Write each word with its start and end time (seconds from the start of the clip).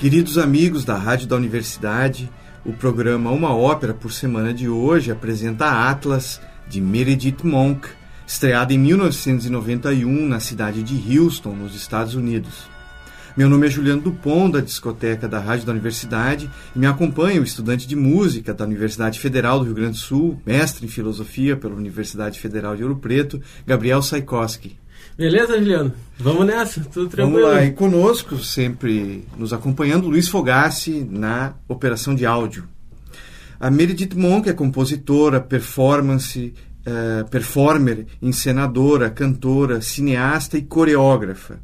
Queridos 0.00 0.38
amigos 0.38 0.82
da 0.82 0.96
Rádio 0.96 1.26
da 1.26 1.36
Universidade, 1.36 2.32
o 2.64 2.72
programa 2.72 3.30
Uma 3.32 3.54
Ópera 3.54 3.92
por 3.92 4.10
Semana 4.10 4.54
de 4.54 4.66
hoje 4.66 5.12
apresenta 5.12 5.90
Atlas, 5.90 6.40
de 6.66 6.80
Meredith 6.80 7.44
Monk, 7.44 7.86
estreada 8.26 8.72
em 8.72 8.78
1991 8.78 10.26
na 10.26 10.40
cidade 10.40 10.82
de 10.82 11.18
Houston, 11.18 11.54
nos 11.54 11.74
Estados 11.74 12.14
Unidos. 12.14 12.66
Meu 13.36 13.46
nome 13.46 13.66
é 13.66 13.70
Juliano 13.70 14.00
Dupont, 14.00 14.52
da 14.52 14.60
discoteca 14.60 15.28
da 15.28 15.38
Rádio 15.38 15.66
da 15.66 15.72
Universidade, 15.72 16.50
e 16.74 16.78
me 16.78 16.86
acompanha 16.86 17.38
o 17.38 17.44
estudante 17.44 17.86
de 17.86 17.94
música 17.94 18.54
da 18.54 18.64
Universidade 18.64 19.20
Federal 19.20 19.58
do 19.58 19.66
Rio 19.66 19.74
Grande 19.74 19.98
do 19.98 20.02
Sul, 20.02 20.40
mestre 20.46 20.86
em 20.86 20.88
filosofia 20.88 21.58
pela 21.58 21.74
Universidade 21.74 22.40
Federal 22.40 22.74
de 22.74 22.82
Ouro 22.82 22.96
Preto, 22.96 23.38
Gabriel 23.66 24.00
Saikoski. 24.00 24.79
Beleza, 25.20 25.58
Juliano? 25.58 25.92
Vamos 26.18 26.46
nessa, 26.46 26.80
tudo 26.80 27.10
tranquilo. 27.10 27.42
Vamos 27.42 27.54
lá, 27.54 27.62
e 27.62 27.72
conosco, 27.72 28.38
sempre 28.38 29.22
nos 29.36 29.52
acompanhando, 29.52 30.08
Luiz 30.08 30.28
Fogassi 30.28 31.06
na 31.10 31.52
operação 31.68 32.14
de 32.14 32.24
áudio. 32.24 32.66
A 33.60 33.70
Meredith 33.70 34.14
Monk 34.16 34.48
é 34.48 34.54
compositora, 34.54 35.38
performance, 35.38 36.54
uh, 36.86 37.28
performer, 37.28 38.06
encenadora, 38.22 39.10
cantora, 39.10 39.82
cineasta 39.82 40.56
e 40.56 40.62
coreógrafa. 40.62 41.60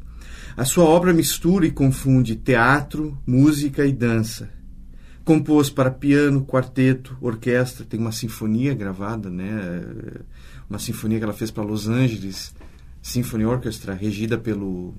A 0.55 0.67
sua 0.67 0.85
obra 0.85 1.15
mistura 1.15 1.65
e 1.65 1.71
confunde 1.71 2.37
teatro, 2.37 3.17
música 3.27 3.87
e 3.87 3.93
dança. 3.93 4.51
Compôs 5.25 5.71
para 5.71 5.91
piano, 5.91 6.45
quarteto, 6.45 7.17
orquestra, 7.23 7.87
tem 7.87 7.99
uma 7.99 8.13
sinfonia 8.13 8.75
gravada, 8.75 9.31
né? 9.31 9.83
Uma 10.69 10.79
sinfonia 10.79 11.17
que 11.17 11.25
ela 11.25 11.33
fez 11.33 11.51
para 11.51 11.65
Los 11.65 11.89
Angeles 11.89 12.55
Symphony 13.07 13.45
Orchestra, 13.45 13.95
regida 13.95 14.37
pelo 14.37 14.93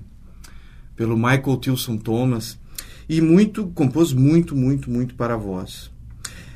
pelo 0.96 1.14
Michael 1.14 1.58
Tilson 1.58 1.98
Thomas, 1.98 2.58
e 3.06 3.20
muito 3.20 3.66
compôs 3.68 4.14
muito, 4.14 4.56
muito, 4.56 4.90
muito 4.90 5.14
para 5.14 5.34
a 5.34 5.36
voz. 5.36 5.90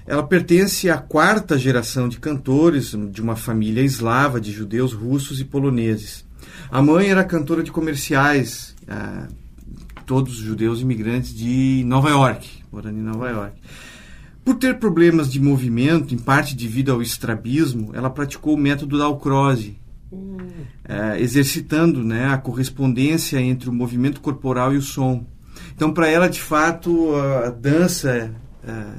Ela 0.07 0.23
pertence 0.23 0.89
à 0.89 0.97
quarta 0.97 1.59
geração 1.59 2.09
de 2.09 2.19
cantores 2.19 2.97
de 3.13 3.21
uma 3.21 3.37
família 3.37 3.83
eslava 3.83 4.41
de 4.41 4.51
judeus 4.51 4.95
russos 4.95 5.41
e 5.41 5.45
poloneses. 5.45 6.25
A 6.71 6.81
mãe 6.81 7.11
era 7.11 7.23
cantora 7.23 7.63
de 7.63 7.71
comerciais, 7.71 8.75
ah, 8.89 9.29
todos 10.07 10.35
judeus 10.35 10.81
imigrantes 10.81 11.35
de 11.35 11.85
Nova 11.87 12.09
York, 12.09 12.49
morando 12.73 12.99
em 12.99 13.03
Nova 13.03 13.29
York. 13.29 13.61
Por 14.43 14.57
ter 14.57 14.79
problemas 14.79 15.31
de 15.31 15.39
movimento, 15.39 16.15
em 16.15 16.19
parte 16.19 16.57
devido 16.57 16.91
ao 16.91 17.03
estrabismo, 17.03 17.91
ela 17.95 18.11
praticou 18.11 18.55
o 18.55 18.59
método 18.59 18.99
da 18.99 19.05
Alcroze, 19.05 19.82
hum. 20.13 20.37
ah, 20.85 21.19
exercitando 21.19 22.05
né, 22.05 22.27
a 22.27 22.39
correspondência 22.39 23.41
entre 23.41 23.69
o 23.69 23.73
movimento 23.73 24.21
corporal 24.21 24.75
e 24.75 24.77
o 24.77 24.83
som. 24.83 25.25
Então, 25.75 25.93
para 25.93 26.09
ela, 26.09 26.29
de 26.29 26.41
fato, 26.41 27.15
a 27.15 27.51
dança 27.51 28.35
ah, 28.67 28.95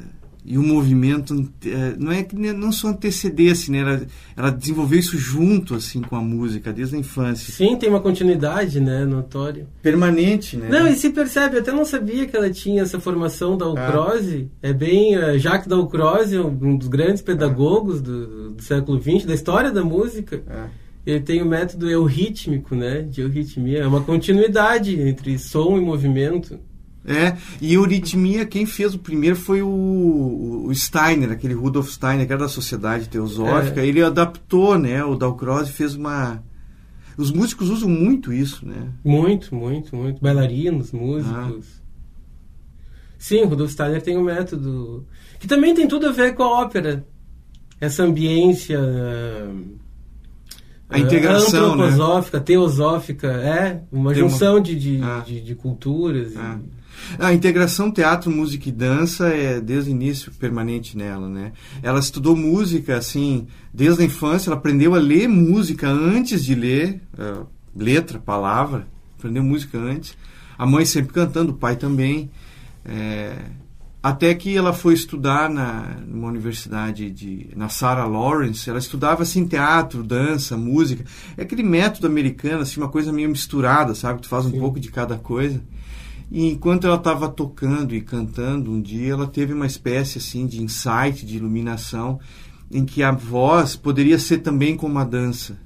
e 0.46 0.58
o 0.58 0.64
movimento 0.64 1.50
é, 1.66 1.96
não 1.98 2.12
é 2.12 2.22
que 2.22 2.36
não 2.36 2.72
só 2.72 2.90
antecedesse, 2.90 3.72
né? 3.72 3.80
Ela, 3.80 4.02
ela, 4.36 4.50
desenvolveu 4.50 5.00
isso 5.00 5.18
junto 5.18 5.74
assim 5.74 6.02
com 6.02 6.18
a 6.18 6.22
música 6.22 6.74
desde 6.74 6.96
a 6.96 7.00
infância. 7.00 7.54
Sim, 7.54 7.78
tem 7.78 7.90
uma 7.90 8.02
continuidade, 8.02 8.80
né, 8.82 9.06
notória. 9.06 9.66
Permanente, 9.82 10.58
né? 10.58 10.68
Não, 10.70 10.88
e 10.88 10.96
se 10.96 11.12
percebe, 11.12 11.56
eu 11.56 11.62
até 11.62 11.72
não 11.72 11.86
sabia 11.86 12.26
que 12.26 12.36
ela 12.36 12.50
tinha 12.50 12.82
essa 12.82 13.00
formação 13.00 13.58
da 13.58 13.66
Alcroze. 13.66 14.50
Ah. 14.62 14.68
É 14.68 14.74
bem 14.74 15.18
uh, 15.18 15.40
Jacques 15.40 15.68
Dalcroze, 15.68 16.38
um 16.38 16.76
dos 16.76 16.90
grandes 16.90 17.22
pedagogos 17.22 18.00
ah. 18.00 18.02
do, 18.02 18.50
do, 18.52 18.62
século 18.62 19.02
XX, 19.02 19.26
da 19.26 19.34
história 19.34 19.72
da 19.72 19.84
música. 19.84 20.44
Ah. 20.50 20.68
Ele 21.06 21.20
tem 21.20 21.42
o 21.42 21.46
método 21.46 21.90
eurítmico, 21.90 22.76
né, 22.76 23.02
de 23.02 23.22
euritmia, 23.22 23.80
é 23.80 23.88
uma 23.88 24.02
continuidade 24.02 25.00
entre 25.00 25.38
som 25.38 25.78
e 25.78 25.82
movimento. 25.82 26.60
É, 27.06 27.36
e 27.62 27.74
Euritmia, 27.74 28.46
quem 28.46 28.66
fez 28.66 28.94
o 28.96 29.00
primeiro 29.00 29.36
foi 29.36 29.62
o, 29.62 30.66
o 30.68 30.74
Steiner, 30.74 31.32
aquele 31.32 31.54
Rudolf 31.54 31.90
Steiner, 31.90 32.26
que 32.26 32.32
era 32.32 32.44
da 32.44 32.48
Sociedade 32.48 33.10
Teosófica. 33.10 33.82
É. 33.82 33.86
Ele 33.86 34.02
adaptou, 34.02 34.80
né? 34.80 35.04
O 35.04 35.16
Dalcroze 35.16 35.72
fez 35.72 35.96
uma. 35.96 36.42
Os 37.18 37.30
músicos 37.30 37.70
usam 37.70 37.90
muito 37.90 38.32
isso, 38.32 38.66
né? 38.66 38.88
Muito, 39.04 39.54
muito, 39.54 39.94
muito. 39.96 40.22
Bailarinos, 40.22 40.94
músicos. 40.94 41.34
Ah. 41.36 41.84
Sim, 43.18 43.42
o 43.42 43.48
Rudolf 43.48 43.72
Steiner 43.72 44.02
tem 44.02 44.18
um 44.18 44.24
método 44.24 45.06
que 45.40 45.48
também 45.48 45.74
tem 45.74 45.88
tudo 45.88 46.08
a 46.08 46.12
ver 46.12 46.34
com 46.36 46.44
a 46.44 46.62
ópera. 46.62 47.06
Essa 47.82 48.04
ambiência. 48.04 48.80
A 50.94 51.00
integração, 51.00 51.76
né? 51.76 51.86
antroposófica, 51.86 52.38
né? 52.38 52.44
teosófica, 52.44 53.28
é 53.28 53.82
uma 53.92 54.14
tem 54.14 54.22
junção 54.22 54.56
uma... 54.56 54.62
De, 54.62 54.76
de, 54.76 55.02
ah. 55.02 55.24
de, 55.26 55.42
de, 55.42 55.56
culturas. 55.56 56.38
Ah. 56.38 56.60
E... 57.20 57.24
A 57.24 57.34
integração 57.34 57.92
teatro, 57.92 58.32
música 58.32 58.70
e 58.70 58.72
dança 58.72 59.28
é 59.28 59.60
desde 59.60 59.90
o 59.90 59.92
início 59.92 60.32
permanente 60.34 60.96
nela, 60.96 61.28
né? 61.28 61.52
Ela 61.82 62.00
estudou 62.00 62.36
música 62.36 62.96
assim 62.96 63.48
desde 63.74 64.04
a 64.04 64.06
infância, 64.06 64.50
ela 64.50 64.58
aprendeu 64.58 64.94
a 64.94 65.00
ler 65.00 65.28
música 65.28 65.90
antes 65.90 66.46
de 66.46 66.56
ler 66.56 67.02
uh, 67.18 67.46
letra, 67.76 68.20
palavra, 68.20 68.88
aprendeu 69.18 69.44
música 69.44 69.78
antes. 69.78 70.16
A 70.58 70.66
mãe 70.66 70.86
sempre 70.86 71.12
cantando, 71.14 71.52
o 71.52 71.56
pai 71.56 71.76
também. 71.76 72.30
É, 72.86 73.36
até 74.04 74.36
que 74.36 74.58
ela 74.58 74.74
foi 74.74 74.94
estudar 74.94 75.50
na 75.50 75.96
numa 76.06 76.28
universidade 76.28 77.10
de 77.10 77.48
na 77.56 77.70
Sarah 77.70 78.06
Lawrence, 78.06 78.70
ela 78.70 78.78
estudava 78.78 79.24
assim 79.24 79.48
teatro, 79.48 80.04
dança, 80.04 80.58
música. 80.58 81.06
É 81.38 81.44
aquele 81.44 81.64
método 81.64 82.06
americano, 82.06 82.64
assim, 82.64 82.82
uma 82.82 82.90
coisa 82.90 83.14
meio 83.14 83.30
misturada, 83.30 83.96
sabe? 83.96 84.22
Tu 84.22 84.28
faz 84.28 84.46
um 84.46 84.52
Sim. 84.52 84.60
pouco 84.60 84.78
de 84.78 84.92
cada 84.92 85.18
coisa. 85.18 85.62
E 86.30 86.46
enquanto 86.52 86.86
ela 86.86 86.98
estava 86.98 87.30
tocando 87.30 87.96
e 87.96 88.02
cantando, 88.02 88.72
um 88.72 88.82
dia 88.82 89.14
ela 89.14 89.26
teve 89.26 89.54
uma 89.54 89.66
espécie 89.66 90.18
assim 90.18 90.46
de 90.46 90.62
insight, 90.62 91.26
de 91.26 91.38
iluminação, 91.38 92.20
em 92.70 92.84
que 92.84 93.04
a 93.04 93.12
voz 93.12 93.78
poderia 93.78 94.20
ser 94.20 94.40
também 94.40 94.76
como 94.76 95.00
a 95.00 95.06
dança. 95.06 95.58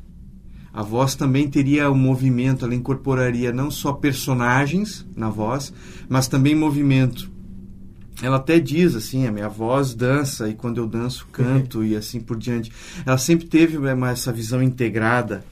A 0.72 0.84
voz 0.84 1.16
também 1.16 1.50
teria 1.50 1.90
um 1.90 1.98
movimento, 1.98 2.66
ela 2.66 2.76
incorporaria 2.76 3.52
não 3.52 3.72
só 3.72 3.94
personagens 3.94 5.08
na 5.16 5.28
voz, 5.28 5.74
mas 6.08 6.28
também 6.28 6.54
movimento. 6.54 7.36
Ela 8.22 8.38
até 8.38 8.60
diz 8.60 8.96
assim, 8.96 9.28
a 9.28 9.32
minha 9.32 9.50
voz 9.50 9.94
dança 9.94 10.50
e 10.50 10.56
quando 10.56 10.80
eu 10.80 10.88
danço 10.88 11.28
canto 11.32 11.84
e 11.84 11.96
assim 11.96 12.20
por 12.20 12.38
diante. 12.38 12.72
Ela 13.06 13.18
sempre 13.18 13.48
teve 13.48 13.78
essa 14.12 14.34
visão 14.34 14.62
integrada. 14.62 15.44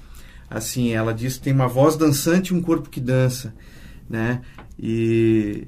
Assim, 0.50 0.92
ela 0.92 1.14
diz 1.14 1.38
que 1.38 1.44
tem 1.44 1.54
uma 1.54 1.68
voz 1.68 1.96
dançante 1.96 2.54
e 2.54 2.58
um 2.58 2.62
corpo 2.62 2.90
que 2.90 3.00
dança, 3.00 3.54
né? 4.10 4.42
E 4.80 5.68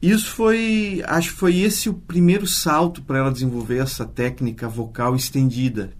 isso 0.00 0.30
foi, 0.30 1.02
acho 1.06 1.32
que 1.32 1.38
foi 1.38 1.58
esse 1.58 1.88
o 1.88 1.94
primeiro 1.94 2.46
salto 2.46 3.02
para 3.02 3.18
ela 3.18 3.32
desenvolver 3.32 3.78
essa 3.78 4.04
técnica 4.04 4.68
vocal 4.68 5.14
estendida. 5.14 5.92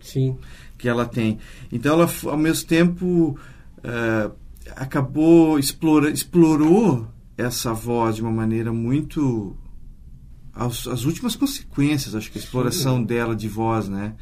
Sim. 0.00 0.36
Que 0.76 0.88
ela 0.88 1.06
tem. 1.06 1.38
Então 1.72 1.94
ela, 1.94 2.10
ao 2.24 2.36
mesmo 2.36 2.66
tempo, 2.66 3.38
uh, 3.78 4.32
acabou 4.74 5.58
explora, 5.58 6.10
explorou 6.10 7.06
essa 7.36 7.72
voz 7.72 8.16
de 8.16 8.22
uma 8.22 8.30
maneira 8.30 8.72
muito 8.72 9.56
as, 10.56 10.86
as 10.86 11.04
últimas 11.04 11.36
consequências, 11.36 12.14
acho 12.14 12.32
que 12.32 12.38
a 12.38 12.40
exploração 12.40 12.98
Sim. 12.98 13.04
dela 13.04 13.36
de 13.36 13.48
voz, 13.48 13.88
né? 13.88 14.14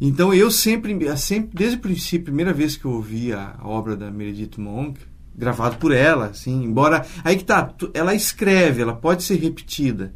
Então 0.00 0.32
eu 0.32 0.50
sempre, 0.50 1.16
sempre 1.16 1.50
desde 1.54 1.76
o 1.76 1.80
princípio, 1.80 2.26
primeira 2.26 2.52
vez 2.52 2.76
que 2.76 2.84
eu 2.84 2.92
ouvi 2.92 3.32
a, 3.32 3.56
obra 3.62 3.96
da 3.96 4.10
Meredith 4.10 4.58
Monk, 4.58 5.00
gravado 5.34 5.76
por 5.76 5.92
ela, 5.92 6.26
assim, 6.26 6.64
embora 6.64 7.04
aí 7.22 7.36
que 7.36 7.44
tá, 7.44 7.74
ela 7.92 8.14
escreve, 8.14 8.82
ela 8.82 8.94
pode 8.94 9.22
ser 9.22 9.36
repetida, 9.36 10.12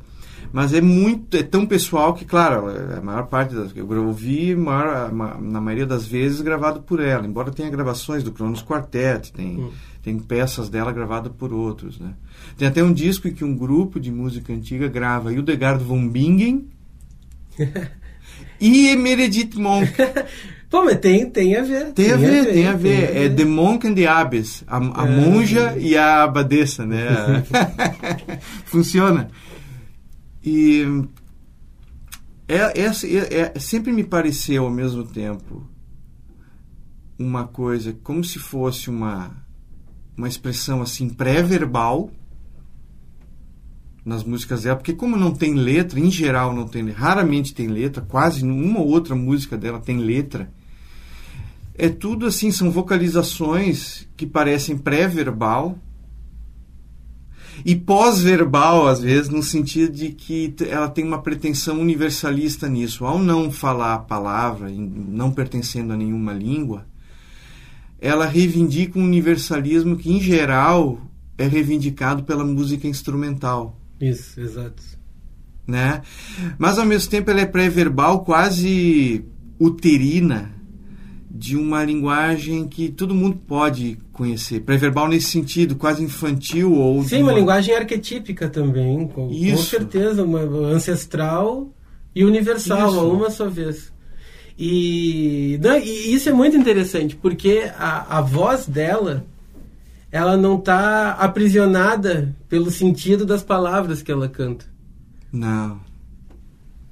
mas 0.53 0.73
é 0.73 0.81
muito, 0.81 1.37
é 1.37 1.43
tão 1.43 1.67
pessoal 1.67 2.15
que, 2.15 2.25
claro, 2.25 2.67
a 2.69 3.01
maior 3.01 3.27
parte 3.27 3.55
das 3.55 3.75
eu 3.75 4.07
ouvi, 4.07 4.55
maior, 4.55 5.13
na 5.13 5.61
maioria 5.61 5.87
das 5.87 6.07
vezes 6.07 6.41
gravado 6.41 6.83
por 6.83 7.01
ela, 7.01 7.27
embora 7.27 7.51
tenha 7.51 7.71
gravações 7.71 8.23
do 8.23 8.33
Cronos 8.33 8.63
Quartet, 8.63 9.33
tem 9.33 9.59
hum. 9.59 9.71
Tem 10.03 10.19
peças 10.19 10.69
dela 10.69 10.93
gravadas 10.93 11.33
por 11.33 11.53
outros, 11.53 11.99
né? 11.99 12.15
Tem 12.57 12.67
até 12.67 12.83
um 12.83 12.93
disco 12.93 13.29
em 13.29 13.35
que 13.35 13.45
um 13.45 13.57
grupo 13.57 14.01
de 14.01 14.11
música 14.11 14.53
antiga 14.53 14.89
grava 14.89 15.33
Hildegard 15.33 15.85
von 15.85 16.09
Bingen 16.09 16.69
e 18.61 18.97
Meredith 18.97 19.57
Monk. 19.57 19.93
Pô, 20.71 20.85
mas 20.85 20.99
tem, 21.01 21.29
tem 21.29 21.57
a 21.57 21.63
ver. 21.63 21.93
Tem, 21.93 22.07
tem 22.07 22.13
a, 22.13 22.17
ver, 22.17 22.27
a 22.27 22.43
ver, 22.45 22.53
tem 22.53 22.67
a 22.69 22.77
ver. 22.77 23.13
Tem 23.13 23.23
é 23.25 23.29
The 23.29 23.45
Monk 23.45 23.87
and 23.89 23.95
the 23.95 24.07
Abbess. 24.07 24.63
A, 24.69 24.79
a 24.79 25.07
é. 25.07 25.11
monja 25.11 25.77
e 25.77 25.97
a 25.97 26.23
abadesa, 26.23 26.87
né? 26.87 27.45
Funciona. 28.67 29.29
E 30.45 30.85
é, 32.51 32.81
é, 32.81 32.87
é, 32.87 33.53
é, 33.55 33.59
sempre 33.59 33.93
me 33.93 34.03
pareceu 34.03 34.65
ao 34.65 34.71
mesmo 34.71 35.05
tempo 35.05 35.69
uma 37.19 37.47
coisa 37.47 37.93
como 38.03 38.25
se 38.25 38.39
fosse 38.39 38.89
uma, 38.89 39.31
uma 40.21 40.29
expressão 40.29 40.83
assim 40.83 41.09
pré-verbal 41.09 42.11
nas 44.05 44.25
músicas 44.25 44.63
dela, 44.63 44.77
porque 44.77 44.93
como 44.93 45.17
não 45.17 45.33
tem 45.33 45.55
letra, 45.55 46.01
em 46.01 46.11
geral 46.11 46.55
não 46.55 46.67
tem, 46.67 46.89
raramente 46.91 47.55
tem 47.55 47.67
letra, 47.67 48.03
quase 48.03 48.45
uma 48.45 48.81
ou 48.81 48.89
outra 48.89 49.15
música 49.15 49.59
dela 49.59 49.79
tem 49.79 49.99
letra 49.99 50.51
é 51.81 51.89
tudo 51.89 52.27
assim, 52.27 52.51
são 52.51 52.71
vocalizações 52.71 54.07
que 54.15 54.27
parecem 54.27 54.77
pré-verbal. 54.77 55.79
e 57.65 57.75
pós-verbal, 57.75 58.87
às 58.87 59.01
vezes, 59.01 59.29
no 59.29 59.43
sentido 59.43 59.93
de 59.93 60.11
que 60.11 60.55
ela 60.69 60.89
tem 60.89 61.05
uma 61.05 61.21
pretensão 61.23 61.79
universalista 61.79 62.69
nisso. 62.69 63.05
Ao 63.05 63.19
não 63.19 63.51
falar 63.51 63.95
a 63.95 63.99
palavra, 63.99 64.71
não 64.71 65.31
pertencendo 65.31 65.93
a 65.93 65.97
nenhuma 65.97 66.33
língua, 66.33 66.87
ela 68.01 68.27
reivindica 68.27 68.99
um 68.99 69.05
universalismo 69.05 69.97
que, 69.97 70.11
em 70.11 70.21
geral, 70.21 71.01
é 71.37 71.47
reivindicado 71.47 72.23
pela 72.23 72.45
música 72.45 72.87
instrumental. 72.87 73.79
Isso, 74.01 74.41
exato. 74.41 74.83
Né? 75.67 76.01
Mas, 76.59 76.79
ao 76.79 76.87
mesmo 76.87 77.11
tempo, 77.11 77.31
ela 77.31 77.43
é 77.43 77.47
pré-verbal, 77.47 78.25
quase 78.25 79.25
uterina, 79.59 80.51
de 81.31 81.57
uma 81.57 81.85
linguagem 81.85 82.67
que 82.67 82.89
todo 82.89 83.15
mundo 83.15 83.37
pode 83.47 83.99
conhecer. 84.13 84.61
Pré-verbal 84.61 85.09
nesse 85.09 85.27
sentido, 85.27 85.77
quase 85.77 86.03
infantil 86.03 86.73
ou 86.73 87.03
Sim, 87.05 87.23
uma... 87.23 87.33
uma... 87.33 87.39
linguagem 87.39 87.75
arquetípica 87.75 88.49
também, 88.49 89.07
com, 89.09 89.29
com 89.29 89.57
certeza, 89.57 90.25
uma 90.25 90.41
ancestral 90.41 91.73
e 92.15 92.25
universal 92.25 92.91
Isso. 92.91 92.99
a 92.99 93.05
uma 93.05 93.31
só 93.31 93.49
vez. 93.49 93.93
E, 94.63 95.59
não, 95.63 95.79
e, 95.79 96.13
isso 96.13 96.29
é 96.29 96.33
muito 96.35 96.55
interessante, 96.55 97.17
porque 97.17 97.71
a, 97.79 98.19
a 98.19 98.21
voz 98.21 98.67
dela 98.67 99.25
ela 100.13 100.37
não 100.37 100.59
está 100.59 101.13
aprisionada 101.13 102.37
pelo 102.47 102.71
sentido 102.71 103.25
das 103.25 103.43
palavras 103.43 104.03
que 104.03 104.13
ela 104.13 104.29
canta. 104.29 104.67
Não. 105.33 105.81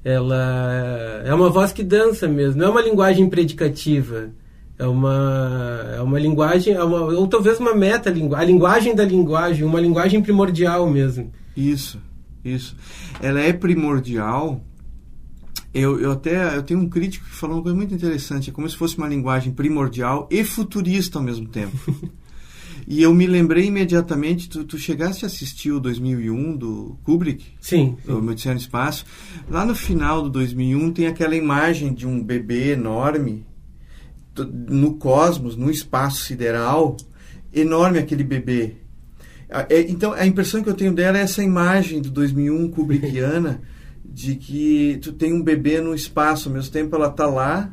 Ela 0.02 1.22
é 1.26 1.34
uma 1.34 1.50
voz 1.50 1.70
que 1.70 1.82
dança 1.82 2.26
mesmo, 2.26 2.58
não 2.58 2.68
é 2.68 2.70
uma 2.70 2.80
linguagem 2.80 3.28
predicativa. 3.28 4.30
É 4.78 4.86
uma, 4.86 5.84
é 5.94 6.00
uma 6.00 6.18
linguagem, 6.18 6.72
é 6.72 6.82
uma, 6.82 7.00
ou 7.00 7.26
talvez 7.26 7.58
uma 7.58 7.74
meta 7.74 8.08
a 8.08 8.44
linguagem 8.44 8.94
da 8.94 9.04
linguagem, 9.04 9.64
uma 9.64 9.80
linguagem 9.80 10.22
primordial 10.22 10.88
mesmo. 10.88 11.30
Isso, 11.54 12.00
isso. 12.42 12.76
Ela 13.20 13.40
é 13.40 13.52
primordial 13.52 14.62
eu, 15.72 16.00
eu 16.00 16.12
até 16.12 16.56
eu 16.56 16.62
tenho 16.62 16.80
um 16.80 16.88
crítico 16.88 17.26
que 17.26 17.34
falou 17.34 17.56
uma 17.56 17.62
coisa 17.62 17.76
muito 17.76 17.94
interessante, 17.94 18.50
é 18.50 18.52
como 18.52 18.68
se 18.68 18.76
fosse 18.76 18.96
uma 18.96 19.08
linguagem 19.08 19.52
primordial 19.52 20.26
e 20.30 20.42
futurista 20.42 21.18
ao 21.18 21.24
mesmo 21.24 21.46
tempo. 21.46 21.76
e 22.86 23.02
eu 23.02 23.12
me 23.12 23.26
lembrei 23.26 23.66
imediatamente, 23.66 24.48
tu, 24.48 24.64
tu 24.64 24.78
chegaste 24.78 25.24
a 25.24 25.28
assistir 25.28 25.72
o 25.72 25.80
2001 25.80 26.56
do 26.56 26.98
Kubrick? 27.04 27.44
Sim. 27.60 27.96
sim. 28.04 28.12
O 28.12 28.22
Medicina 28.22 28.54
no 28.54 28.60
Espaço. 28.60 29.04
Lá 29.48 29.64
no 29.64 29.74
final 29.74 30.22
do 30.22 30.30
2001 30.30 30.92
tem 30.92 31.06
aquela 31.06 31.36
imagem 31.36 31.92
de 31.92 32.06
um 32.06 32.22
bebê 32.22 32.72
enorme 32.72 33.46
no 34.68 34.94
cosmos, 34.94 35.56
no 35.56 35.70
espaço 35.70 36.22
sideral, 36.22 36.96
enorme 37.52 37.98
aquele 37.98 38.22
bebê. 38.22 38.76
É, 39.48 39.80
então, 39.82 40.12
a 40.12 40.26
impressão 40.26 40.62
que 40.62 40.68
eu 40.68 40.74
tenho 40.74 40.92
dela 40.92 41.18
é 41.18 41.22
essa 41.22 41.42
imagem 41.42 42.00
do 42.00 42.10
2001 42.10 42.70
Kubrickiana 42.70 43.60
de 44.18 44.34
que 44.34 44.98
tu 45.00 45.12
tem 45.12 45.32
um 45.32 45.40
bebê 45.40 45.80
no 45.80 45.94
espaço, 45.94 46.48
ao 46.48 46.54
mesmo 46.56 46.72
tempo 46.72 46.96
ela 46.96 47.08
tá 47.08 47.24
lá, 47.24 47.72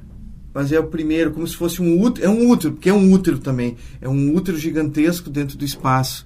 mas 0.53 0.71
é 0.71 0.79
o 0.79 0.85
primeiro, 0.85 1.31
como 1.31 1.47
se 1.47 1.55
fosse 1.55 1.81
um 1.81 1.99
útero, 1.99 2.27
é 2.27 2.29
um 2.29 2.47
útero, 2.47 2.73
porque 2.73 2.87
é 2.87 2.93
um 2.93 3.11
útero 3.11 3.39
também, 3.39 3.75
é 3.99 4.07
um 4.07 4.31
útero 4.31 4.55
gigantesco 4.55 5.27
dentro 5.31 5.57
do 5.57 5.65
espaço. 5.65 6.23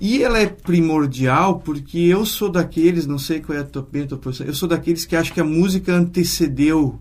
E 0.00 0.22
ela 0.22 0.38
é 0.38 0.46
primordial 0.46 1.58
porque 1.58 1.98
eu 1.98 2.24
sou 2.24 2.48
daqueles, 2.48 3.06
não 3.06 3.18
sei 3.18 3.40
qual 3.40 3.58
é 3.58 3.60
a 3.60 3.64
tua, 3.64 3.86
a 3.86 4.06
tua 4.06 4.16
posição, 4.16 4.46
eu 4.46 4.54
sou 4.54 4.66
daqueles 4.66 5.04
que 5.04 5.14
acham 5.14 5.34
que 5.34 5.40
a 5.40 5.44
música 5.44 5.92
antecedeu 5.92 6.98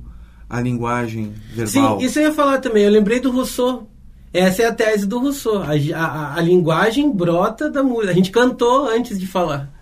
a 0.49 0.59
linguagem 0.59 1.31
verbal. 1.53 1.97
Sim, 1.97 2.05
isso 2.05 2.19
eu 2.19 2.23
ia 2.23 2.33
falar 2.33 2.57
também, 2.57 2.83
eu 2.83 2.91
lembrei 2.91 3.21
do 3.21 3.31
Rousseau. 3.31 3.89
Essa 4.33 4.63
é 4.63 4.65
a 4.65 4.73
tese 4.73 5.07
do 5.07 5.19
Rousseau. 5.19 5.63
A, 5.63 5.71
a, 5.95 6.35
a 6.35 6.41
linguagem 6.41 7.09
brota 7.09 7.69
da 7.69 7.81
música. 7.81 8.11
A 8.11 8.15
gente 8.15 8.31
cantou 8.31 8.89
antes 8.89 9.17
de 9.17 9.25
falar. 9.25 9.80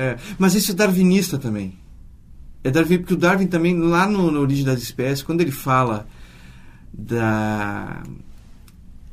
É, 0.00 0.16
mas 0.38 0.54
isso 0.54 0.72
é 0.72 0.74
darwinista 0.74 1.36
também. 1.36 1.78
É 2.64 2.70
Darwin, 2.70 2.98
porque 2.98 3.12
o 3.12 3.18
Darwin 3.18 3.46
também, 3.46 3.78
lá 3.78 4.06
no, 4.06 4.30
no 4.30 4.40
Origem 4.40 4.64
das 4.64 4.82
Espécies, 4.82 5.22
quando 5.22 5.42
ele 5.42 5.50
fala 5.50 6.06
da. 6.90 8.02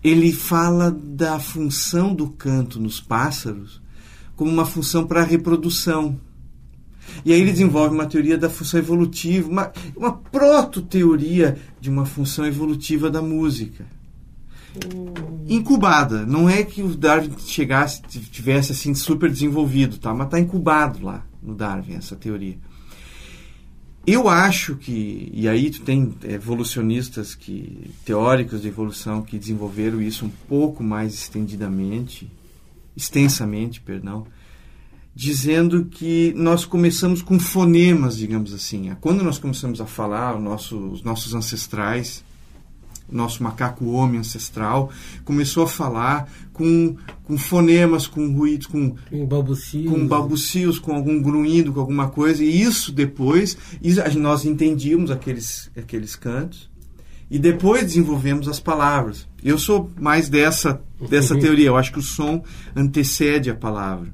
Ele 0.02 0.32
fala 0.32 0.90
da 0.90 1.40
função 1.40 2.16
do 2.16 2.30
canto 2.30 2.80
nos 2.80 3.02
pássaros 3.02 3.82
como 4.34 4.50
uma 4.50 4.66
função 4.66 5.06
para 5.06 5.22
a 5.22 5.26
reprodução. 5.26 6.18
E 7.26 7.34
aí 7.34 7.42
ele 7.42 7.52
desenvolve 7.52 7.94
uma 7.94 8.06
teoria 8.06 8.38
da 8.38 8.50
função 8.50 8.80
evolutiva, 8.80 9.50
uma, 9.50 9.72
uma 9.94 10.14
proto-teoria 10.14 11.58
de 11.82 11.90
uma 11.90 12.06
função 12.06 12.46
evolutiva 12.46 13.10
da 13.10 13.22
música 13.22 13.86
incubada. 15.48 16.26
Não 16.26 16.50
é 16.50 16.64
que 16.64 16.82
o 16.82 16.96
Darwin 16.96 17.34
chegasse, 17.40 18.02
tivesse 18.02 18.72
assim 18.72 18.94
super 18.94 19.30
desenvolvido, 19.30 19.98
tá? 19.98 20.14
mas 20.14 20.28
está 20.28 20.40
incubado 20.40 21.04
lá 21.04 21.26
no 21.42 21.56
Darwin 21.56 21.96
essa 21.96 22.16
teoria. 22.16 22.58
Eu 24.06 24.30
acho 24.30 24.76
que, 24.76 25.30
e 25.34 25.50
aí 25.50 25.70
tu 25.70 25.82
tem 25.82 26.16
evolucionistas 26.24 27.36
que 27.36 27.92
teóricos 28.06 28.62
de 28.62 28.70
evolução 28.70 29.22
que 29.22 29.38
desenvolveram 29.38 30.02
isso 30.02 30.26
um 30.26 30.32
pouco 30.48 30.82
mais 30.82 31.14
estendidamente, 31.14 32.32
extensamente, 32.96 33.82
perdão, 33.82 34.26
dizendo 35.14 35.86
que 35.86 36.34
nós 36.38 36.64
começamos 36.64 37.22
com 37.22 37.38
fonemas, 37.38 38.16
digamos 38.16 38.54
assim. 38.54 38.96
Quando 39.02 39.24
nós 39.26 39.38
começamos 39.40 39.82
a 39.82 39.86
falar, 39.86 40.40
nosso, 40.40 40.78
os 40.78 41.04
nossos 41.04 41.34
ancestrais 41.34 42.24
nosso 43.10 43.42
macaco 43.42 43.86
homem 43.86 44.20
ancestral, 44.20 44.92
começou 45.24 45.64
a 45.64 45.68
falar 45.68 46.30
com, 46.52 46.96
com 47.24 47.38
fonemas, 47.38 48.08
com 48.08 48.34
ruídos, 48.34 48.68
com, 48.68 48.96
com 49.10 49.26
balbucios, 49.26 49.92
com, 49.92 50.08
balbucios, 50.08 50.80
com 50.80 50.94
algum 50.94 51.22
grunhido, 51.22 51.72
com 51.72 51.80
alguma 51.80 52.10
coisa, 52.10 52.44
e 52.44 52.62
isso 52.62 52.92
depois, 52.92 53.58
nós 54.18 54.46
entendíamos 54.46 55.12
aqueles, 55.12 55.72
aqueles 55.78 56.16
cantos, 56.16 56.70
e 57.30 57.38
depois 57.38 57.84
desenvolvemos 57.84 58.48
as 58.48 58.60
palavras. 58.60 59.28
Eu 59.44 59.58
sou 59.58 59.92
mais 60.00 60.30
dessa, 60.30 60.82
dessa 61.10 61.34
uhum. 61.34 61.40
teoria, 61.40 61.68
eu 61.68 61.78
acho 61.78 61.92
que 61.92 62.00
o 62.00 62.04
som 62.04 62.44
antecede 62.76 63.50
a 63.50 63.56
palavra. 63.56 64.14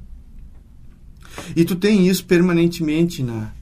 E 1.54 1.64
tu 1.64 1.76
tem 1.76 2.08
isso 2.08 2.24
permanentemente 2.24 3.22
na, 3.22 3.52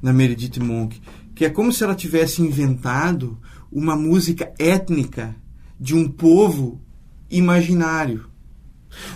na 0.00 0.12
Meredith 0.12 0.60
Monk, 0.60 1.00
que 1.34 1.44
é 1.44 1.50
como 1.50 1.72
se 1.72 1.82
ela 1.82 1.94
tivesse 1.94 2.42
inventado 2.42 3.38
uma 3.72 3.96
música 3.96 4.52
étnica 4.58 5.34
de 5.80 5.94
um 5.96 6.08
povo 6.08 6.80
imaginário. 7.30 8.26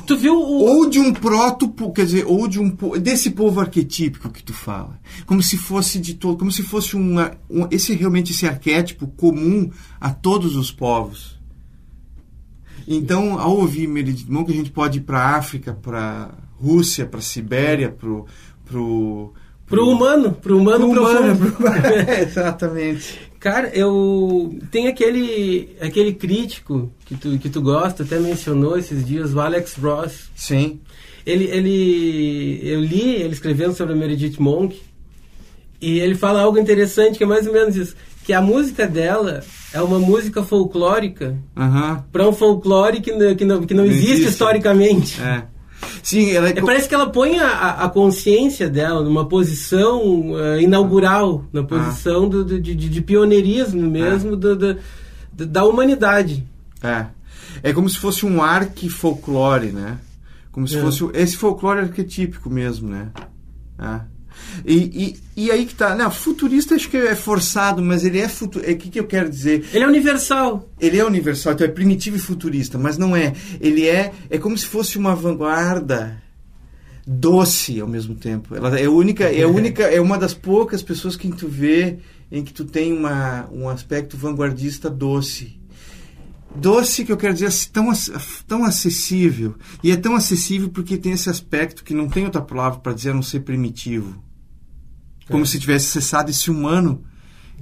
Tu 0.07 0.17
viu 0.17 0.35
o... 0.35 0.65
ou 0.65 0.89
de 0.89 0.99
um 0.99 1.13
proto, 1.13 1.69
quer 1.93 2.07
dizer, 2.07 2.25
ou 2.27 2.49
de 2.49 2.59
um 2.59 2.75
desse 2.99 3.31
povo 3.31 3.61
arquetípico 3.61 4.31
que 4.31 4.43
tu 4.43 4.55
fala, 4.55 4.99
como 5.27 5.43
se 5.43 5.59
fosse 5.59 5.99
de 5.99 6.15
todo, 6.15 6.39
como 6.39 6.51
se 6.51 6.63
fosse 6.63 6.97
uma, 6.97 7.33
um, 7.49 7.69
esse 7.71 7.95
realmente 7.95 8.33
esse 8.33 8.47
arquétipo 8.47 9.07
comum 9.07 9.71
a 10.01 10.11
todos 10.11 10.57
os 10.57 10.73
povos. 10.73 11.39
Então, 12.89 13.39
ao 13.39 13.57
ouvir 13.57 13.87
Meredith 13.87 14.31
Monk, 14.31 14.51
a 14.51 14.55
gente 14.55 14.71
pode 14.71 14.99
ir 14.99 15.03
para 15.03 15.19
a 15.19 15.37
África, 15.37 15.75
para 15.75 16.33
Rússia, 16.59 17.05
para 17.05 17.21
Sibéria, 17.21 17.91
pro 17.91 18.27
pro 18.65 19.33
pro, 19.67 19.89
humano, 19.89 20.33
pro 20.33 20.59
humano, 20.59 20.91
pro 20.91 21.01
humano, 21.01 21.53
pro... 21.53 21.67
é, 21.87 22.23
exatamente. 22.23 23.19
Cara, 23.39 23.69
eu 23.75 24.59
tem 24.71 24.89
aquele 24.89 25.77
aquele 25.81 26.15
crítico 26.15 26.91
que 27.05 27.15
tu 27.15 27.39
que 27.39 27.49
tu 27.49 27.61
gosta, 27.61 28.03
até 28.03 28.19
mencionou 28.19 28.79
esses 28.79 29.07
dias, 29.07 29.35
o 29.35 29.41
Alex 29.41 29.77
Ross. 29.77 30.31
Sim. 30.35 30.81
Ele 31.25 31.45
ele 31.45 32.61
eu 32.63 32.81
li 32.81 33.17
ele 33.17 33.33
escrevendo 33.33 33.75
sobre 33.75 33.95
a 33.95 33.97
Meredith 33.97 34.41
Monk 34.41 34.81
e 35.81 36.01
ele 36.01 36.15
fala 36.15 36.41
algo 36.41 36.59
interessante 36.59 37.19
que 37.19 37.25
é 37.25 37.27
mais 37.27 37.47
ou 37.47 37.53
menos 37.53 37.77
isso, 37.77 37.95
que 38.25 38.33
a 38.33 38.41
música 38.41 38.87
dela 38.87 39.45
é 39.73 39.81
uma 39.81 39.99
música 39.99 40.43
folclórica 40.43 41.37
uhum. 41.57 42.03
para 42.11 42.29
um 42.29 42.33
folclore 42.33 43.01
que 43.01 43.13
não, 43.13 43.35
que 43.37 43.45
não, 43.45 43.63
que 43.67 43.75
não, 43.75 43.85
não 43.85 43.91
existe, 43.91 44.13
existe, 44.13 44.31
historicamente. 44.31 45.21
É. 45.21 45.45
Sim, 46.03 46.31
ela 46.31 46.49
é... 46.49 46.61
Parece 46.61 46.89
que 46.89 46.95
ela 46.95 47.11
põe 47.11 47.39
a, 47.39 47.71
a 47.85 47.89
consciência 47.89 48.69
dela 48.69 49.03
numa 49.03 49.27
posição 49.27 50.33
uh, 50.33 50.61
inaugural, 50.61 51.45
na 51.53 51.63
posição 51.63 52.25
ah. 52.25 52.29
do, 52.29 52.45
de, 52.45 52.75
de, 52.75 52.89
de, 52.89 53.01
pioneirismo 53.01 53.83
mesmo 53.83 54.35
é. 54.35 54.37
do, 54.37 54.57
do, 54.57 54.77
da 55.33 55.65
humanidade. 55.65 56.47
É. 56.83 57.07
É 57.63 57.73
como 57.73 57.89
se 57.89 57.99
fosse 57.99 58.25
um 58.25 58.43
arque 58.43 58.89
folclore, 58.89 59.73
né? 59.73 59.99
Como 60.53 60.67
se 60.67 60.77
é. 60.77 60.81
fosse 60.81 61.05
esse 61.15 61.37
folclore 61.37 61.81
arquetípico 61.81 62.49
mesmo, 62.49 62.89
né? 62.89 63.09
É. 63.79 64.16
E, 64.65 65.17
e, 65.37 65.45
e, 65.45 65.51
aí 65.51 65.67
que 65.67 65.75
tá. 65.75 65.95
Não, 65.95 66.11
futurista 66.11 66.75
acho 66.75 66.89
que 66.89 66.97
é 66.97 67.15
forçado, 67.15 67.83
mas 67.83 68.05
ele 68.05 68.19
é 68.19 68.29
futuro. 68.29 68.65
O 68.65 68.71
é, 68.71 68.75
que, 68.75 68.89
que 68.89 69.01
eu 69.01 69.07
quero 69.07 69.29
dizer? 69.29 69.65
Ele 69.73 69.85
é 69.85 69.89
universal. 69.89 70.69
Ele 70.81 70.99
é 70.99 71.05
universal, 71.05 71.53
então 71.53 71.67
é 71.67 71.71
primitivo 71.71 72.17
e 72.17 72.21
futurista, 72.21 72.79
mas 72.79 72.97
não 72.97 73.15
é. 73.15 73.33
Ele 73.61 73.87
é. 73.87 74.13
É 74.31 74.39
como 74.39 74.57
se 74.57 74.67
fosse 74.67 74.97
uma 74.99 75.15
vanguarda 75.15 76.23
doce 77.07 77.81
ao 77.81 77.87
mesmo 77.87 78.15
tempo. 78.15 78.55
Ela 78.55 78.79
é 78.79 78.89
única, 78.89 79.25
é 79.25 79.47
única, 79.47 79.85
é 79.85 80.01
uma 80.01 80.19
das 80.19 80.35
poucas 80.35 80.83
pessoas 80.83 81.15
que 81.15 81.29
tu 81.31 81.47
vê 81.47 81.99
em 82.31 82.43
que 82.43 82.53
tu 82.53 82.65
tem 82.65 82.93
uma, 82.93 83.49
um 83.53 83.69
aspecto 83.69 84.17
vanguardista 84.17 84.91
doce. 84.91 85.57
doce 86.55 87.05
que 87.05 87.13
eu 87.13 87.17
quero 87.17 87.35
dizer 87.35 87.53
tão, 87.71 87.93
tão 88.49 88.65
acessível. 88.65 89.55
E 89.85 89.93
é 89.93 89.97
tão 89.97 90.17
acessível 90.17 90.69
porque 90.69 90.97
tem 90.97 91.13
esse 91.13 91.31
aspecto 91.31 91.85
que 91.85 91.95
não 91.95 92.09
tem 92.09 92.25
outra 92.25 92.43
palavra 92.43 92.81
para 92.81 92.93
dizer 92.93 93.11
a 93.11 93.15
não 93.15 93.23
ser 93.23 93.41
primitivo. 93.41 94.26
Como 95.29 95.43
é. 95.43 95.47
se 95.47 95.59
tivesse 95.59 95.87
cessado 95.87 96.31
esse 96.31 96.51
humano 96.51 97.05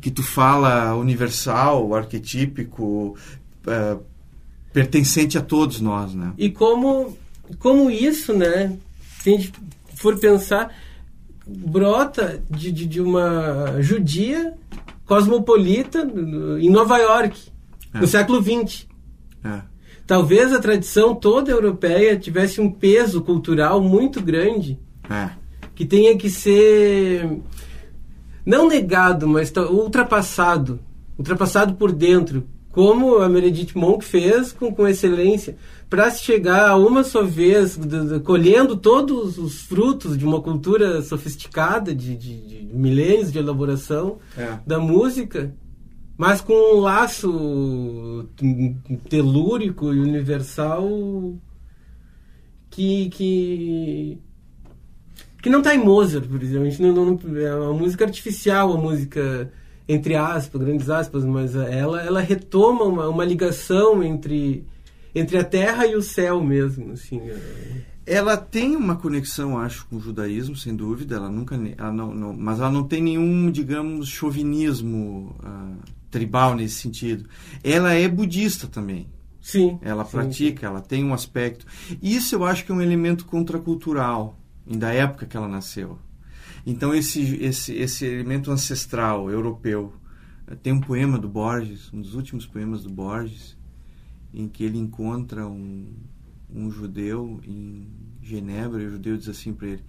que 0.01 0.11
tu 0.11 0.23
fala 0.23 0.95
universal, 0.95 1.95
arquetípico, 1.95 3.17
uh, 3.67 4.03
pertencente 4.73 5.39
a 5.39 5.41
todos 5.41 5.81
nós, 5.81 6.15
né? 6.15 6.33
E 6.37 6.51
como, 6.51 7.17
como 7.59 7.91
isso, 7.91 8.35
né? 8.35 8.77
Se 9.21 9.31
a 9.31 9.33
gente 9.33 9.53
for 9.95 10.19
pensar, 10.19 10.75
brota 11.47 12.43
de, 12.51 12.73
de, 12.73 12.87
de 12.87 13.01
uma 13.01 13.81
judia 13.81 14.55
cosmopolita 15.07 16.01
em 16.61 16.71
Nova 16.71 16.99
York, 16.99 17.41
é. 17.95 18.01
no 18.01 18.07
século 18.07 18.43
XX. 18.43 18.87
É. 19.45 19.63
Talvez 20.07 20.53
a 20.53 20.59
tradição 20.59 21.15
toda 21.15 21.51
europeia 21.51 22.19
tivesse 22.19 22.61
um 22.61 22.71
peso 22.71 23.23
cultural 23.23 23.81
muito 23.81 24.21
grande 24.21 24.79
é. 25.09 25.31
que 25.75 25.87
tenha 25.87 26.17
que 26.17 26.29
ser 26.29 27.41
não 28.45 28.69
negado, 28.69 29.27
mas 29.27 29.53
ultrapassado, 29.57 30.81
ultrapassado 31.19 31.75
por 31.75 31.93
dentro, 31.93 32.47
como 32.71 33.19
a 33.19 33.29
Meredith 33.29 33.77
Monk 33.77 34.05
fez 34.05 34.53
com, 34.53 34.75
com 34.75 34.87
excelência, 34.87 35.57
para 35.89 36.11
se 36.11 36.25
chegar 36.25 36.69
a 36.69 36.77
uma 36.77 37.05
só 37.05 37.23
vez, 37.23 37.79
colhendo 38.25 38.77
todos 38.77 39.39
os 39.39 39.63
frutos 39.63 40.19
de 40.19 40.25
uma 40.25 40.41
cultura 40.41 41.01
sofisticada, 41.01 41.95
de, 41.95 42.17
de, 42.17 42.41
de 42.47 42.77
milênios 42.77 43.31
de 43.31 43.39
elaboração 43.39 44.19
é. 44.37 44.59
da 44.67 44.81
música, 44.81 45.55
mas 46.17 46.41
com 46.41 46.77
um 46.77 46.81
laço 46.81 48.29
telúrico 49.09 49.93
e 49.93 50.01
universal 50.01 50.89
que, 52.71 53.09
que 53.11 54.19
que 55.45 55.51
não 55.51 55.59
está 55.59 55.75
em 55.75 55.85
Mozart, 55.85 56.27
por 56.27 56.43
exemplo. 56.43 56.67
A 56.67 56.71
gente 56.71 56.81
não, 56.81 56.95
não, 56.95 57.37
é 57.37 57.55
uma 57.55 57.75
música 57.75 58.07
artificial, 58.07 58.71
uma 58.71 58.81
música 58.81 59.53
entre 59.87 60.17
aspas, 60.17 60.63
grandes 60.63 60.89
aspas, 60.89 61.23
mas 61.23 61.55
ela, 61.55 62.01
ela 62.01 62.21
retoma 62.23 62.85
uma, 62.85 63.07
uma 63.11 63.27
ligação 63.27 64.03
entre, 64.03 64.65
entre 65.15 65.37
a 65.37 65.45
terra 65.45 65.87
e 65.87 65.95
o 65.97 66.01
céu 66.01 66.43
mesmo, 66.43 66.93
assim. 66.93 67.21
É. 67.21 67.37
Ela 68.07 68.39
tem 68.39 68.75
uma 68.75 68.97
conexão, 68.97 69.59
acho, 69.59 69.87
com 69.87 69.97
o 69.97 70.01
judaísmo, 70.01 70.57
sem 70.57 70.75
dúvida. 70.75 71.17
Ela 71.17 71.29
nunca, 71.29 71.61
ela 71.77 71.93
não, 71.93 72.15
não 72.15 72.33
mas 72.33 72.59
ela 72.59 72.71
não 72.71 72.85
tem 72.85 73.03
nenhum, 73.03 73.51
digamos, 73.51 74.09
chauvinismo 74.09 75.37
uh, 75.45 75.77
tribal 76.11 76.55
nesse 76.55 76.77
sentido. 76.77 77.29
Ela 77.63 77.93
é 77.93 78.09
budista 78.09 78.67
também. 78.67 79.09
Sim. 79.43 79.79
Ela 79.83 80.07
sim, 80.07 80.11
pratica, 80.11 80.61
sim. 80.61 80.67
ela 80.67 80.81
tem 80.81 81.05
um 81.05 81.13
aspecto. 81.13 81.67
Isso 82.01 82.35
eu 82.35 82.47
acho 82.47 82.65
que 82.65 82.73
é 82.73 82.75
um 82.75 82.81
elemento 82.81 83.27
contracultural 83.27 84.39
da 84.67 84.93
época 84.93 85.27
que 85.27 85.37
ela 85.37 85.49
nasceu. 85.49 85.99
Então 86.67 86.95
esse 86.95 87.21
esse 87.37 87.75
esse 87.75 88.07
elemento 88.07 88.51
ancestral 88.51 89.31
europeu 89.31 89.93
tem 90.63 90.73
um 90.73 90.81
poema 90.81 91.19
do 91.19 91.29
Borges, 91.29 91.93
um 91.93 92.01
dos 92.01 92.15
últimos 92.15 92.47
poemas 92.47 92.83
do 92.83 92.91
Borges, 92.91 93.57
em 94.33 94.49
que 94.49 94.65
ele 94.65 94.79
encontra 94.79 95.47
um, 95.47 95.93
um 96.53 96.71
judeu 96.71 97.41
em 97.45 97.87
Genebra 98.23 98.83
e 98.83 98.87
o 98.87 98.91
judeu 98.91 99.17
diz 99.17 99.29
assim 99.29 99.53
para 99.53 99.69
ele: 99.69 99.85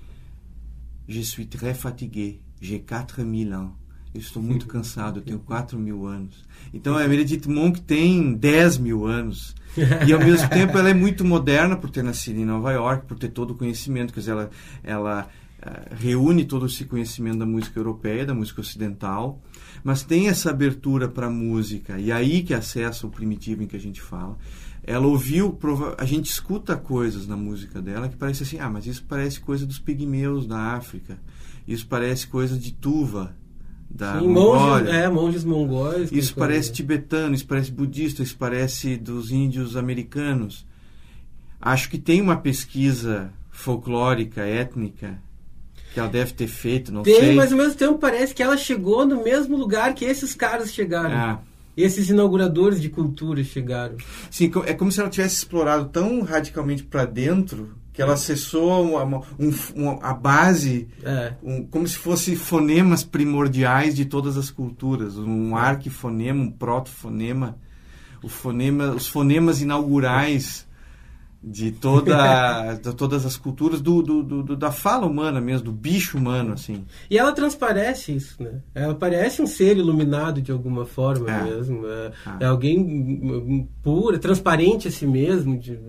Je 1.08 1.24
suis 1.24 1.46
très 1.46 1.78
fatigué, 1.78 2.40
j'ai 2.62 2.80
quatre 2.80 3.24
mille 3.24 3.54
ans. 3.54 3.74
Eu 4.16 4.22
estou 4.22 4.42
muito 4.42 4.66
cansado, 4.66 5.20
eu 5.20 5.24
tenho 5.24 5.40
4 5.40 5.78
mil 5.78 6.08
anos. 6.08 6.46
Então 6.74 6.98
a 6.98 7.06
Meredith 7.06 7.50
Monk 7.50 7.82
tem 7.82 8.34
10 8.34 8.78
mil 8.78 9.06
anos. 9.06 9.54
E 10.08 10.14
ao 10.14 10.20
mesmo 10.20 10.50
tempo 10.50 10.78
ela 10.78 10.90
é 10.90 10.94
muito 10.94 11.26
moderna 11.26 11.76
por 11.76 11.90
ter 11.90 12.04
nascido 12.04 12.40
em 12.40 12.46
Nova 12.46 12.72
York, 12.72 13.06
por 13.06 13.18
ter 13.18 13.30
todo 13.30 13.52
o 13.52 13.56
conhecimento. 13.56 14.14
Quer 14.14 14.20
dizer, 14.22 14.32
ela, 14.32 14.50
ela 14.84 15.30
uh, 15.62 15.96
reúne 15.96 16.46
todo 16.46 16.66
esse 16.66 16.86
conhecimento 16.86 17.40
da 17.40 17.46
música 17.46 17.80
europeia, 17.80 18.26
da 18.26 18.34
música 18.34 18.62
ocidental, 18.62 19.42
mas 19.84 20.04
tem 20.04 20.30
essa 20.30 20.50
abertura 20.50 21.08
para 21.08 21.28
a 21.28 21.32
música. 21.32 22.00
E 22.00 22.12
aí 22.12 22.44
que 22.44 22.54
acessa 22.54 23.06
o 23.06 23.10
primitivo 23.10 23.64
em 23.64 23.68
que 23.68 23.76
a 23.76 23.80
gente 23.80 24.02
fala. 24.02 24.38
Ela 24.88 25.08
ouviu, 25.08 25.58
a 25.98 26.06
gente 26.06 26.30
escuta 26.30 26.76
coisas 26.78 27.28
na 27.28 27.36
música 27.36 27.82
dela 27.82 28.08
que 28.08 28.16
parece 28.16 28.44
assim, 28.44 28.60
ah, 28.60 28.70
mas 28.70 28.86
isso 28.86 29.04
parece 29.08 29.40
coisa 29.40 29.66
dos 29.66 29.80
pigmeus 29.80 30.46
da 30.46 30.76
África. 30.76 31.18
Isso 31.68 31.88
parece 31.88 32.28
coisa 32.28 32.58
de 32.58 32.72
Tuva, 32.72 33.36
da 33.96 34.20
Sim, 34.20 34.28
monges, 34.28 34.90
é, 34.90 35.10
monges 35.10 35.44
mongóis. 35.46 36.12
Isso 36.12 36.36
parece 36.36 36.72
tibetano, 36.72 37.34
isso 37.34 37.48
parece 37.48 37.72
budista, 37.72 38.22
isso 38.22 38.36
parece 38.38 38.98
dos 38.98 39.32
índios 39.32 39.78
americanos. 39.78 40.66
Acho 41.62 41.90
que 41.90 41.98
tem 41.98 42.22
uma 42.22 42.36
pesquisa 42.36 43.32
folclórica, 43.50 44.42
étnica, 44.42 45.18
que 45.94 46.00
ela 46.00 46.10
deve 46.10 46.34
ter 46.34 46.48
feito, 46.48 46.92
não 46.92 47.04
tem, 47.04 47.16
sei. 47.16 47.28
Tem, 47.28 47.36
mas 47.36 47.54
ao 47.54 47.58
mesmo 47.58 47.76
tempo 47.76 47.98
parece 47.98 48.36
que 48.36 48.44
ela 48.44 48.58
chegou 48.58 49.06
no 49.06 49.24
mesmo 49.24 49.56
lugar 49.56 49.94
que 49.94 50.04
esses 50.04 50.36
caras 50.36 50.74
chegaram. 50.74 51.16
Ah. 51.16 51.40
Esses 51.78 52.10
inauguradores 52.10 52.82
de 52.82 52.90
cultura 52.90 53.44
chegaram. 53.44 53.96
Sim, 54.30 54.52
é 54.66 54.74
como 54.74 54.92
se 54.92 55.00
ela 55.00 55.10
tivesse 55.10 55.38
explorado 55.38 55.86
tão 55.86 56.22
radicalmente 56.22 56.84
para 56.84 57.06
dentro 57.06 57.76
que 57.96 58.02
ela 58.02 58.14
acessou 58.14 58.84
uma, 58.84 59.22
um, 59.40 59.54
uma, 59.74 59.94
a 60.04 60.14
base, 60.14 60.90
é. 61.02 61.34
um, 61.42 61.66
como 61.66 61.88
se 61.88 61.98
fosse 61.98 62.36
fonemas 62.36 63.06
primordiais 63.06 63.96
de 63.96 64.04
todas 64.04 64.36
as 64.36 64.52
culturas, 64.52 65.18
um 65.18 65.58
é. 65.58 65.62
arquifonema, 65.62 66.44
um 66.44 66.52
protofonema, 66.52 67.58
o 68.22 68.28
fonema, 68.28 68.92
os 68.92 69.08
fonemas 69.08 69.62
inaugurais 69.62 70.68
de, 71.42 71.72
toda, 71.72 72.74
de 72.84 72.94
todas 72.94 73.26
as 73.26 73.38
culturas, 73.38 73.80
do, 73.80 74.02
do, 74.02 74.24
do, 74.24 74.56
da 74.58 74.72
fala 74.72 75.06
humana 75.06 75.40
mesmo, 75.40 75.66
do 75.66 75.72
bicho 75.72 76.18
humano, 76.18 76.52
assim. 76.52 76.84
E 77.10 77.18
ela 77.18 77.32
transparece 77.32 78.14
isso, 78.14 78.44
né? 78.44 78.60
Ela 78.74 78.94
parece 78.94 79.42
um 79.42 79.48
ser 79.48 79.78
iluminado 79.78 80.42
de 80.42 80.52
alguma 80.52 80.86
forma 80.86 81.32
é. 81.32 81.44
mesmo. 81.44 81.88
É, 81.88 82.12
ah. 82.26 82.38
é, 82.42 82.46
alguém 82.46 83.70
puro, 83.82 84.20
transparente 84.20 84.90
a 84.90 84.92
si 84.92 85.08
mesmo. 85.08 85.58
De, 85.58 85.80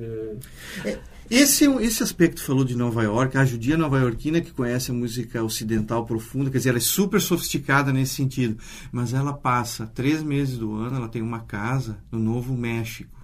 é. 0.85 0.99
Esse, 1.31 1.65
esse 1.65 2.03
aspecto 2.03 2.43
falou 2.43 2.65
de 2.65 2.77
Nova 2.77 3.03
York, 3.03 3.37
a 3.37 3.45
judia 3.45 3.77
nova-iorquina 3.77 4.41
que 4.41 4.53
conhece 4.53 4.91
a 4.91 4.95
música 4.95 5.43
ocidental 5.43 6.07
profunda, 6.07 6.51
quer 6.51 6.59
dizer, 6.59 6.69
ela 6.71 6.79
é 6.79 6.81
super 6.81 7.21
sofisticada 7.21 7.93
nesse 7.93 8.15
sentido, 8.15 8.57
mas 8.93 9.13
ela 9.13 9.33
passa 9.33 9.87
três 9.87 10.23
meses 10.23 10.57
do 10.57 10.75
ano, 10.75 10.97
ela 10.97 11.09
tem 11.09 11.23
uma 11.23 11.41
casa 11.41 11.99
no 12.13 12.19
Novo 12.19 12.55
México, 12.55 13.19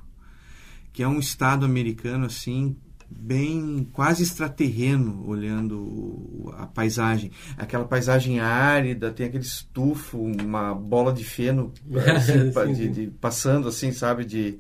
que 0.93 1.03
é 1.03 1.09
um 1.09 1.21
estado 1.21 1.65
americano 1.65 2.27
assim 2.27 2.77
bem 3.09 3.87
quase 3.93 4.23
extraterreno 4.23 5.25
olhando 5.27 6.53
a 6.57 6.67
paisagem. 6.67 7.31
Aquela 7.59 7.85
paisagem 7.85 8.41
árida 8.41 9.11
tem 9.11 9.27
aquele 9.27 9.45
estufo 9.45 10.19
uma 10.19 10.75
bola 10.75 11.13
de 11.13 11.25
feno 11.25 11.73
assim, 12.17 12.73
de, 12.73 12.89
de, 12.89 13.07
passando 13.21 13.69
assim 13.69 13.93
sabe 13.93 14.25
de 14.25 14.59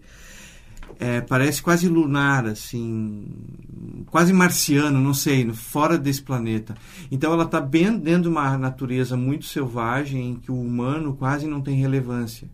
é, 0.99 1.21
parece 1.21 1.63
quase 1.63 1.89
lunar, 1.89 2.47
assim, 2.47 3.27
quase 4.07 4.33
marciano, 4.33 5.01
não 5.01 5.15
sei, 5.15 5.51
fora 5.53 5.99
desse 5.99 6.23
planeta. 6.23 6.75
Então 7.11 7.33
ela 7.33 7.45
está 7.45 7.61
bem 7.61 7.97
dentro 7.99 8.23
de 8.23 8.29
uma 8.29 8.57
natureza 8.57 9.17
muito 9.17 9.45
selvagem 9.47 10.31
em 10.31 10.35
que 10.37 10.51
o 10.51 10.61
humano 10.61 11.15
quase 11.15 11.47
não 11.47 11.61
tem 11.61 11.77
relevância. 11.77 12.49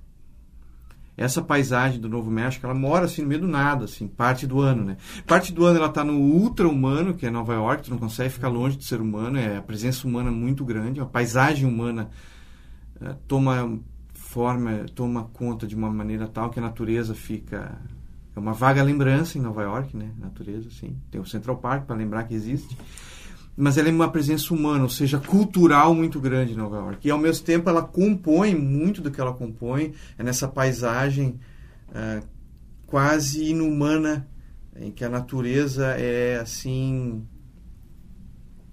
Essa 1.17 1.43
paisagem 1.43 2.01
do 2.01 2.09
Novo 2.09 2.31
México, 2.31 2.65
ela 2.65 2.75
mora 2.75 3.07
assim 3.07 3.23
no 3.23 3.29
meio 3.29 3.41
do 3.41 3.49
nada, 3.49 3.87
assim, 3.87 4.07
parte 4.07 4.47
do 4.47 4.61
ano, 4.61 4.85
né? 4.85 4.97
Parte 5.27 5.53
do 5.53 5.65
ano 5.65 5.79
ela 5.79 5.89
está 5.89 6.05
no 6.05 6.17
ultra-humano, 6.17 7.15
que 7.15 7.27
é 7.27 7.31
Nova 7.31 7.55
York, 7.55 7.83
tu 7.83 7.91
não 7.91 7.99
consegue 7.99 8.31
ficar 8.31 8.49
longe 8.49 8.77
do 8.77 8.85
ser 8.85 9.01
humano, 9.01 9.37
é 9.37 9.57
a 9.57 9.63
presença 9.63 10.07
humana 10.07 10.31
muito 10.31 10.65
grande, 10.65 11.01
a 11.01 11.05
paisagem 11.05 11.67
humana 11.69 12.09
é, 13.01 13.17
toma 13.27 13.81
forma, 14.15 14.87
toma 14.95 15.25
conta 15.33 15.67
de 15.67 15.75
uma 15.75 15.91
maneira 15.91 16.29
tal 16.29 16.51
que 16.51 16.61
a 16.61 16.63
natureza 16.63 17.15
fica 17.15 17.77
é 18.39 18.41
uma 18.41 18.53
vaga 18.53 18.83
lembrança 18.83 19.37
em 19.37 19.41
Nova 19.41 19.63
York, 19.63 19.97
né? 19.97 20.11
Natureza, 20.19 20.71
sim. 20.71 20.97
Tem 21.11 21.21
o 21.21 21.27
Central 21.27 21.57
Park 21.59 21.87
para 21.87 21.97
lembrar 21.97 22.25
que 22.25 22.35
existe. 22.35 22.79
Mas 23.57 23.77
ela 23.77 23.89
é 23.89 23.93
uma 23.93 24.11
presença 24.11 24.55
humana, 24.55 24.85
ou 24.85 24.89
seja, 24.89 25.19
cultural 25.19 25.93
muito 25.93 26.21
grande 26.21 26.53
em 26.53 26.57
Nova 26.57 26.77
York. 26.77 27.07
E 27.07 27.11
ao 27.11 27.19
mesmo 27.19 27.45
tempo 27.45 27.69
ela 27.69 27.83
compõe 27.83 28.55
muito 28.55 29.03
do 29.03 29.11
que 29.11 29.21
ela 29.21 29.35
compõe 29.35 29.93
é 30.17 30.23
nessa 30.23 30.47
paisagem 30.47 31.41
uh, 31.89 32.25
quase 32.87 33.51
inumana 33.51 34.29
em 34.77 34.93
que 34.93 35.05
a 35.05 35.09
natureza 35.09 35.87
é 35.99 36.39
assim 36.39 37.27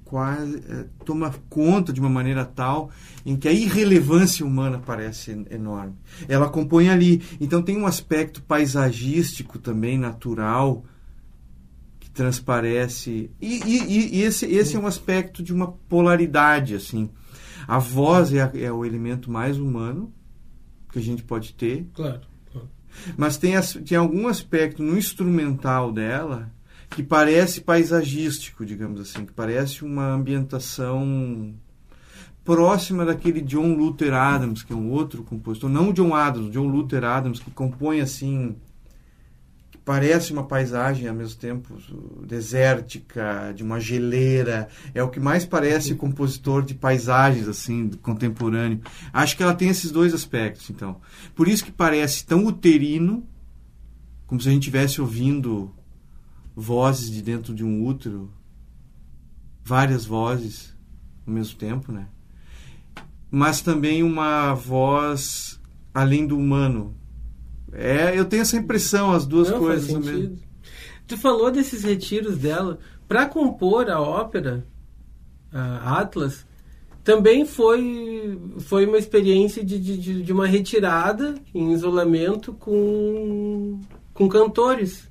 quase 0.05 0.57
é, 0.69 0.85
toma 1.03 1.33
conta 1.50 1.91
de 1.91 2.00
uma 2.00 2.09
maneira 2.09 2.45
tal 2.45 2.91
em 3.25 3.35
que 3.35 3.47
a 3.47 3.51
irrelevância 3.51 4.45
humana 4.45 4.79
parece 4.79 5.31
enorme. 5.50 5.95
Ela 6.29 6.47
compõe 6.47 6.89
ali. 6.89 7.21
Então 7.41 7.62
tem 7.62 7.75
um 7.75 7.88
aspecto 7.88 8.41
paisagístico 8.43 9.57
também, 9.57 9.97
natural, 9.97 10.85
que 12.00 12.09
transparece. 12.12 13.31
E, 13.41 13.62
e, 13.65 14.19
e 14.19 14.21
esse, 14.21 14.45
esse 14.45 14.75
é 14.75 14.79
um 14.79 14.88
aspecto 14.88 15.41
de 15.41 15.51
uma 15.51 15.71
polaridade, 15.71 16.75
assim. 16.75 17.09
A 17.67 17.79
voz 17.79 18.31
é, 18.31 18.43
a, 18.43 18.51
é 18.53 18.71
o 18.71 18.85
elemento 18.85 19.31
mais 19.31 19.57
humano 19.57 20.13
que 20.91 21.00
a 21.00 21.01
gente 21.01 21.24
pode 21.24 21.53
ter. 21.55 21.88
Claro. 21.93 22.21
Mas 23.17 23.38
tem, 23.38 23.57
as, 23.57 23.74
tem 23.74 23.97
algum 23.97 24.27
aspecto 24.27 24.81
no 24.81 24.97
instrumental 24.97 25.91
dela 25.91 26.50
que 26.95 27.03
parece 27.03 27.59
paisagístico, 27.59 28.65
digamos 28.65 29.01
assim, 29.01 29.25
que 29.25 29.33
parece 29.33 29.83
uma 29.83 30.13
ambientação 30.13 31.53
próxima 32.41 33.03
daquele 33.03 33.41
John 33.41 33.73
Luther 33.73 34.13
Adams, 34.13 34.63
que 34.63 34.71
é 34.71 34.75
um 34.75 34.89
outro 34.89 35.21
compositor, 35.21 35.69
não 35.69 35.89
o 35.89 35.93
John 35.93 36.15
Adams, 36.15 36.47
o 36.47 36.51
John 36.51 36.67
Luther 36.67 37.03
Adams, 37.03 37.41
que 37.41 37.51
compõe 37.51 37.99
assim, 37.99 38.55
que 39.71 39.77
parece 39.77 40.31
uma 40.31 40.45
paisagem 40.45 41.09
ao 41.09 41.13
mesmo 41.13 41.37
tempo 41.37 41.77
desértica, 42.25 43.51
de 43.53 43.61
uma 43.61 43.77
geleira, 43.77 44.69
é 44.93 45.03
o 45.03 45.09
que 45.09 45.19
mais 45.19 45.43
parece 45.43 45.95
compositor 45.95 46.63
de 46.63 46.75
paisagens 46.75 47.49
assim, 47.49 47.89
contemporâneo. 48.01 48.79
Acho 49.11 49.35
que 49.35 49.43
ela 49.43 49.53
tem 49.53 49.67
esses 49.67 49.91
dois 49.91 50.13
aspectos, 50.13 50.69
então. 50.69 51.01
Por 51.35 51.49
isso 51.49 51.65
que 51.65 51.73
parece 51.73 52.25
tão 52.25 52.45
uterino, 52.45 53.27
como 54.25 54.39
se 54.39 54.47
a 54.47 54.51
gente 54.53 54.61
estivesse 54.61 55.01
ouvindo 55.01 55.73
vozes 56.55 57.12
de 57.12 57.21
dentro 57.21 57.53
de 57.53 57.63
um 57.63 57.85
útero, 57.85 58.31
várias 59.63 60.05
vozes 60.05 60.74
ao 61.27 61.33
mesmo 61.33 61.57
tempo, 61.57 61.91
né? 61.91 62.07
mas 63.35 63.62
também 63.62 64.01
uma 64.01 64.53
voz 64.53 65.59
além 65.93 66.25
do 66.25 66.38
humano. 66.38 66.95
É, 67.74 68.17
eu 68.17 68.24
tenho 68.24 68.43
essa 68.43 68.55
impressão, 68.55 69.12
as 69.12 69.25
duas 69.25 69.50
Não, 69.50 69.59
coisas 69.59 69.91
faz 69.91 70.05
sentido. 70.05 70.39
Tu 71.05 71.17
falou 71.17 71.51
desses 71.51 71.83
retiros 71.83 72.38
dela 72.38 72.79
para 73.07 73.25
compor 73.25 73.89
a 73.89 74.00
ópera 74.00 74.65
a 75.51 76.00
Atlas. 76.00 76.45
Também 77.03 77.45
foi, 77.45 78.39
foi 78.59 78.85
uma 78.85 78.97
experiência 78.97 79.63
de, 79.63 79.77
de, 79.77 80.24
de 80.24 80.33
uma 80.33 80.47
retirada 80.47 81.35
em 81.53 81.74
isolamento 81.74 82.53
com, 82.53 83.79
com 84.13 84.29
cantores 84.29 85.09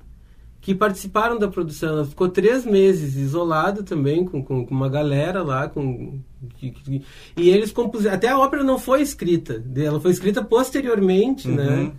que 0.65 0.73
participaram 0.73 1.37
da 1.37 1.47
produção. 1.47 1.89
Ela 1.89 2.05
ficou 2.05 2.27
três 2.27 2.65
meses 2.65 3.15
isolada 3.15 3.83
também, 3.83 4.25
com, 4.25 4.43
com, 4.43 4.65
com 4.65 4.73
uma 4.73 4.89
galera 4.89 5.43
lá. 5.43 5.69
Com, 5.69 6.19
que, 6.57 6.71
que, 6.71 7.03
e 7.37 7.51
eles 7.51 7.71
compuseram. 7.71 8.15
Até 8.15 8.29
a 8.29 8.39
ópera 8.39 8.63
não 8.63 8.79
foi 8.79 9.03
escrita, 9.03 9.63
ela 9.75 9.99
foi 9.99 10.09
escrita 10.09 10.43
posteriormente, 10.43 11.47
né? 11.47 11.63
uhum. 11.63 11.83
né? 11.83 11.91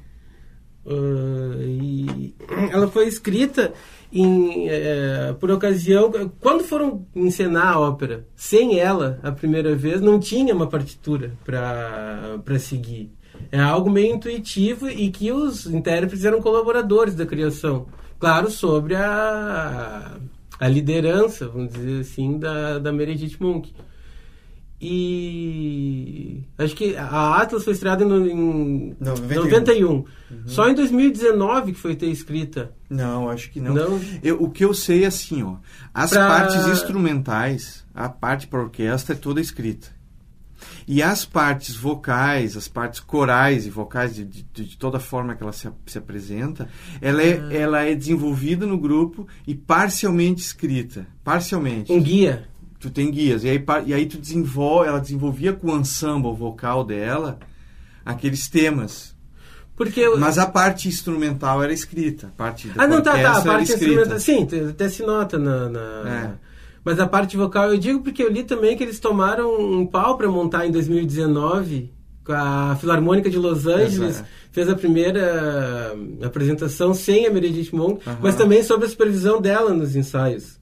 Uh, 0.84 1.62
e 1.62 2.34
ela 2.72 2.88
foi 2.88 3.06
escrita 3.06 3.72
em, 4.12 4.68
é, 4.68 5.32
por 5.38 5.48
ocasião. 5.52 6.10
Quando 6.40 6.64
foram 6.64 7.06
encenar 7.14 7.74
a 7.74 7.78
ópera, 7.78 8.26
sem 8.34 8.80
ela, 8.80 9.20
a 9.22 9.30
primeira 9.30 9.76
vez, 9.76 10.00
não 10.00 10.18
tinha 10.18 10.52
uma 10.52 10.66
partitura 10.66 11.34
para 11.44 12.58
seguir. 12.58 13.12
É 13.52 13.60
algo 13.60 13.88
meio 13.88 14.16
intuitivo 14.16 14.90
e 14.90 15.08
que 15.08 15.30
os 15.30 15.66
intérpretes 15.66 16.24
eram 16.24 16.42
colaboradores 16.42 17.14
da 17.14 17.24
criação 17.24 17.86
claro, 18.18 18.50
sobre 18.50 18.94
a, 18.94 20.16
a 20.58 20.68
liderança, 20.68 21.48
vamos 21.48 21.72
dizer 21.72 22.00
assim, 22.00 22.38
da, 22.38 22.78
da 22.78 22.92
Meredith 22.92 23.36
Monk. 23.40 23.72
E 24.78 26.42
acho 26.58 26.76
que 26.76 26.94
a 26.96 27.40
Atlas 27.40 27.64
foi 27.64 27.72
estreada 27.72 28.04
em, 28.04 28.08
em 28.08 28.96
91. 29.00 29.44
91. 29.44 29.88
Uhum. 29.90 30.04
Só 30.44 30.68
em 30.68 30.74
2019 30.74 31.72
que 31.72 31.78
foi 31.78 31.96
ter 31.96 32.08
escrita. 32.08 32.72
Não, 32.90 33.30
acho 33.30 33.50
que 33.50 33.58
não. 33.58 33.72
não. 33.72 34.00
Eu, 34.22 34.42
o 34.42 34.50
que 34.50 34.64
eu 34.64 34.74
sei 34.74 35.04
é 35.04 35.06
assim, 35.06 35.42
ó, 35.42 35.56
as 35.94 36.10
pra... 36.10 36.26
partes 36.26 36.66
instrumentais, 36.66 37.86
a 37.94 38.08
parte 38.08 38.46
para 38.46 38.60
orquestra 38.60 39.14
é 39.14 39.18
toda 39.18 39.40
escrita. 39.40 39.95
E 40.86 41.02
as 41.02 41.24
partes 41.24 41.74
vocais, 41.74 42.56
as 42.56 42.68
partes 42.68 43.00
corais 43.00 43.66
e 43.66 43.70
vocais, 43.70 44.14
de, 44.14 44.24
de, 44.24 44.42
de 44.42 44.78
toda 44.78 45.00
forma 45.00 45.34
que 45.34 45.42
ela 45.42 45.52
se, 45.52 45.68
se 45.84 45.98
apresenta, 45.98 46.68
ela 47.00 47.22
é, 47.22 47.40
ah. 47.40 47.52
ela 47.52 47.82
é 47.82 47.94
desenvolvida 47.94 48.66
no 48.66 48.78
grupo 48.78 49.26
e 49.46 49.54
parcialmente 49.54 50.42
escrita. 50.42 51.06
Parcialmente. 51.24 51.92
Um 51.92 52.00
guia. 52.00 52.48
Tu 52.78 52.88
tem 52.88 53.10
guias. 53.10 53.42
E 53.42 53.48
aí, 53.48 53.64
e 53.86 53.94
aí 53.94 54.06
tu 54.06 54.16
desenvolve, 54.16 54.88
ela 54.88 55.00
desenvolvia 55.00 55.52
com 55.52 55.72
o 55.72 55.78
ensemble 55.78 56.34
vocal 56.34 56.84
dela 56.84 57.40
aqueles 58.04 58.48
temas. 58.48 59.16
Porque 59.74 60.00
eu... 60.00 60.18
Mas 60.18 60.38
a 60.38 60.46
parte 60.46 60.88
instrumental 60.88 61.62
era 61.62 61.72
escrita. 61.72 62.28
A 62.28 62.30
parte 62.30 62.70
ah, 62.76 62.86
não, 62.86 63.02
tá, 63.02 63.12
tá. 63.20 63.38
A 63.38 63.42
parte 63.42 63.72
instrumental. 63.72 64.20
Sim, 64.20 64.48
até 64.70 64.88
se 64.88 65.02
nota 65.02 65.36
na. 65.38 65.68
na... 65.68 65.80
É. 66.08 66.45
Mas 66.86 67.00
a 67.00 67.06
parte 67.08 67.36
vocal 67.36 67.72
eu 67.72 67.78
digo 67.78 68.00
porque 68.00 68.22
eu 68.22 68.30
li 68.30 68.44
também 68.44 68.76
que 68.76 68.84
eles 68.84 69.00
tomaram 69.00 69.60
um 69.60 69.84
pau 69.84 70.16
para 70.16 70.28
montar 70.28 70.68
em 70.68 70.70
2019 70.70 71.92
com 72.24 72.32
a 72.32 72.76
Filarmônica 72.76 73.28
de 73.28 73.36
Los 73.36 73.66
Angeles. 73.66 74.22
Fez 74.52 74.68
a 74.68 74.76
primeira 74.76 75.96
apresentação 76.22 76.94
sem 76.94 77.26
a 77.26 77.30
Meredith 77.32 77.74
Monk, 77.74 78.08
uhum. 78.08 78.16
mas 78.22 78.36
também 78.36 78.62
sob 78.62 78.84
a 78.84 78.88
supervisão 78.88 79.40
dela 79.40 79.74
nos 79.74 79.96
ensaios. 79.96 80.60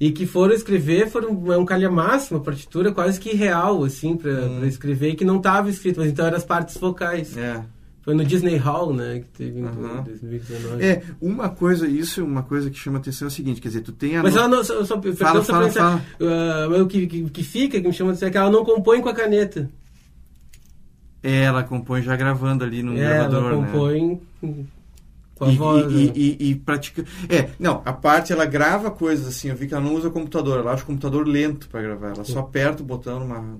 E 0.00 0.10
que 0.10 0.26
foram 0.26 0.52
escrever, 0.52 1.08
foram 1.08 1.52
é 1.52 1.56
um 1.56 1.64
calhamaço, 1.64 2.34
uma 2.34 2.42
partitura 2.42 2.90
quase 2.90 3.20
que 3.20 3.32
real, 3.32 3.84
assim, 3.84 4.16
para 4.16 4.32
hum. 4.32 4.64
escrever, 4.66 5.14
que 5.14 5.24
não 5.24 5.36
estava 5.36 5.70
escrito, 5.70 6.00
mas 6.00 6.10
então 6.10 6.26
eram 6.26 6.36
as 6.36 6.44
partes 6.44 6.76
vocais. 6.76 7.36
É. 7.36 7.62
Foi 8.06 8.14
no 8.14 8.24
Disney 8.24 8.54
Hall, 8.54 8.94
né, 8.94 9.18
que 9.18 9.28
teve 9.36 9.58
em 9.58 9.64
uhum. 9.64 10.04
2019. 10.04 10.80
É, 10.80 11.02
uma 11.20 11.48
coisa, 11.48 11.88
isso 11.88 12.20
é 12.20 12.22
uma 12.22 12.44
coisa 12.44 12.70
que 12.70 12.78
chama 12.78 12.98
atenção 12.98 13.26
é 13.26 13.28
o 13.28 13.32
seguinte, 13.32 13.60
quer 13.60 13.66
dizer, 13.66 13.80
tu 13.80 13.90
tem 13.90 14.16
a... 14.16 14.22
Mas 14.22 14.36
ela 14.36 14.46
não, 14.46 14.62
só, 14.62 14.84
só, 14.84 15.02
fala, 15.02 15.42
fala, 15.42 15.68
fala. 15.68 16.04
Uh, 16.20 16.82
o 16.82 16.86
que, 16.86 17.04
que, 17.08 17.28
que, 17.28 17.42
fica, 17.42 17.80
que 17.80 17.88
me 17.88 17.92
chama 17.92 18.12
atenção 18.12 18.28
é 18.28 18.30
que 18.30 18.38
ela 18.38 18.48
não 18.48 18.64
compõe 18.64 19.02
com 19.02 19.08
a 19.08 19.12
caneta. 19.12 19.68
É, 21.20 21.42
ela 21.42 21.64
compõe 21.64 22.00
já 22.00 22.14
gravando 22.14 22.62
ali 22.62 22.80
no 22.80 22.96
é, 22.96 23.00
gravador, 23.00 23.50
ela 23.50 23.60
né? 23.60 23.66
compõe... 23.72 24.20
Né? 24.40 24.64
Com 25.34 25.44
a 25.44 25.50
e, 25.50 25.56
voz, 25.56 25.92
e, 25.92 26.06
né? 26.06 26.12
e, 26.14 26.50
e, 26.50 26.54
pratica... 26.54 27.04
É, 27.28 27.50
não, 27.58 27.82
a 27.84 27.92
parte 27.92 28.32
ela 28.32 28.46
grava 28.46 28.88
coisas 28.88 29.26
assim, 29.26 29.48
eu 29.48 29.56
vi 29.56 29.66
que 29.66 29.74
ela 29.74 29.82
não 29.82 29.96
usa 29.96 30.10
computador, 30.10 30.60
ela 30.60 30.72
acha 30.72 30.84
o 30.84 30.86
computador 30.86 31.26
lento 31.26 31.68
para 31.68 31.82
gravar, 31.82 32.12
ela 32.14 32.24
só 32.24 32.38
aperta 32.38 32.84
o 32.84 32.86
botão 32.86 33.18
numa 33.18 33.58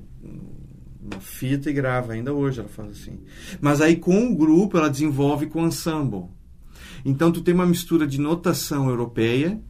uma 1.11 1.21
fita 1.21 1.71
e 1.71 1.73
grava. 1.73 2.13
Ainda 2.13 2.33
hoje 2.33 2.61
ela 2.61 2.69
faz 2.69 2.91
assim. 2.91 3.19
Mas 3.61 3.81
aí 3.81 3.97
com 3.97 4.31
o 4.31 4.37
grupo 4.37 4.77
ela 4.77 4.91
desenvolve 4.91 5.47
com 5.47 5.67
ensemble. 5.67 6.25
Então 7.05 7.31
tu 7.31 7.41
tem 7.41 7.55
uma 7.55 7.67
mistura 7.67 8.07
de 8.07 8.21
notação 8.21 8.89
europeia, 8.89 9.61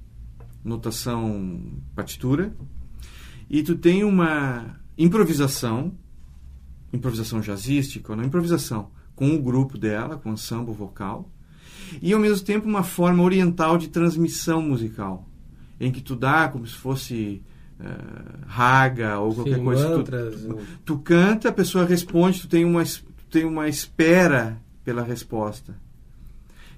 notação 0.64 1.60
partitura, 1.94 2.56
e 3.48 3.62
tu 3.62 3.76
tem 3.76 4.02
uma 4.04 4.80
improvisação, 4.96 5.92
improvisação 6.92 7.40
jazzística, 7.40 8.16
não 8.16 8.24
improvisação, 8.24 8.90
com 9.14 9.34
o 9.34 9.42
grupo 9.42 9.78
dela, 9.78 10.16
com 10.16 10.30
o 10.30 10.34
ensemble 10.34 10.74
vocal, 10.74 11.30
e 12.02 12.12
ao 12.12 12.20
mesmo 12.20 12.44
tempo 12.44 12.66
uma 12.66 12.82
forma 12.82 13.22
oriental 13.22 13.78
de 13.78 13.88
transmissão 13.88 14.60
musical, 14.60 15.28
em 15.78 15.92
que 15.92 16.00
tu 16.00 16.16
dá 16.16 16.48
como 16.48 16.66
se 16.66 16.74
fosse 16.74 17.42
raga 18.46 19.18
ou 19.18 19.34
qualquer 19.34 19.56
Sim, 19.56 19.64
coisa. 19.64 19.88
Mantras, 19.88 20.40
tu, 20.40 20.48
tu, 20.48 20.58
tu, 20.84 20.98
canta, 20.98 21.48
a 21.48 21.52
pessoa 21.52 21.84
responde, 21.84 22.40
tu 22.40 22.48
tem 22.48 22.64
uma, 22.64 22.84
tu 22.84 23.26
tem 23.30 23.44
uma 23.44 23.68
espera 23.68 24.56
pela 24.84 25.02
resposta. 25.02 25.74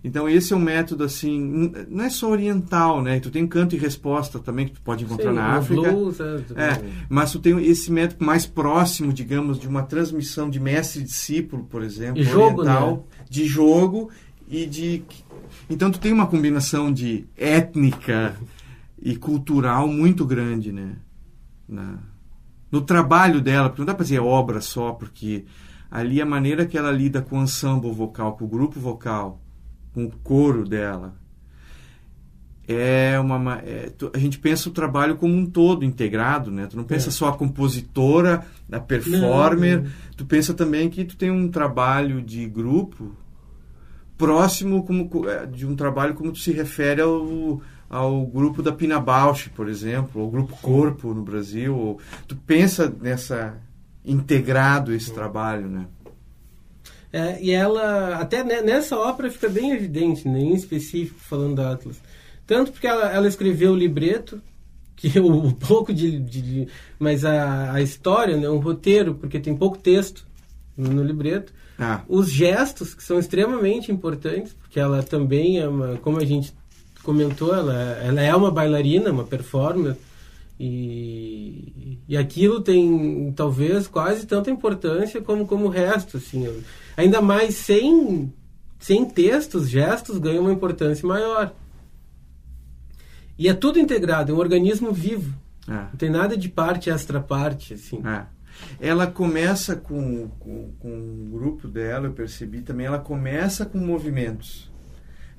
Então 0.02 0.28
esse 0.28 0.52
é 0.52 0.56
um 0.56 0.60
método 0.60 1.02
assim, 1.02 1.72
não 1.88 2.04
é 2.04 2.10
só 2.10 2.30
oriental, 2.30 3.02
né? 3.02 3.18
Tu 3.18 3.30
tem 3.30 3.46
canto 3.46 3.74
e 3.74 3.78
resposta 3.78 4.38
também 4.38 4.66
que 4.66 4.74
tu 4.74 4.80
pode 4.80 5.04
encontrar 5.04 5.30
Sim, 5.30 5.36
na 5.36 5.56
África. 5.56 5.92
Blues, 5.92 6.20
é, 6.20 6.24
é, 6.56 6.84
mas 7.08 7.32
tu 7.32 7.40
tem 7.40 7.58
esse 7.64 7.90
método 7.90 8.24
mais 8.24 8.46
próximo, 8.46 9.12
digamos, 9.12 9.58
de 9.58 9.66
uma 9.66 9.82
transmissão 9.82 10.48
de 10.48 10.60
mestre 10.60 11.02
discípulo, 11.02 11.64
por 11.64 11.82
exemplo, 11.82 12.22
jogo, 12.22 12.60
oriental, 12.60 12.96
né? 12.96 13.24
de 13.28 13.44
jogo 13.44 14.10
e 14.48 14.66
de 14.66 15.02
então 15.68 15.90
tu 15.90 15.98
tem 15.98 16.12
uma 16.12 16.26
combinação 16.26 16.92
de 16.92 17.26
étnica 17.36 18.36
e 19.00 19.16
cultural 19.16 19.86
muito 19.88 20.24
grande, 20.24 20.72
né? 20.72 20.96
Na, 21.68 21.98
no 22.70 22.80
trabalho 22.80 23.40
dela, 23.40 23.68
porque 23.68 23.80
não 23.80 23.86
dá 23.86 23.94
para 23.94 24.04
dizer 24.04 24.20
obra 24.20 24.60
só, 24.60 24.92
porque 24.92 25.44
ali 25.90 26.20
a 26.20 26.26
maneira 26.26 26.66
que 26.66 26.76
ela 26.76 26.90
lida 26.90 27.22
com 27.22 27.38
o 27.38 27.42
ensemble 27.42 27.92
vocal, 27.92 28.36
com 28.36 28.44
o 28.44 28.48
grupo 28.48 28.78
vocal, 28.78 29.40
com 29.94 30.04
o 30.04 30.10
coro 30.22 30.64
dela, 30.64 31.14
é 32.66 33.18
uma 33.18 33.58
é, 33.60 33.90
a 34.12 34.18
gente 34.18 34.38
pensa 34.38 34.68
o 34.68 34.72
trabalho 34.72 35.16
como 35.16 35.34
um 35.34 35.46
todo 35.46 35.84
integrado, 35.84 36.50
né? 36.50 36.66
Tu 36.66 36.76
não 36.76 36.84
pensa 36.84 37.08
é. 37.08 37.12
só 37.12 37.28
a 37.28 37.36
compositora, 37.36 38.44
a 38.70 38.78
performer, 38.78 39.78
não, 39.78 39.84
não. 39.84 39.90
tu 40.14 40.26
pensa 40.26 40.52
também 40.52 40.90
que 40.90 41.04
tu 41.04 41.16
tem 41.16 41.30
um 41.30 41.48
trabalho 41.48 42.20
de 42.20 42.46
grupo 42.46 43.16
próximo 44.18 44.84
como 44.84 45.08
é, 45.30 45.46
de 45.46 45.64
um 45.64 45.74
trabalho 45.74 46.12
como 46.12 46.32
tu 46.32 46.38
se 46.38 46.52
refere 46.52 47.00
ao 47.00 47.62
ao 47.88 48.26
grupo 48.26 48.62
da 48.62 48.72
Pina 48.72 49.00
Bausch, 49.00 49.48
por 49.50 49.68
exemplo, 49.68 50.22
ou 50.22 50.30
grupo 50.30 50.56
Corpo 50.60 51.14
no 51.14 51.22
Brasil. 51.22 51.98
Tu 52.26 52.36
pensa 52.36 52.92
nessa 53.00 53.56
integrado 54.04 54.94
esse 54.94 55.12
trabalho, 55.12 55.68
né? 55.68 55.86
É, 57.12 57.42
e 57.42 57.50
ela, 57.50 58.16
até 58.16 58.44
nessa 58.44 58.96
ópera 58.96 59.30
fica 59.30 59.48
bem 59.48 59.72
evidente, 59.72 60.28
né, 60.28 60.40
em 60.40 60.54
específico, 60.54 61.18
falando 61.20 61.56
da 61.56 61.72
Atlas. 61.72 62.00
Tanto 62.46 62.70
porque 62.70 62.86
ela, 62.86 63.10
ela 63.10 63.26
escreveu 63.26 63.72
o 63.72 63.76
libreto, 63.76 64.42
que 64.94 65.16
um 65.20 65.50
pouco 65.50 65.92
de, 65.92 66.18
de, 66.18 66.42
de 66.42 66.68
mas 66.98 67.24
a, 67.24 67.72
a 67.72 67.80
história, 67.80 68.36
né, 68.36 68.48
um 68.48 68.58
roteiro, 68.58 69.14
porque 69.14 69.40
tem 69.40 69.56
pouco 69.56 69.78
texto, 69.78 70.26
no, 70.76 70.90
no 70.90 71.02
libreto. 71.02 71.52
Ah. 71.78 72.02
Os 72.08 72.30
gestos, 72.30 72.94
que 72.94 73.02
são 73.02 73.18
extremamente 73.18 73.90
importantes, 73.90 74.52
porque 74.52 74.78
ela 74.78 75.02
também 75.02 75.58
é 75.58 75.68
uma, 75.68 75.96
como 75.96 76.18
a 76.18 76.24
gente 76.24 76.52
comentou, 77.02 77.54
ela, 77.54 77.74
ela 78.02 78.20
é 78.20 78.34
uma 78.34 78.50
bailarina, 78.50 79.10
uma 79.10 79.24
performer, 79.24 79.96
e, 80.58 81.98
e 82.08 82.16
aquilo 82.16 82.60
tem 82.60 83.32
talvez 83.36 83.86
quase 83.86 84.26
tanta 84.26 84.50
importância 84.50 85.20
como, 85.22 85.46
como 85.46 85.66
o 85.66 85.70
resto, 85.70 86.16
assim. 86.16 86.46
Ainda 86.96 87.20
mais 87.20 87.54
sem, 87.54 88.32
sem 88.78 89.04
textos, 89.04 89.68
gestos 89.68 90.18
ganham 90.18 90.42
uma 90.42 90.52
importância 90.52 91.06
maior. 91.06 91.54
E 93.38 93.48
é 93.48 93.54
tudo 93.54 93.78
integrado, 93.78 94.32
é 94.32 94.34
um 94.34 94.38
organismo 94.38 94.92
vivo. 94.92 95.32
É. 95.68 95.72
Não 95.72 95.96
tem 95.96 96.10
nada 96.10 96.36
de 96.36 96.48
parte 96.48 96.90
extra 96.90 97.20
parte, 97.20 97.74
assim. 97.74 98.02
É. 98.04 98.26
Ela 98.80 99.06
começa 99.06 99.76
com, 99.76 100.28
com, 100.40 100.72
com 100.80 100.88
o 100.88 101.28
grupo 101.30 101.68
dela, 101.68 102.06
eu 102.06 102.12
percebi 102.12 102.62
também, 102.62 102.86
ela 102.86 102.98
começa 102.98 103.64
com 103.64 103.78
movimentos. 103.78 104.68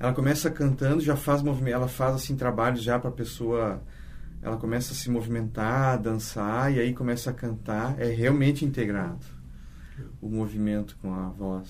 Ela 0.00 0.14
começa 0.14 0.50
cantando, 0.50 1.02
já 1.02 1.14
faz 1.14 1.42
movimento, 1.42 1.74
ela 1.74 1.86
faz 1.88 2.14
assim 2.14 2.34
trabalhos 2.34 2.82
já 2.82 2.98
para 2.98 3.10
a 3.10 3.12
pessoa, 3.12 3.82
ela 4.40 4.56
começa 4.56 4.94
a 4.94 4.96
se 4.96 5.10
movimentar, 5.10 6.00
dançar 6.00 6.72
e 6.74 6.80
aí 6.80 6.94
começa 6.94 7.28
a 7.28 7.34
cantar, 7.34 8.00
é 8.00 8.06
realmente 8.06 8.64
integrado 8.64 9.20
o 10.22 10.30
movimento 10.30 10.96
com 11.02 11.12
a 11.12 11.28
voz. 11.28 11.68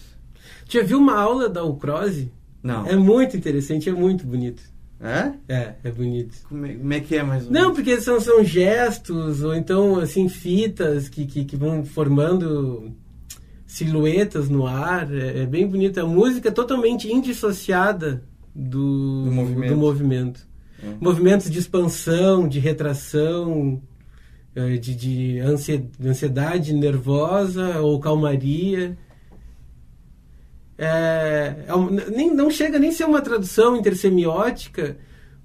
Já 0.69 0.81
viu 0.85 0.99
uma 0.99 1.19
aula 1.21 1.49
da 1.49 1.65
Ucrose? 1.65 2.33
Não. 2.63 2.87
É 2.87 2.95
muito 2.95 3.37
interessante, 3.37 3.89
é 3.89 3.93
muito 3.93 4.25
bonito. 4.25 4.63
É? 5.01 5.33
É, 5.49 5.75
é 5.83 5.91
bonito. 5.91 6.37
Como 6.49 6.67
é, 6.67 6.75
como 6.75 6.93
é 6.93 7.01
que 7.01 7.17
é 7.17 7.23
mais 7.25 7.47
ou 7.47 7.51
Não, 7.51 7.61
menos? 7.63 7.77
porque 7.77 8.01
são, 8.01 8.21
são 8.21 8.45
gestos, 8.45 9.43
ou 9.43 9.55
então, 9.55 9.99
assim, 9.99 10.29
fitas 10.29 11.09
que, 11.09 11.27
que, 11.27 11.45
que 11.45 11.57
vão 11.57 11.85
formando 11.85 12.95
silhuetas 13.71 14.49
no 14.49 14.67
ar. 14.67 15.13
É, 15.15 15.43
é 15.43 15.47
bem 15.47 15.67
bonito. 15.67 15.99
A 16.01 16.07
música 16.07 16.49
é 16.49 16.53
totalmente 16.53 17.11
indissociada 17.13 18.23
do, 18.55 19.25
Do 19.25 19.33
movimento. 19.33 19.71
do 19.75 19.77
movimento. 19.81 20.49
É. 20.83 20.87
Movimentos 21.01 21.51
de 21.51 21.59
expansão, 21.59 22.49
de 22.49 22.59
retração, 22.59 23.81
eh, 24.57 24.77
de, 24.77 24.95
de 24.95 25.39
ansie- 25.41 25.89
ansiedade 26.05 26.73
nervosa 26.75 27.81
ou 27.81 28.01
calmaria. 28.01 28.99
É, 30.77 31.55
é 31.69 32.11
nem, 32.11 32.35
não 32.35 32.51
chega 32.51 32.79
nem 32.79 32.89
a 32.91 32.93
ser 32.93 33.05
uma 33.05 33.21
tradução 33.21 33.77
intersemiótica, 33.77 34.97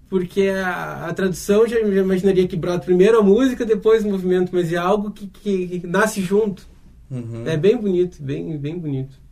porque 0.10 0.44
a, 0.44 1.08
a 1.08 1.14
tradução 1.14 1.68
já, 1.68 1.78
já 1.78 2.02
imaginaria 2.02 2.48
que 2.48 2.56
brota 2.56 2.86
primeiro 2.86 3.20
a 3.20 3.24
música, 3.24 3.66
depois 3.66 4.04
o 4.06 4.10
movimento, 4.10 4.50
mas 4.54 4.72
é 4.72 4.78
algo 4.78 5.12
que, 5.12 5.28
que- 5.28 5.80
que 5.80 5.88
nasce 5.88 6.22
junto. 6.22 6.66
Uhum. 7.10 7.44
É 7.46 7.56
bem 7.58 7.78
bonito, 7.78 8.22
bem, 8.22 8.58
bem 8.58 8.78
bonito. 8.78 9.24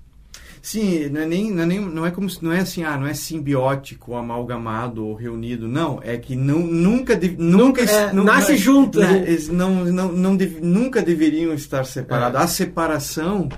Sim, 0.62 1.10
não 1.10 1.22
é, 1.22 1.26
nem, 1.26 1.52
não, 1.52 1.64
é 1.64 1.66
nem, 1.66 1.80
não 1.82 2.06
é 2.06 2.12
como 2.12 2.30
se, 2.30 2.42
não 2.44 2.52
é 2.54 2.60
assim, 2.62 2.84
ah, 2.84 2.98
não 2.98 3.06
é 3.06 3.14
simbiótico, 3.14 4.16
amalgamado 4.16 5.06
ou 5.06 5.14
reunido, 5.14 5.68
não, 5.68 6.00
é 6.02 6.18
que 6.18 6.38
não, 6.38 6.60
nunca, 6.60 7.16
deve- 7.18 7.36
nunca, 7.38 7.82
é, 7.84 8.14
nu- 8.14 8.24
nasce 8.24 8.52
não- 8.54 8.58
junto, 8.58 9.00
né, 9.00 9.12
né? 9.12 9.18
eles 9.28 9.50
não, 9.50 9.84
não, 9.86 10.12
não 10.14 10.38
deve- 10.38 10.62
nunca 10.62 11.02
deveriam 11.02 11.54
estar 11.54 11.84
separados. 11.86 12.40
É. 12.40 12.44
A 12.44 12.48
separação 12.48 13.50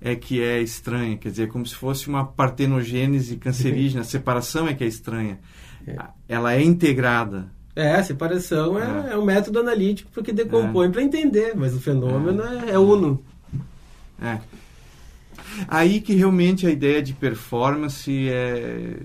é 0.00 0.14
que 0.14 0.40
é 0.40 0.60
estranha, 0.62 1.16
quer 1.16 1.30
dizer, 1.30 1.48
como 1.48 1.66
se 1.66 1.74
fosse 1.74 2.08
uma 2.08 2.24
partenogênese 2.24 3.36
cancerígena, 3.36 4.02
a 4.02 4.04
separação 4.06 4.68
é 4.68 4.74
que 4.74 4.84
é 4.84 4.86
estranha. 4.86 5.40
Ela 6.28 6.54
é 6.54 6.62
integrada. 6.62 7.46
É, 7.74 7.94
a 7.96 8.02
separação 8.04 8.78
é, 8.78 9.08
É. 9.08 9.12
é 9.14 9.18
um 9.18 9.24
método 9.24 9.58
analítico 9.58 10.10
porque 10.12 10.32
decompõe 10.32 10.90
para 10.90 11.02
entender, 11.02 11.54
mas 11.56 11.74
o 11.74 11.80
fenômeno 11.80 12.42
é, 12.42 12.70
é 12.72 12.78
uno. 12.78 13.24
É. 14.20 14.38
Aí 15.66 16.00
que 16.00 16.14
realmente 16.14 16.66
a 16.66 16.70
ideia 16.70 17.02
de 17.02 17.12
performance 17.12 18.10
é, 18.28 18.96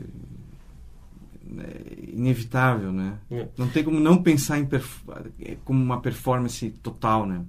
é 1.58 2.12
inevitável, 2.14 2.92
né? 2.92 3.14
É. 3.32 3.48
Não 3.58 3.68
tem 3.68 3.84
como 3.84 4.00
não 4.00 4.22
pensar 4.22 4.60
em 4.60 4.66
perf- 4.66 5.04
como 5.64 5.82
uma 5.84 6.00
performance 6.02 6.70
total, 6.82 7.26
né? 7.26 7.42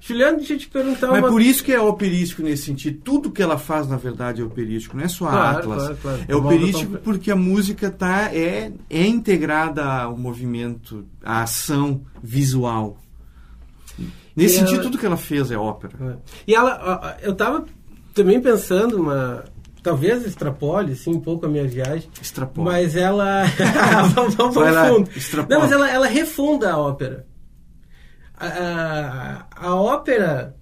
Juliano, 0.00 0.38
deixa 0.38 0.54
eu 0.54 0.58
te 0.58 0.66
perguntar 0.68 1.08
Mas 1.08 1.18
uma 1.18 1.28
por 1.28 1.42
isso 1.42 1.62
que 1.62 1.70
é 1.72 1.78
operístico 1.80 2.42
nesse 2.42 2.64
sentido. 2.64 3.00
Tudo 3.04 3.30
que 3.30 3.42
ela 3.42 3.58
faz, 3.58 3.86
na 3.86 3.96
verdade, 3.98 4.40
é 4.40 4.44
operístico. 4.44 4.96
Não 4.96 5.04
é 5.04 5.08
só 5.08 5.26
a 5.26 5.30
Claro, 5.30 5.58
Atlas. 5.58 5.78
claro, 5.82 5.96
claro. 6.00 6.24
É 6.26 6.34
operístico 6.36 6.92
pra- 6.92 7.00
porque 7.00 7.30
a 7.30 7.36
música 7.36 7.90
tá, 7.90 8.34
é, 8.34 8.72
é 8.88 9.06
integrada 9.06 9.84
ao 9.84 10.16
movimento, 10.16 11.06
à 11.22 11.42
ação 11.42 12.00
visual. 12.22 12.98
Nesse 14.38 14.54
E 14.56 14.58
sentido, 14.60 14.74
ela- 14.76 14.82
tudo 14.84 14.98
que 14.98 15.06
ela 15.06 15.16
fez 15.16 15.50
é 15.50 15.56
ópera. 15.56 15.92
É. 16.00 16.16
E 16.46 16.54
ela, 16.54 17.18
eu 17.22 17.34
tava 17.34 17.64
também 18.14 18.40
pensando 18.40 18.96
uma, 19.00 19.44
talvez 19.82 20.24
extrapole 20.24 20.92
assim 20.92 21.10
um 21.14 21.20
pouco 21.20 21.46
a 21.46 21.48
minha 21.48 21.66
viagem, 21.66 22.08
Extrapola. 22.20 22.70
mas 22.72 22.94
ela 22.96 23.44
vamos, 24.14 24.34
vamos 24.34 24.56
ao 24.56 24.94
fundo. 24.94 25.10
extrapola. 25.16 25.54
Não, 25.54 25.60
mas 25.62 25.72
ela, 25.72 25.90
ela 25.90 26.06
refunda 26.06 26.72
a 26.72 26.78
ópera. 26.78 27.26
A, 28.40 28.46
a, 29.60 29.68
a 29.68 29.74
ópera 29.74 30.54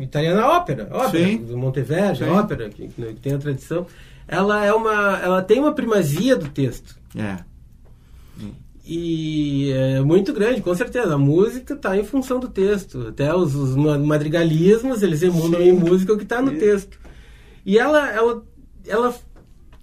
italiana 0.00 0.46
ópera, 0.46 0.88
ópera 0.90 1.24
Sim. 1.24 1.36
do 1.38 1.56
Monteverdi, 1.56 2.24
a 2.24 2.26
Sim. 2.26 2.32
ópera 2.32 2.68
que, 2.68 2.88
que 2.88 3.14
tem 3.14 3.34
a 3.34 3.38
tradição, 3.38 3.86
ela 4.28 4.64
é 4.64 4.72
uma, 4.72 5.18
ela 5.22 5.42
tem 5.42 5.60
uma 5.60 5.72
primazia 5.72 6.36
do 6.36 6.48
texto. 6.48 6.96
É. 7.16 7.36
E 8.86 9.72
é 9.72 10.00
muito 10.00 10.32
grande, 10.32 10.60
com 10.62 10.72
certeza. 10.74 11.14
A 11.14 11.18
música 11.18 11.74
está 11.74 11.96
em 11.98 12.04
função 12.04 12.38
do 12.38 12.48
texto. 12.48 13.08
Até 13.08 13.34
os, 13.34 13.54
os 13.54 13.74
ma- 13.74 13.98
madrigalismos, 13.98 15.02
eles 15.02 15.22
emulam 15.22 15.60
Sim. 15.60 15.68
em 15.68 15.72
música 15.72 16.12
o 16.12 16.16
que 16.16 16.22
está 16.22 16.40
no 16.40 16.52
Isso. 16.52 16.60
texto. 16.60 16.98
E 17.64 17.78
ela, 17.78 18.08
ela, 18.12 18.44
ela 18.86 19.14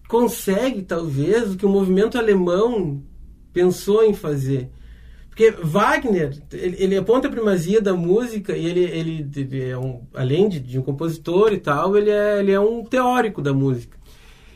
consegue, 0.08 0.84
talvez, 0.84 1.52
o 1.54 1.58
que 1.58 1.66
o 1.66 1.70
movimento 1.70 2.18
alemão 2.18 3.04
pensou 3.52 4.04
em 4.06 4.14
fazer. 4.14 4.70
Porque 5.28 5.52
Wagner, 5.52 6.38
ele, 6.54 6.76
ele 6.80 6.96
aponta 6.98 7.28
a 7.28 7.32
primazia 7.32 7.82
da 7.82 7.94
música 7.94 8.56
e 8.56 8.66
ele, 8.66 8.82
ele, 8.84 9.30
ele 9.36 9.64
é 9.70 9.78
um, 9.78 10.02
além 10.14 10.48
de, 10.48 10.60
de 10.60 10.78
um 10.80 10.84
compositor 10.84 11.52
e 11.52 11.58
tal, 11.58 11.98
ele 11.98 12.10
é, 12.12 12.40
ele 12.40 12.52
é 12.52 12.60
um 12.60 12.84
teórico 12.86 13.42
da 13.42 13.52
música. 13.52 13.98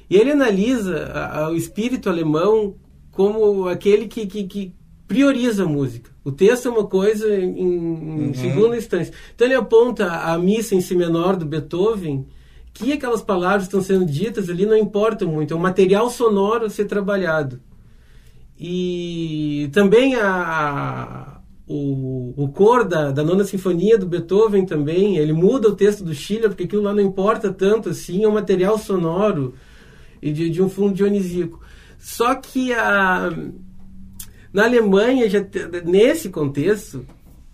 E 0.09 0.15
ele 0.15 0.31
analisa 0.31 1.05
a- 1.13 1.39
a- 1.45 1.49
o 1.49 1.55
espírito 1.55 2.09
alemão 2.09 2.75
como 3.17 3.67
aquele 3.67 4.07
que, 4.07 4.27
que, 4.27 4.43
que 4.43 4.73
prioriza 5.07 5.63
a 5.63 5.67
música. 5.67 6.11
O 6.23 6.31
texto 6.31 6.67
é 6.67 6.71
uma 6.71 6.85
coisa 6.85 7.27
em, 7.35 7.59
em 7.59 8.27
Uhum. 8.27 8.33
segunda 8.35 8.77
instância. 8.77 9.11
Então 9.33 9.47
ele 9.47 9.55
aponta 9.55 10.05
a 10.07 10.37
missa 10.37 10.75
em 10.75 10.81
si 10.81 10.95
menor 10.95 11.35
do 11.35 11.43
Beethoven, 11.45 12.27
que 12.73 12.93
aquelas 12.93 13.23
palavras 13.23 13.63
que 13.63 13.69
estão 13.75 13.81
sendo 13.81 14.05
ditas 14.05 14.49
ali 14.51 14.67
não 14.67 14.77
importam 14.77 15.27
muito, 15.29 15.51
é 15.51 15.57
um 15.57 15.59
material 15.59 16.11
sonoro 16.11 16.65
a 16.65 16.69
ser 16.69 16.85
trabalhado. 16.85 17.59
E 18.59 19.69
também 19.73 20.15
a, 20.15 20.27
a- 20.29 21.37
o, 21.67 22.33
o 22.37 22.47
cor 22.49 22.85
da, 22.85 23.11
da 23.11 23.23
nona 23.23 23.43
sinfonia 23.43 23.97
do 23.97 24.05
Beethoven 24.05 24.65
também, 24.65 25.17
ele 25.17 25.33
muda 25.33 25.67
o 25.69 25.75
texto 25.75 26.03
do 26.03 26.13
Schiller, 26.13 26.49
porque 26.49 26.63
aquilo 26.63 26.83
lá 26.83 26.93
não 26.93 27.01
importa 27.01 27.51
tanto 27.51 27.89
assim, 27.89 28.23
é 28.23 28.27
um 28.27 28.33
material 28.33 28.77
sonoro 28.77 29.53
e 30.21 30.31
de, 30.31 30.49
de 30.49 30.61
um 30.61 30.69
fundo 30.69 30.93
dionisíaco. 30.93 31.59
Só 31.97 32.35
que 32.35 32.71
a, 32.73 33.29
na 34.53 34.63
Alemanha, 34.65 35.29
já, 35.29 35.39
nesse 35.85 36.29
contexto, 36.29 37.05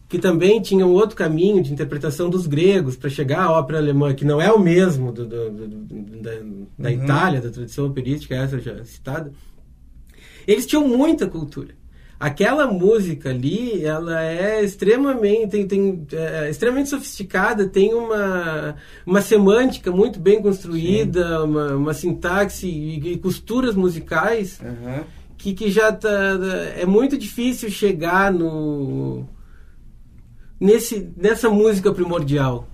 que 0.09 0.19
também 0.19 0.61
tinha 0.61 0.85
um 0.85 0.91
outro 0.91 1.15
caminho 1.15 1.63
de 1.63 1.73
interpretação 1.73 2.29
dos 2.29 2.45
gregos 2.45 2.95
para 2.95 3.09
chegar 3.09 3.41
à 3.45 3.51
ópera 3.51 3.79
alemã, 3.79 4.13
que 4.13 4.23
não 4.25 4.39
é 4.39 4.51
o 4.51 4.59
mesmo 4.59 5.11
do- 5.11 5.25
do- 5.25 5.49
do- 5.49 6.21
da, 6.21 6.31
da 6.77 6.89
Uhum. 6.89 7.03
Itália, 7.03 7.41
da 7.41 7.49
tradição 7.49 7.87
operística, 7.87 8.35
essa 8.35 8.59
já 8.59 8.83
citada, 8.85 9.31
eles 10.45 10.65
tinham 10.67 10.87
muita 10.87 11.25
cultura. 11.27 11.73
Aquela 12.23 12.67
música 12.67 13.31
ali, 13.31 13.83
ela 13.83 14.23
é 14.23 14.63
extremamente, 14.63 15.49
tem, 15.49 15.67
tem, 15.67 16.07
é, 16.13 16.49
extremamente 16.49 16.87
sofisticada, 16.87 17.67
tem 17.67 17.93
uma, 17.93 18.77
uma 19.05 19.21
semântica 19.21 19.91
muito 19.91 20.21
bem 20.21 20.41
construída, 20.41 21.43
uma, 21.43 21.75
uma 21.75 21.93
sintaxe 21.93 22.65
e, 22.65 23.11
e 23.11 23.17
costuras 23.17 23.75
musicais 23.75 24.57
Aham. 24.61 25.03
que, 25.37 25.53
que 25.53 25.69
já 25.69 25.91
tá, 25.91 26.09
é 26.77 26.85
muito 26.85 27.17
difícil 27.17 27.69
chegar 27.69 28.31
no 28.31 29.27
nesse 30.57 31.11
nessa 31.17 31.49
música 31.49 31.91
primordial. 31.91 32.69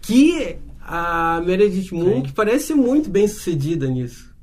Que 0.00 0.56
a 0.80 1.42
Meredith 1.44 1.92
Monk 1.92 2.32
parece 2.32 2.68
ser 2.68 2.74
muito 2.74 3.10
bem 3.10 3.28
sucedida 3.28 3.86
nisso. 3.86 4.34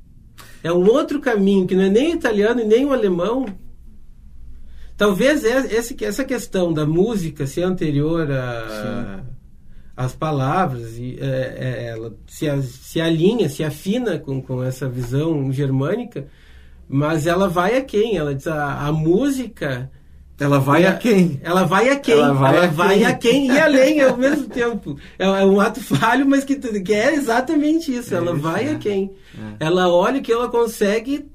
É 0.62 0.72
um 0.72 0.88
outro 0.88 1.18
caminho 1.20 1.66
que 1.66 1.74
não 1.74 1.82
é 1.82 1.90
nem 1.90 2.12
italiano 2.12 2.60
e 2.60 2.64
nem 2.64 2.84
o 2.84 2.92
alemão 2.92 3.63
talvez 4.96 5.44
é- 5.44 5.76
essa 5.76 5.94
essa 6.04 6.24
questão 6.24 6.72
da 6.72 6.86
música 6.86 7.46
ser 7.46 7.62
anterior 7.62 8.28
às 9.96 10.14
palavras 10.14 10.98
e 10.98 11.16
é, 11.20 11.56
é, 11.58 11.86
ela 11.90 12.14
se, 12.26 12.46
se 12.62 13.00
alinha 13.00 13.48
se 13.48 13.62
afina 13.62 14.18
com, 14.18 14.42
com 14.42 14.62
essa 14.62 14.88
visão 14.88 15.52
germânica 15.52 16.26
mas 16.88 17.26
ela 17.26 17.48
vai 17.48 17.76
a 17.76 17.82
quem? 17.82 18.16
Ela 18.16 18.34
diz 18.34 18.46
a, 18.46 18.86
a 18.86 18.92
música 18.92 19.90
Ela 20.38 20.58
vai 20.58 20.84
a 20.84 20.94
quem? 20.94 21.40
Ela 21.42 21.64
vai 21.64 21.88
a 21.88 21.96
quem? 21.96 22.14
Ela 22.14 22.32
vai, 22.32 22.56
ela 22.56 22.66
a, 22.66 22.68
vai 22.68 22.96
quem? 22.96 23.06
a 23.06 23.14
quem 23.14 23.46
e 23.46 23.58
além 23.58 24.00
ao 24.00 24.16
mesmo 24.16 24.48
tempo. 24.48 24.98
É, 25.18 25.24
é, 25.24 25.44
um 25.44 25.60
ato 25.60 25.80
falho, 25.80 26.26
mas 26.26 26.44
que, 26.44 26.56
que 26.56 26.92
é 26.92 27.14
exatamente 27.14 27.94
isso. 27.94 28.14
É 28.14 28.18
ela 28.18 28.32
isso, 28.32 28.40
vai 28.40 28.68
a 28.68 28.78
quem? 28.78 29.12
É. 29.60 29.66
Ela 29.66 29.88
olha 29.88 30.20
que 30.20 30.32
ela 30.32 30.48
consegue 30.48 31.26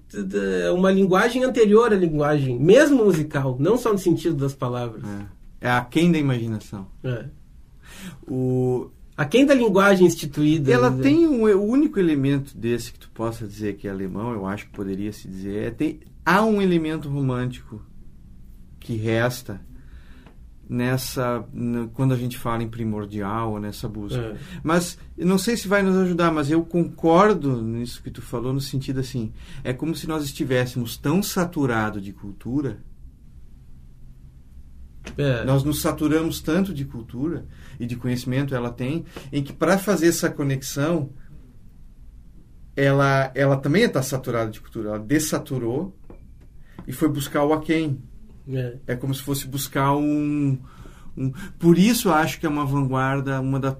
uma 0.73 0.91
linguagem 0.91 1.43
anterior 1.43 1.93
à 1.93 1.95
linguagem, 1.95 2.59
mesmo 2.59 3.05
musical, 3.05 3.57
não 3.59 3.77
só 3.77 3.91
no 3.91 3.99
sentido 3.99 4.35
das 4.35 4.53
palavras. 4.53 5.03
É, 5.61 5.67
é 5.67 5.71
a 5.71 5.81
quem 5.81 6.11
da 6.11 6.17
imaginação. 6.17 6.87
É. 7.03 7.25
O... 8.27 8.89
A 9.15 9.25
quem 9.25 9.45
da 9.45 9.53
linguagem 9.53 10.07
instituída. 10.07 10.71
Ela 10.71 10.91
tem 10.91 11.27
um, 11.27 11.43
o 11.43 11.65
único 11.65 11.99
elemento 11.99 12.57
desse 12.57 12.93
que 12.93 12.99
tu 12.99 13.09
possa 13.09 13.45
dizer 13.45 13.75
que 13.75 13.87
é 13.87 13.91
alemão, 13.91 14.31
eu 14.31 14.45
acho 14.45 14.65
que 14.67 14.71
poderia 14.71 15.11
se 15.11 15.27
dizer, 15.27 15.63
é, 15.63 15.71
tem, 15.71 15.99
há 16.25 16.43
um 16.45 16.61
elemento 16.61 17.09
romântico 17.09 17.81
que 18.79 18.95
resta 18.95 19.59
nessa 20.69 21.43
quando 21.93 22.13
a 22.13 22.15
gente 22.15 22.37
fala 22.37 22.61
em 22.61 22.69
primordial 22.69 23.59
nessa 23.59 23.89
busca 23.89 24.19
é. 24.19 24.37
mas 24.61 24.99
não 25.17 25.39
sei 25.39 25.57
se 25.57 25.67
vai 25.67 25.81
nos 25.81 25.95
ajudar 25.97 26.31
mas 26.31 26.51
eu 26.51 26.63
concordo 26.63 27.59
nisso 27.59 28.03
que 28.03 28.11
tu 28.11 28.21
falou 28.21 28.53
no 28.53 28.61
sentido 28.61 28.99
assim 28.99 29.33
é 29.63 29.73
como 29.73 29.95
se 29.95 30.07
nós 30.07 30.23
estivéssemos 30.23 30.95
tão 30.95 31.23
saturados 31.23 32.03
de 32.03 32.13
cultura 32.13 32.83
é. 35.17 35.43
nós 35.43 35.63
nos 35.63 35.81
saturamos 35.81 36.39
tanto 36.39 36.71
de 36.71 36.85
cultura 36.85 37.47
e 37.79 37.87
de 37.87 37.95
conhecimento 37.95 38.53
ela 38.53 38.69
tem 38.69 39.05
em 39.31 39.41
que 39.41 39.51
para 39.51 39.75
fazer 39.79 40.09
essa 40.09 40.29
conexão 40.29 41.09
ela 42.75 43.31
ela 43.33 43.57
também 43.57 43.85
está 43.85 44.03
saturada 44.03 44.51
de 44.51 44.61
cultura 44.61 44.89
ela 44.89 44.99
dessaturou 44.99 45.97
e 46.87 46.91
foi 46.91 47.09
buscar 47.09 47.43
o 47.43 47.53
aquém 47.53 47.99
é. 48.51 48.77
é 48.87 48.95
como 48.95 49.13
se 49.13 49.21
fosse 49.21 49.47
buscar 49.47 49.95
um, 49.95 50.57
um, 51.17 51.31
Por 51.57 51.77
isso 51.77 52.11
acho 52.11 52.39
que 52.39 52.45
é 52.45 52.49
uma 52.49 52.65
vanguarda, 52.65 53.39
uma, 53.41 53.59
da, 53.59 53.77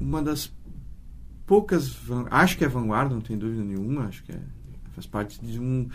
uma 0.00 0.22
das 0.22 0.52
poucas. 1.46 1.96
Acho 2.30 2.58
que 2.58 2.64
é 2.64 2.68
vanguarda, 2.68 3.14
não 3.14 3.22
tenho 3.22 3.38
dúvida 3.38 3.62
nenhuma, 3.62 4.06
acho 4.06 4.22
que 4.24 4.32
é, 4.32 4.40
faz 4.92 5.06
parte 5.06 5.44
de 5.44 5.60
um. 5.60 5.88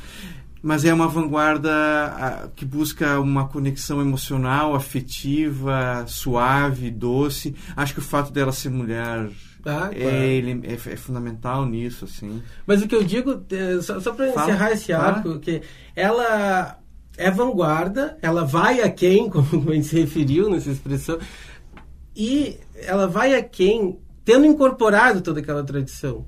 Mas 0.64 0.86
é 0.86 0.94
uma 0.94 1.08
vanguarda 1.08 2.52
que 2.56 2.64
busca 2.64 3.20
uma 3.20 3.48
conexão 3.48 4.00
emocional, 4.00 4.76
afetiva, 4.76 6.06
suave, 6.08 6.92
doce. 6.92 7.56
Acho 7.76 7.96
que 7.96 8.00
o 8.00 8.04
fato 8.04 8.32
dela 8.32 8.52
ser 8.52 8.70
mulher 8.70 9.28
ah, 9.66 9.90
é, 9.92 10.02
claro. 10.02 10.16
ele, 10.16 10.68
é, 10.68 10.74
é, 10.74 10.96
fundamental 10.96 11.66
nisso, 11.66 12.06
assim. 12.06 12.42
Mas 12.66 12.82
o 12.82 12.88
que 12.88 12.96
eu 12.96 13.04
digo, 13.04 13.44
é, 13.52 13.82
só, 13.82 14.00
só 14.00 14.14
para 14.14 14.30
encerrar 14.30 14.72
esse 14.72 14.92
arco, 14.92 15.40
que 15.40 15.62
ela 15.96 16.81
é 17.18 17.30
vanguarda, 17.30 18.18
ela 18.22 18.44
vai 18.46 18.82
a 18.82 18.90
quem, 18.90 19.30
como 19.32 19.70
a 19.70 19.74
gente 19.74 19.88
se 19.88 20.00
referiu 20.00 20.50
nessa 20.50 20.72
expressão, 20.72 21.20
e 22.16 22.58
ela 22.76 23.08
vai 23.08 23.36
a 23.36 23.44
quem 23.44 24.00
tendo 24.24 24.46
incorporado 24.46 25.22
toda 25.22 25.40
aquela 25.40 25.64
tradição. 25.64 26.26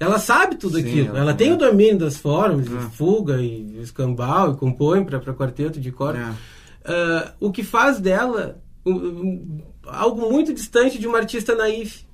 Ela 0.00 0.18
sabe 0.18 0.56
tudo 0.56 0.78
Sim, 0.78 0.84
aquilo. 0.84 1.08
Ela, 1.08 1.18
ela 1.20 1.34
tem 1.34 1.52
o 1.52 1.56
domínio 1.56 1.98
das 1.98 2.16
formas, 2.16 2.66
é. 2.66 2.80
fuga 2.90 3.40
e 3.40 3.80
escambau, 3.80 4.52
e 4.52 4.56
compõe 4.56 5.04
para 5.04 5.34
quarteto 5.34 5.80
de 5.80 5.90
corda. 5.90 6.36
É. 6.84 6.90
Uh, 6.90 7.48
o 7.48 7.52
que 7.52 7.64
faz 7.64 7.98
dela 7.98 8.62
um, 8.86 8.92
um, 8.92 9.62
algo 9.86 10.30
muito 10.30 10.54
distante 10.54 10.98
de 10.98 11.06
uma 11.06 11.18
artista 11.18 11.54
naif. 11.54 12.06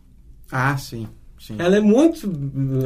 Ah, 0.51 0.77
sim. 0.77 1.07
sim. 1.39 1.57
Ela 1.59 1.77
é 1.77 1.81
muito, 1.81 2.31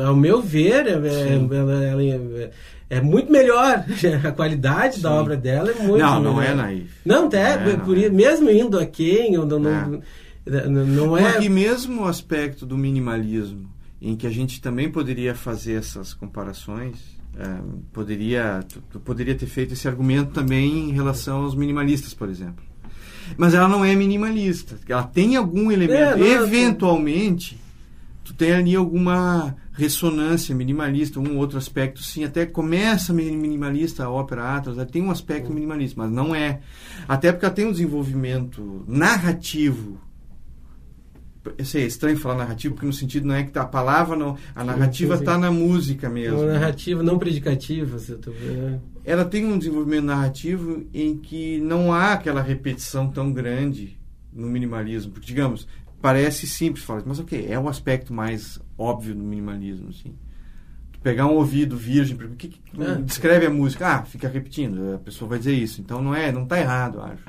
ao 0.05 0.17
meu 0.17 0.43
ver, 0.43 0.87
é, 0.87 0.93
ela, 0.93 1.85
ela, 1.85 2.03
é, 2.03 2.51
é 2.91 3.01
muito 3.01 3.31
melhor. 3.31 3.85
A 4.25 4.33
qualidade 4.33 4.97
Sim. 4.97 5.03
da 5.03 5.13
obra 5.13 5.37
dela 5.37 5.71
é 5.71 5.75
muito 5.75 5.99
não, 5.99 6.21
melhor. 6.21 6.23
Não, 6.23 6.33
não 6.35 6.43
é 6.43 6.55
naif. 6.55 6.91
Não, 7.05 7.27
até, 7.27 7.53
é, 7.53 7.77
por, 7.77 7.97
é. 7.97 8.09
mesmo 8.09 8.51
indo 8.51 8.79
a 8.79 8.87
quem, 8.87 9.33
não, 9.33 9.47
não, 9.47 10.03
é. 10.47 10.69
não 10.69 11.17
é... 11.17 11.43
E 11.43 11.49
mesmo 11.49 12.03
o 12.03 12.07
aspecto 12.07 12.65
do 12.65 12.77
minimalismo, 12.79 13.69
em 14.01 14.17
que 14.17 14.27
a 14.27 14.31
gente 14.31 14.61
também 14.61 14.91
poderia 14.91 15.35
fazer 15.35 15.75
essas 15.75 16.15
comparações, 16.15 17.19
é, 17.39 17.61
poderia, 17.93 18.65
tu, 18.69 18.83
tu 18.91 19.01
poderia 19.01 19.35
ter 19.35 19.47
feito 19.47 19.75
esse 19.75 19.87
argumento 19.87 20.33
também 20.33 20.91
em 20.91 20.93
relação 20.93 21.43
aos 21.43 21.55
minimalistas, 21.55 22.15
por 22.15 22.29
exemplo. 22.29 22.65
Mas 23.37 23.53
ela 23.53 23.69
não 23.69 23.85
é 23.85 23.95
minimalista. 23.95 24.77
Ela 24.89 25.03
tem 25.03 25.37
algum 25.37 25.71
elemento, 25.71 26.23
é, 26.23 26.33
eventualmente 26.33 27.61
tu 28.25 28.35
tem 28.35 28.53
ali 28.53 28.77
alguma 28.77 29.57
ressonância 29.79 30.53
minimalista, 30.57 31.21
um 31.21 31.39
outro 31.39 31.57
aspecto, 31.57 32.03
sim, 32.03 32.25
até 32.25 32.45
começa 32.45 33.15
minimalista 33.15 34.05
a 34.05 34.11
ópera 34.11 34.57
Atlas, 34.57 34.85
tem 34.91 35.01
um 35.01 35.11
aspecto 35.13 35.53
minimalista, 35.53 36.03
mas 36.03 36.11
não 36.11 36.35
é. 36.35 36.59
Até 37.07 37.31
porque 37.31 37.47
ela 37.47 37.55
tem 37.55 37.65
um 37.65 37.71
desenvolvimento 37.71 38.85
narrativo. 38.89 40.01
Eu 41.57 41.65
sei, 41.65 41.85
é 41.85 41.87
estranho 41.87 42.19
falar 42.19 42.35
narrativo, 42.39 42.75
porque 42.75 42.89
no 42.89 42.93
sentido 42.93 43.29
não 43.29 43.37
é 43.37 43.45
que 43.45 43.53
tá, 43.53 43.63
a 43.63 43.67
palavra 43.67 44.17
não. 44.17 44.37
A 44.53 44.65
narrativa 44.65 45.15
está 45.15 45.39
na 45.39 45.53
música 45.53 46.11
mesmo. 46.11 46.41
Uma 46.41 46.55
narrativa 46.55 47.01
não 47.01 47.17
predicativa, 47.17 47.99
você 47.99 48.17
tá 48.17 48.33
vendo? 48.33 48.83
Ela 49.05 49.25
tem 49.25 49.47
um 49.47 49.57
desenvolvimento 49.57 50.07
narrativo 50.07 50.85
em 50.93 51.17
que 51.17 51.61
não 51.61 51.93
há 51.93 52.15
aquela 52.15 52.43
repetição 52.43 53.09
tão 53.09 53.33
grande 53.33 53.97
no 54.33 54.49
minimalismo. 54.49 55.13
Porque, 55.13 55.29
digamos, 55.29 55.69
parece 56.01 56.47
simples, 56.47 56.85
fala, 56.85 57.03
mas 57.05 57.19
ok, 57.19 57.47
é 57.49 57.59
o 57.59 57.69
aspecto 57.69 58.13
mais 58.13 58.61
óbvio 58.77 59.15
do 59.15 59.23
minimalismo, 59.23 59.89
assim. 59.89 60.15
pegar 61.03 61.27
um 61.27 61.35
ouvido 61.35 61.77
virgem, 61.77 62.17
que, 62.17 62.49
que 62.49 62.61
é. 62.83 62.95
descreve 62.97 63.47
a 63.47 63.51
música? 63.51 63.87
Ah, 63.87 64.03
fica 64.03 64.29
repetindo, 64.29 64.95
a 64.95 64.99
pessoa 64.99 65.29
vai 65.29 65.39
dizer 65.39 65.55
isso. 65.55 65.81
Então 65.81 66.03
não 66.03 66.15
é, 66.15 66.31
não 66.31 66.45
está 66.45 66.59
errado, 66.59 67.01
acho. 67.01 67.25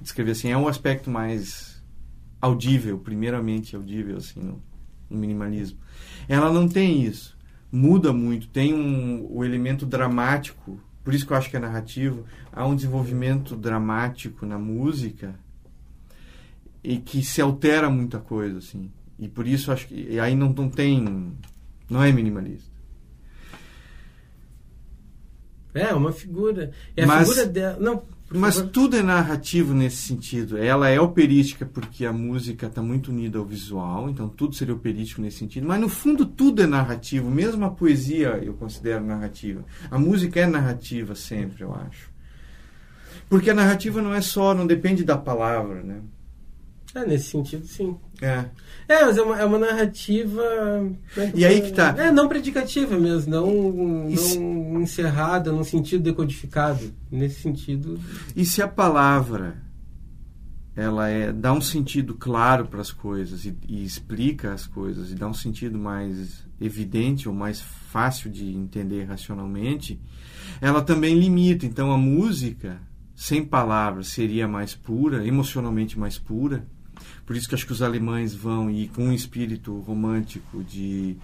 Descrever 0.00 0.32
assim 0.32 0.50
é 0.50 0.56
um 0.56 0.68
aspecto 0.68 1.10
mais 1.10 1.82
audível, 2.40 2.98
primeiramente 2.98 3.76
audível, 3.76 4.16
assim, 4.16 4.40
no, 4.40 4.62
no 5.08 5.18
minimalismo. 5.18 5.78
Ela 6.28 6.52
não 6.52 6.68
tem 6.68 7.04
isso. 7.04 7.36
Muda 7.70 8.12
muito, 8.12 8.48
tem 8.48 8.74
um, 8.74 9.26
o 9.30 9.44
elemento 9.44 9.86
dramático, 9.86 10.78
por 11.02 11.14
isso 11.14 11.26
que 11.26 11.32
eu 11.32 11.36
acho 11.36 11.48
que 11.48 11.56
é 11.56 11.60
narrativo. 11.60 12.24
Há 12.52 12.66
um 12.66 12.76
desenvolvimento 12.76 13.56
dramático 13.56 14.44
na 14.44 14.58
música 14.58 15.34
e 16.82 16.98
que 16.98 17.22
se 17.22 17.40
altera 17.40 17.88
muita 17.88 18.18
coisa, 18.18 18.58
assim. 18.58 18.90
E 19.18 19.28
por 19.28 19.46
isso 19.46 19.70
acho 19.70 19.86
que 19.86 20.18
aí 20.18 20.34
não, 20.34 20.52
não 20.52 20.68
tem. 20.68 21.32
Não 21.88 22.02
é 22.02 22.10
minimalista. 22.10 22.72
É, 25.74 25.94
uma 25.94 26.12
figura. 26.12 26.70
E 26.96 27.02
a 27.02 27.06
mas, 27.06 27.28
figura 27.28 27.46
dela. 27.46 27.78
Não, 27.80 28.02
mas 28.34 28.56
favor. 28.56 28.70
tudo 28.70 28.96
é 28.96 29.02
narrativo 29.02 29.74
nesse 29.74 29.96
sentido. 29.96 30.58
Ela 30.58 30.88
é 30.88 31.00
operística 31.00 31.64
porque 31.64 32.04
a 32.04 32.12
música 32.12 32.66
está 32.66 32.82
muito 32.82 33.10
unida 33.10 33.38
ao 33.38 33.44
visual, 33.44 34.08
então 34.08 34.28
tudo 34.28 34.54
seria 34.54 34.74
operístico 34.74 35.22
nesse 35.22 35.38
sentido. 35.38 35.66
Mas 35.66 35.80
no 35.80 35.88
fundo 35.88 36.26
tudo 36.26 36.62
é 36.62 36.66
narrativo, 36.66 37.30
mesmo 37.30 37.64
a 37.64 37.70
poesia 37.70 38.40
eu 38.42 38.54
considero 38.54 39.04
narrativa. 39.04 39.64
A 39.90 39.98
música 39.98 40.40
é 40.40 40.46
narrativa 40.46 41.14
sempre, 41.14 41.62
eu 41.62 41.74
acho. 41.74 42.10
Porque 43.28 43.50
a 43.50 43.54
narrativa 43.54 44.02
não 44.02 44.12
é 44.12 44.20
só, 44.20 44.54
não 44.54 44.66
depende 44.66 45.04
da 45.04 45.16
palavra, 45.16 45.82
né? 45.82 46.00
É, 46.94 47.06
nesse 47.06 47.30
sentido, 47.30 47.66
sim. 47.66 47.96
É. 48.20 48.44
É, 48.86 49.04
mas 49.06 49.16
é 49.16 49.22
uma, 49.22 49.40
é 49.40 49.44
uma 49.44 49.58
narrativa. 49.58 50.42
E 51.34 51.44
aí 51.44 51.62
que 51.62 51.72
tá. 51.72 51.94
É, 51.96 52.12
não 52.12 52.28
predicativa 52.28 52.98
mesmo, 52.98 53.30
não, 53.30 53.50
não 53.50 54.82
encerrada, 54.82 55.50
num 55.50 55.64
sentido 55.64 56.02
decodificado. 56.02 56.92
Nesse 57.10 57.40
sentido. 57.40 57.98
E 58.36 58.44
se 58.44 58.60
a 58.60 58.68
palavra 58.68 59.56
ela 60.74 61.08
é, 61.08 61.32
dá 61.32 61.52
um 61.52 61.60
sentido 61.60 62.14
claro 62.14 62.66
para 62.66 62.80
as 62.80 62.90
coisas 62.90 63.44
e, 63.44 63.56
e, 63.68 63.84
explica 63.84 64.52
as 64.52 64.66
coisas 64.66 65.10
e 65.10 65.14
dá 65.14 65.28
um 65.28 65.34
sentido 65.34 65.78
mais 65.78 66.46
evidente 66.60 67.28
ou 67.28 67.34
mais 67.34 67.60
fácil 67.60 68.30
de 68.30 68.54
entender 68.54 69.04
racionalmente, 69.04 70.00
ela 70.60 70.82
também 70.82 71.18
limita. 71.18 71.66
Então 71.66 71.92
a 71.92 71.98
música 71.98 72.80
sem 73.14 73.44
palavras 73.44 74.08
seria 74.08 74.48
mais 74.48 74.74
pura, 74.74 75.26
emocionalmente 75.26 75.98
mais 75.98 76.18
pura 76.18 76.66
por 77.24 77.36
isso 77.36 77.48
que 77.48 77.54
acho 77.54 77.66
que 77.66 77.72
os 77.72 77.82
alemães 77.82 78.34
vão 78.34 78.70
e 78.70 78.88
com 78.88 79.04
um 79.04 79.12
espírito 79.12 79.78
romântico 79.80 80.62
de 80.64 81.16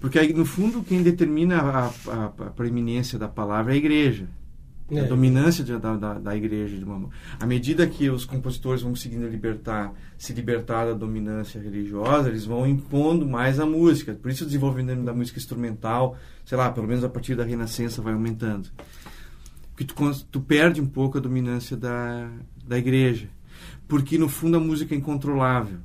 porque 0.00 0.18
aí 0.18 0.32
no 0.32 0.44
fundo 0.44 0.82
quem 0.82 1.02
determina 1.02 1.60
a, 1.60 1.86
a, 1.86 2.24
a 2.26 2.50
preeminência 2.50 3.18
da 3.18 3.28
palavra 3.28 3.72
é 3.72 3.74
a 3.74 3.78
igreja. 3.78 4.28
É. 4.92 5.02
a 5.02 5.04
dominância 5.04 5.62
de, 5.62 5.76
da, 5.78 5.96
da, 5.96 6.14
da, 6.14 6.36
igreja 6.36 6.76
de 6.76 6.82
uma 6.82 7.08
à 7.38 7.46
medida 7.46 7.86
que 7.86 8.10
os 8.10 8.24
compositores 8.24 8.82
vão 8.82 8.90
conseguindo 8.90 9.28
libertar 9.28 9.92
se 10.18 10.32
libertar 10.32 10.86
da 10.86 10.94
dominância 10.94 11.60
religiosa 11.60 12.28
eles 12.28 12.44
vão 12.44 12.66
impondo 12.66 13.24
mais 13.24 13.60
a 13.60 13.66
música. 13.66 14.14
Por 14.14 14.30
isso 14.32 14.42
o 14.42 14.46
desenvolvimento 14.46 15.04
da 15.04 15.14
música 15.14 15.38
instrumental 15.38 16.16
sei 16.44 16.58
lá 16.58 16.72
pelo 16.72 16.88
menos 16.88 17.04
a 17.04 17.08
partir 17.08 17.36
da 17.36 17.44
renascença 17.44 18.02
vai 18.02 18.14
aumentando. 18.14 18.68
Porque 19.70 19.84
tu, 19.84 20.24
tu 20.24 20.40
perde 20.40 20.80
um 20.80 20.86
pouco 20.86 21.18
a 21.18 21.20
dominância 21.20 21.76
da, 21.76 22.28
da 22.66 22.76
igreja 22.76 23.28
porque 23.90 24.16
no 24.16 24.28
fundo 24.28 24.56
a 24.56 24.60
música 24.60 24.94
é 24.94 24.98
incontrolável. 24.98 25.80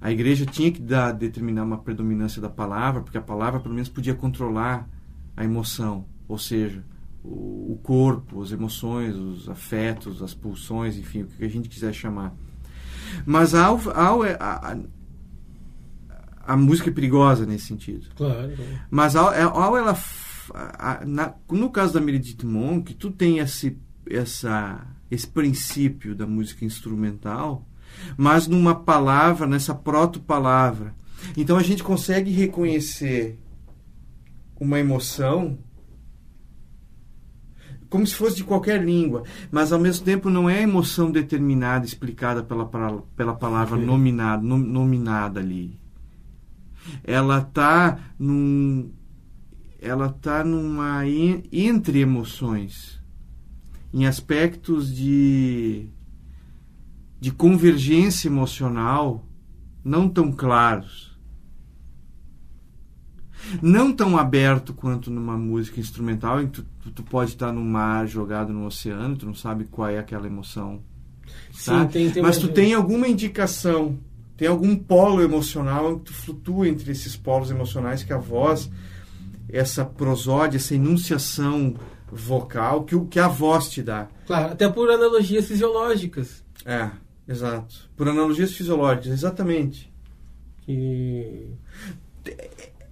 A 0.00 0.12
igreja 0.12 0.46
tinha 0.46 0.70
que 0.70 0.80
dar, 0.80 1.10
determinar 1.10 1.64
uma 1.64 1.78
predominância 1.78 2.40
da 2.40 2.48
palavra, 2.48 3.02
porque 3.02 3.18
a 3.18 3.22
palavra 3.22 3.58
pelo 3.58 3.74
menos 3.74 3.88
podia 3.88 4.14
controlar 4.14 4.88
a 5.36 5.44
emoção, 5.44 6.06
ou 6.28 6.38
seja, 6.38 6.84
o, 7.22 7.72
o 7.72 7.80
corpo, 7.82 8.40
as 8.40 8.52
emoções, 8.52 9.16
os 9.16 9.48
afetos, 9.48 10.22
as 10.22 10.32
pulsões, 10.32 10.96
enfim, 10.96 11.22
o 11.22 11.26
que 11.26 11.44
a 11.44 11.48
gente 11.48 11.68
quiser 11.68 11.92
chamar. 11.92 12.32
Mas 13.26 13.56
a, 13.56 13.66
a, 13.66 14.12
a, 14.38 14.78
a 16.46 16.56
música 16.56 16.90
é 16.90 16.92
perigosa 16.92 17.44
nesse 17.44 17.66
sentido. 17.66 18.06
Claro. 18.14 18.52
Mas 18.88 19.16
ao, 19.16 19.30
ao 19.30 19.76
ela, 19.76 19.98
a, 20.54 21.04
na, 21.04 21.34
no 21.50 21.70
caso 21.70 21.94
da 21.94 22.00
Meredith 22.00 22.46
Monk, 22.46 22.94
tu 22.94 23.10
tem 23.10 23.38
esse, 23.38 23.76
essa, 24.08 24.86
esse 25.10 25.26
princípio 25.26 26.14
da 26.14 26.26
música 26.26 26.64
instrumental, 26.64 27.66
mas 28.16 28.46
numa 28.46 28.74
palavra, 28.74 29.46
nessa 29.46 29.74
proto-palavra. 29.74 30.94
Então 31.36 31.56
a 31.56 31.62
gente 31.62 31.82
consegue 31.82 32.30
reconhecer 32.30 33.38
uma 34.60 34.78
emoção 34.78 35.58
como 37.88 38.06
se 38.06 38.14
fosse 38.14 38.36
de 38.36 38.44
qualquer 38.44 38.84
língua, 38.84 39.22
mas 39.50 39.72
ao 39.72 39.78
mesmo 39.78 40.04
tempo 40.04 40.28
não 40.28 40.48
é 40.48 40.58
a 40.58 40.62
emoção 40.62 41.10
determinada, 41.10 41.86
explicada 41.86 42.42
pela, 42.42 42.66
pela 43.16 43.34
palavra 43.34 43.78
nominada, 43.78 44.42
nominada 44.42 45.40
ali. 45.40 45.80
Ela 47.02 47.38
está 47.38 47.98
num, 48.18 48.90
ela 49.80 50.10
tá 50.10 50.44
numa 50.44 51.02
entre 51.06 52.00
emoções, 52.00 52.97
em 53.92 54.06
aspectos 54.06 54.94
de 54.94 55.88
de 57.20 57.32
convergência 57.32 58.28
emocional 58.28 59.26
não 59.84 60.08
tão 60.08 60.30
claros 60.30 61.08
não 63.62 63.92
tão 63.92 64.16
aberto 64.16 64.74
quanto 64.74 65.10
numa 65.10 65.36
música 65.36 65.80
instrumental, 65.80 66.42
em 66.42 66.48
que 66.48 66.62
tu, 66.62 66.90
tu, 66.90 67.02
pode 67.02 67.30
estar 67.30 67.52
no 67.52 67.62
mar 67.62 68.06
jogado 68.06 68.52
no 68.52 68.66
oceano, 68.66 69.16
tu 69.16 69.26
não 69.26 69.34
sabe 69.34 69.64
qual 69.64 69.88
é 69.88 69.98
aquela 69.98 70.26
emoção. 70.26 70.82
Sim, 71.52 71.86
tem, 71.86 72.10
tem 72.10 72.22
Mas 72.22 72.38
tu 72.38 72.48
tem 72.48 72.74
alguma 72.74 73.08
indicação, 73.08 73.98
tem 74.36 74.48
algum 74.48 74.76
polo 74.76 75.22
emocional 75.22 75.92
em 75.92 75.98
que 75.98 76.04
tu 76.06 76.12
flutua 76.12 76.68
entre 76.68 76.92
esses 76.92 77.16
polos 77.16 77.50
emocionais 77.50 78.02
que 78.02 78.12
a 78.12 78.18
voz, 78.18 78.70
essa 79.48 79.84
prosódia, 79.84 80.58
essa 80.58 80.74
enunciação 80.74 81.74
vocal 82.10 82.84
que, 82.84 82.98
que 83.06 83.18
a 83.18 83.28
voz 83.28 83.68
te 83.68 83.82
dá. 83.82 84.08
Claro, 84.26 84.52
até 84.52 84.68
por 84.68 84.90
analogias 84.90 85.46
fisiológicas. 85.46 86.44
É, 86.64 86.90
exato. 87.26 87.88
Por 87.96 88.08
analogias 88.08 88.52
fisiológicas, 88.52 89.12
exatamente. 89.12 89.92
Que 90.62 91.50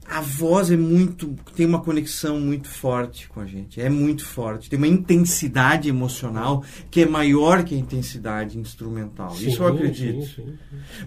a 0.09 0.21
voz 0.21 0.71
é 0.71 0.77
muito 0.77 1.35
tem 1.55 1.67
uma 1.67 1.81
conexão 1.81 2.39
muito 2.39 2.69
forte 2.69 3.29
com 3.29 3.41
a 3.41 3.47
gente 3.47 3.81
é 3.81 3.89
muito 3.89 4.25
forte 4.25 4.71
tem 4.71 4.79
uma 4.79 4.87
intensidade 4.87 5.89
emocional 5.89 6.65
que 6.91 7.03
é 7.03 7.07
maior 7.07 7.65
que 7.65 7.75
a 7.75 7.79
intensidade 7.79 8.59
instrumental 8.59 9.33
sim, 9.33 9.49
isso 9.49 9.63
eu 9.63 9.69
acredito 9.69 10.27
sim, 10.27 10.35
sim, 10.35 10.59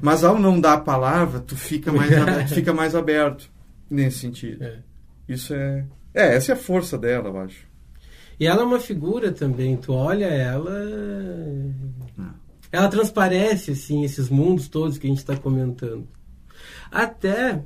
mas 0.02 0.24
ao 0.24 0.38
não 0.38 0.60
dar 0.60 0.74
a 0.74 0.82
palavra 0.82 1.40
tu 1.40 1.56
fica 1.56 1.92
mais 1.92 2.12
aberto, 2.18 2.54
fica 2.54 2.74
mais 2.74 2.94
aberto 2.94 3.50
nesse 3.90 4.20
sentido 4.20 4.64
é. 4.64 4.80
isso 5.28 5.54
é 5.54 5.86
é 6.14 6.36
essa 6.36 6.52
é 6.52 6.56
a 6.56 6.58
força 6.58 6.98
dela 6.98 7.30
eu 7.30 7.40
acho 7.40 7.69
e 8.40 8.46
ela 8.46 8.62
é 8.62 8.66
uma 8.66 8.80
figura 8.80 9.32
também 9.32 9.76
tu 9.78 9.94
olha 9.94 10.26
ela 10.26 10.72
ela 12.72 12.88
transparece 12.88 13.72
assim 13.72 14.04
esses 14.04 14.30
mundos 14.30 14.68
todos 14.68 14.98
que 14.98 15.08
a 15.08 15.10
gente 15.10 15.20
está 15.20 15.36
comentando 15.36 16.08
até 16.92 17.64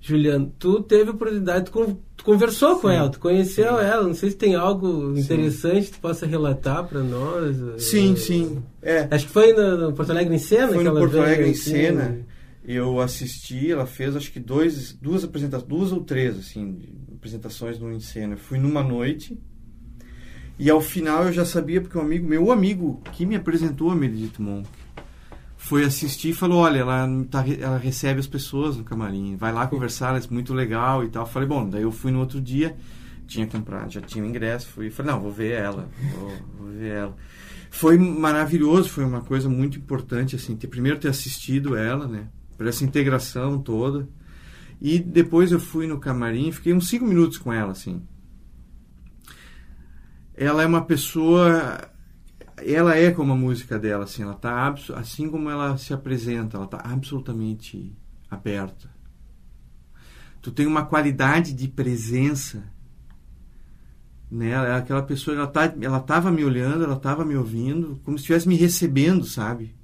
Juliano, 0.00 0.52
tu 0.58 0.82
teve 0.82 1.10
a 1.10 1.12
oportunidade, 1.12 1.70
tu, 1.70 1.98
conversou 2.24 2.76
Sim. 2.76 2.80
com 2.80 2.90
ela, 2.90 3.10
tu 3.10 3.18
conheceu 3.18 3.76
sim. 3.76 3.84
ela, 3.84 4.02
não 4.04 4.14
sei 4.14 4.30
se 4.30 4.36
tem 4.36 4.54
algo 4.54 5.18
interessante 5.18 5.86
que 5.86 5.92
tu 5.92 6.00
possa 6.00 6.24
relatar 6.24 6.86
para 6.86 7.02
nós. 7.02 7.82
Sim, 7.82 8.16
sim. 8.16 8.62
É. 8.80 9.08
Acho 9.10 9.26
que 9.26 9.32
foi 9.32 9.52
no, 9.52 9.92
Porto 9.92 10.10
Alegre 10.10 10.34
em 10.34 10.38
Cena 10.38 10.68
foi 10.68 10.78
que 10.78 10.84
no 10.84 10.94
Porto 10.96 11.18
Alegre 11.18 11.48
em 11.48 11.54
Cena. 11.54 12.20
Eu 12.64 13.00
assisti, 13.00 13.72
ela 13.72 13.86
fez 13.86 14.14
acho 14.14 14.30
que 14.30 14.38
dois, 14.38 14.92
duas 14.92 15.24
apresentações, 15.24 15.68
duas 15.68 15.92
ou 15.92 16.04
três 16.04 16.38
assim, 16.38 16.78
apresentações 17.14 17.78
no 17.78 17.92
Encena. 17.92 18.36
Fui 18.36 18.58
numa 18.58 18.82
noite 18.82 19.38
e 20.58 20.68
ao 20.68 20.80
final 20.80 21.24
eu 21.24 21.32
já 21.32 21.44
sabia 21.44 21.80
porque 21.80 21.96
um 21.96 22.00
amigo 22.00 22.28
meu, 22.28 22.50
amigo 22.50 23.00
que 23.12 23.24
me 23.24 23.36
apresentou 23.36 23.90
a 23.90 23.94
Meredith 23.94 24.40
Monk, 24.40 24.68
foi 25.56 25.84
assistir 25.84 26.30
e 26.30 26.34
falou: 26.34 26.60
Olha, 26.60 26.78
ela, 26.78 27.06
tá, 27.30 27.44
ela 27.46 27.76
recebe 27.78 28.18
as 28.18 28.26
pessoas 28.26 28.76
no 28.76 28.84
camarim, 28.84 29.36
vai 29.36 29.52
lá 29.52 29.66
conversar, 29.66 30.16
é 30.16 30.22
muito 30.30 30.54
legal 30.54 31.04
e 31.04 31.08
tal. 31.08 31.26
Falei: 31.26 31.46
Bom, 31.46 31.68
daí 31.68 31.82
eu 31.82 31.92
fui 31.92 32.10
no 32.10 32.20
outro 32.20 32.40
dia, 32.40 32.76
tinha 33.26 33.46
comprado, 33.46 33.92
já 33.92 34.00
tinha 34.00 34.24
o 34.24 34.26
ingresso, 34.26 34.68
fui 34.68 34.90
falei: 34.90 35.12
Não, 35.12 35.20
vou 35.20 35.30
ver 35.30 35.52
ela, 35.52 35.88
vou, 36.14 36.32
vou, 36.58 36.68
ver 36.68 36.94
ela. 36.94 37.16
Foi 37.70 37.98
maravilhoso, 37.98 38.88
foi 38.88 39.04
uma 39.04 39.20
coisa 39.20 39.48
muito 39.48 39.78
importante, 39.78 40.34
assim, 40.34 40.56
ter, 40.56 40.68
primeiro 40.68 40.98
ter 40.98 41.08
assistido 41.08 41.76
ela, 41.76 42.08
né, 42.08 42.28
por 42.56 42.66
essa 42.66 42.82
integração 42.82 43.58
toda. 43.58 44.08
E 44.80 44.98
depois 44.98 45.52
eu 45.52 45.60
fui 45.60 45.86
no 45.86 45.98
camarim, 45.98 46.50
fiquei 46.50 46.72
uns 46.72 46.88
cinco 46.88 47.04
minutos 47.04 47.36
com 47.36 47.52
ela, 47.52 47.72
assim. 47.72 48.00
Ela 50.38 50.62
é 50.62 50.66
uma 50.66 50.84
pessoa 50.84 51.90
ela 52.64 52.96
é 52.96 53.10
como 53.10 53.32
a 53.32 53.36
música 53.36 53.78
dela, 53.78 54.04
assim, 54.04 54.22
ela 54.22 54.34
tá 54.34 54.74
assim 54.96 55.28
como 55.28 55.50
ela 55.50 55.76
se 55.76 55.92
apresenta, 55.92 56.56
ela 56.56 56.66
tá 56.66 56.80
absolutamente 56.84 57.92
aberta. 58.30 58.90
Tu 60.40 60.50
tem 60.50 60.66
uma 60.66 60.84
qualidade 60.84 61.52
de 61.52 61.68
presença, 61.68 62.64
né? 64.30 64.50
É 64.50 64.74
aquela 64.74 65.02
pessoa, 65.02 65.36
ela 65.36 65.46
tá, 65.46 65.72
ela 65.80 66.00
tava 66.00 66.30
me 66.30 66.44
olhando, 66.44 66.84
ela 66.84 66.96
tava 66.96 67.24
me 67.24 67.36
ouvindo, 67.36 68.00
como 68.04 68.16
se 68.16 68.22
estivesse 68.22 68.48
me 68.48 68.56
recebendo, 68.56 69.24
sabe? 69.24 69.74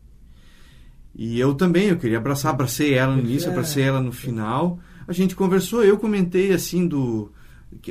E 1.15 1.39
eu 1.39 1.55
também, 1.55 1.89
eu 1.89 1.99
queria 1.99 2.19
abraçar, 2.19 2.53
abracei 2.53 2.95
ela 2.95 3.15
no 3.15 3.23
início, 3.23 3.51
abracei 3.51 3.85
ela 3.85 4.01
no 4.01 4.13
final. 4.13 4.81
A 5.07 5.13
gente 5.13 5.37
conversou, 5.37 5.85
eu 5.85 5.97
comentei 5.97 6.53
assim 6.53 6.87
do 6.89 7.31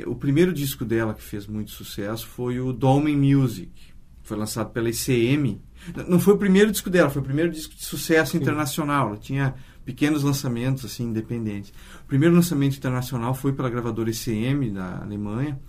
o 0.06 0.14
primeiro 0.14 0.52
disco 0.52 0.84
dela 0.84 1.14
que 1.14 1.22
fez 1.22 1.46
muito 1.46 1.70
sucesso 1.70 2.26
foi 2.26 2.60
o 2.60 2.72
Dolmen 2.72 3.16
Music 3.16 3.94
foi 4.24 4.38
lançado 4.38 4.70
pela 4.70 4.88
ICM. 4.88 5.60
Não 6.08 6.18
foi 6.18 6.34
o 6.34 6.38
primeiro 6.38 6.72
disco 6.72 6.90
dela, 6.90 7.10
foi 7.10 7.20
o 7.20 7.24
primeiro 7.24 7.52
disco 7.52 7.74
de 7.74 7.84
sucesso 7.84 8.32
Sim. 8.32 8.38
internacional. 8.38 9.08
Ela 9.08 9.18
tinha 9.18 9.54
pequenos 9.84 10.22
lançamentos 10.22 10.84
assim 10.84 11.04
independentes. 11.04 11.72
O 12.02 12.06
primeiro 12.06 12.34
lançamento 12.34 12.76
internacional 12.76 13.34
foi 13.34 13.52
pela 13.52 13.68
gravadora 13.68 14.10
ICM 14.10 14.72
da 14.72 15.02
Alemanha, 15.02 15.60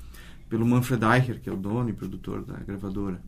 pelo 0.50 0.66
Manfred 0.66 1.04
Eicher, 1.04 1.42
que 1.42 1.50
é 1.50 1.54
o 1.54 1.58
dono 1.58 1.90
e 1.90 1.94
produtor 1.94 2.44
da 2.44 2.56
gravadora. 2.56 3.22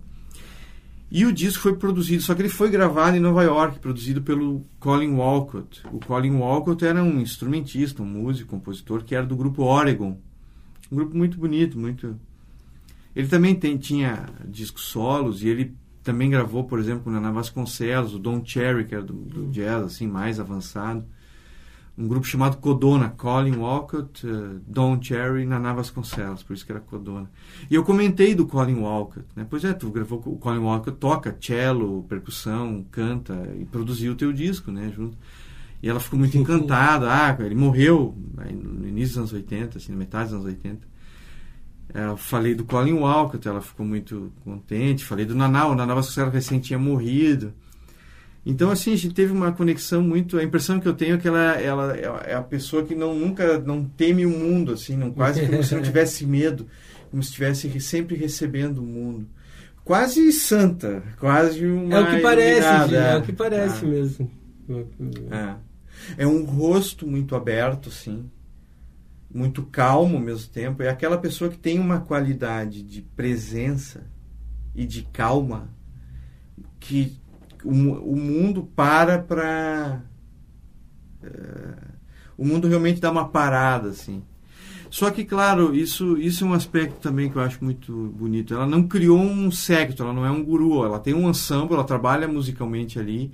E 1.12 1.26
o 1.26 1.32
disco 1.32 1.64
foi 1.64 1.76
produzido, 1.76 2.22
só 2.22 2.34
que 2.34 2.42
ele 2.42 2.50
foi 2.50 2.70
gravado 2.70 3.16
em 3.16 3.20
Nova 3.20 3.44
York, 3.44 3.80
produzido 3.80 4.22
pelo 4.22 4.66
Colin 4.80 5.14
Walcott. 5.14 5.82
O 5.92 6.00
Colin 6.00 6.36
Walcott 6.36 6.86
era 6.86 7.02
um 7.04 7.20
instrumentista, 7.20 8.02
um 8.02 8.06
músico, 8.06 8.50
compositor 8.50 9.04
que 9.04 9.16
era 9.16 9.26
do 9.26 9.36
grupo 9.36 9.64
Oregon. 9.64 10.20
Um 10.92 10.96
grupo 10.96 11.18
muito 11.18 11.38
bonito, 11.38 11.78
muito 11.78 12.18
ele 13.18 13.28
também 13.28 13.56
tem, 13.56 13.76
tinha 13.78 14.30
discos 14.46 14.84
solos 14.84 15.42
e 15.42 15.48
ele 15.48 15.76
também 16.04 16.30
gravou, 16.30 16.66
por 16.66 16.78
exemplo, 16.78 17.04
com 17.04 17.10
Naná 17.10 17.32
Vasconcelos, 17.32 18.14
o 18.14 18.20
Don 18.20 18.46
Cherry, 18.46 18.86
que 18.86 18.94
era 18.94 19.04
do, 19.04 19.14
do 19.14 19.48
jazz 19.48 19.84
assim, 19.86 20.06
mais 20.06 20.40
avançado. 20.40 21.04
Um 21.98 22.08
grupo 22.08 22.28
chamado 22.28 22.58
Codona, 22.58 23.10
Colin 23.10 23.56
Walcott, 23.56 24.24
uh, 24.28 24.62
Don 24.68 25.02
Cherry 25.02 25.42
e 25.42 25.46
Naná 25.48 25.74
Vasconcelos, 25.74 26.44
por 26.44 26.54
isso 26.54 26.64
que 26.64 26.72
era 26.72 26.80
Codona. 26.80 27.28
E 27.72 27.74
eu 27.74 27.84
comentei 27.84 28.36
do 28.36 28.46
Colin 28.46 28.82
Walcott, 28.82 29.26
né? 29.36 29.48
Pois 29.50 29.66
é, 29.66 29.74
tu 29.74 29.90
gravou 29.90 30.22
o 30.24 30.38
Colin 30.38 30.60
Walcott, 30.60 31.00
toca 31.00 31.36
cello, 31.42 32.06
percussão, 32.08 32.86
canta 32.92 33.34
e 33.60 33.66
produziu 33.66 34.12
o 34.12 34.16
teu 34.16 34.32
disco, 34.32 34.70
né, 34.72 34.94
junto. 34.96 35.18
E 35.82 35.90
ela 35.90 36.00
ficou 36.00 36.18
muito 36.18 36.38
encantada. 36.38 37.08
Ah, 37.10 37.36
ele 37.40 37.56
morreu 37.56 38.16
no 38.36 38.88
início 38.88 39.10
dos 39.10 39.18
anos 39.18 39.34
80, 39.34 39.78
assim, 39.78 39.92
na 39.92 39.98
metade 39.98 40.26
dos 40.26 40.34
anos 40.34 40.46
80. 40.46 40.88
É, 41.94 42.06
eu 42.06 42.18
falei 42.18 42.54
do 42.54 42.66
Colin 42.66 42.94
Walcott, 42.94 43.48
ela 43.48 43.62
ficou 43.62 43.86
muito 43.86 44.32
contente. 44.44 45.06
Falei 45.06 45.26
do 45.26 45.36
Naná, 45.36 45.68
o 45.68 45.76
Naná 45.76 45.94
Vasconcelos 45.94 46.34
recém 46.34 46.60
tinha 46.60 46.80
morrido. 46.80 47.54
Então, 48.46 48.72
assim, 48.72 48.94
a 48.94 48.96
gente 48.96 49.14
teve 49.14 49.34
uma 49.34 49.52
conexão 49.52 50.02
muito... 50.02 50.38
A 50.38 50.44
impressão 50.44 50.80
que 50.80 50.88
eu 50.88 50.94
tenho 50.94 51.16
é 51.16 51.18
que 51.18 51.28
ela, 51.28 51.54
ela 51.60 51.94
é 52.26 52.34
a 52.34 52.42
pessoa 52.42 52.84
que 52.84 52.96
não, 52.96 53.14
nunca 53.14 53.60
não 53.60 53.84
teme 53.84 54.26
o 54.26 54.30
mundo, 54.30 54.72
assim, 54.72 54.96
não, 54.96 55.12
quase 55.12 55.46
como 55.46 55.62
se 55.64 55.76
não 55.76 55.82
tivesse 55.84 56.26
medo, 56.26 56.66
como 57.12 57.22
se 57.22 57.30
estivesse 57.30 57.80
sempre 57.82 58.16
recebendo 58.16 58.78
o 58.78 58.86
mundo. 58.86 59.28
Quase 59.84 60.32
santa, 60.32 61.04
quase 61.20 61.66
uma 61.66 61.96
É 61.96 62.00
o 62.00 62.08
que 62.08 62.20
parece, 62.22 62.96
é 62.96 63.18
o 63.18 63.22
que 63.22 63.34
parece 63.34 63.86
ah. 63.86 63.88
mesmo. 63.88 64.32
É. 65.32 66.24
é 66.24 66.28
um 66.28 66.44
rosto 66.44 67.08
muito 67.08 67.36
aberto, 67.36 67.90
assim 67.90 68.30
muito 69.34 69.64
calmo 69.64 70.16
ao 70.16 70.24
mesmo 70.24 70.50
tempo, 70.52 70.82
é 70.82 70.90
aquela 70.90 71.18
pessoa 71.18 71.50
que 71.50 71.58
tem 71.58 71.80
uma 71.80 72.00
qualidade 72.00 72.82
de 72.82 73.02
presença 73.02 74.10
e 74.74 74.86
de 74.86 75.04
calma 75.04 75.70
que 76.80 77.18
o, 77.64 77.72
o 77.72 78.16
mundo 78.16 78.64
para 78.76 79.20
para 79.20 80.02
uh, 81.24 81.94
o 82.38 82.46
mundo 82.46 82.68
realmente 82.68 83.02
dá 83.02 83.12
uma 83.12 83.28
parada 83.28 83.90
assim 83.90 84.24
Só 84.90 85.12
que, 85.12 85.26
claro, 85.26 85.76
isso, 85.76 86.18
isso 86.18 86.46
é 86.46 86.48
um 86.48 86.54
aspecto 86.54 87.00
também 87.02 87.30
que 87.30 87.36
eu 87.36 87.42
acho 87.42 87.62
muito 87.64 87.92
bonito. 88.18 88.54
Ela 88.54 88.66
não 88.66 88.88
criou 88.88 89.20
um 89.20 89.52
secto, 89.52 90.02
ela 90.02 90.14
não 90.14 90.26
é 90.26 90.32
um 90.32 90.44
guru, 90.44 90.86
ela 90.86 91.00
tem 91.00 91.14
um 91.14 91.30
ensemble, 91.30 91.74
ela 91.74 91.84
trabalha 91.84 92.28
musicalmente 92.28 92.98
ali, 92.98 93.32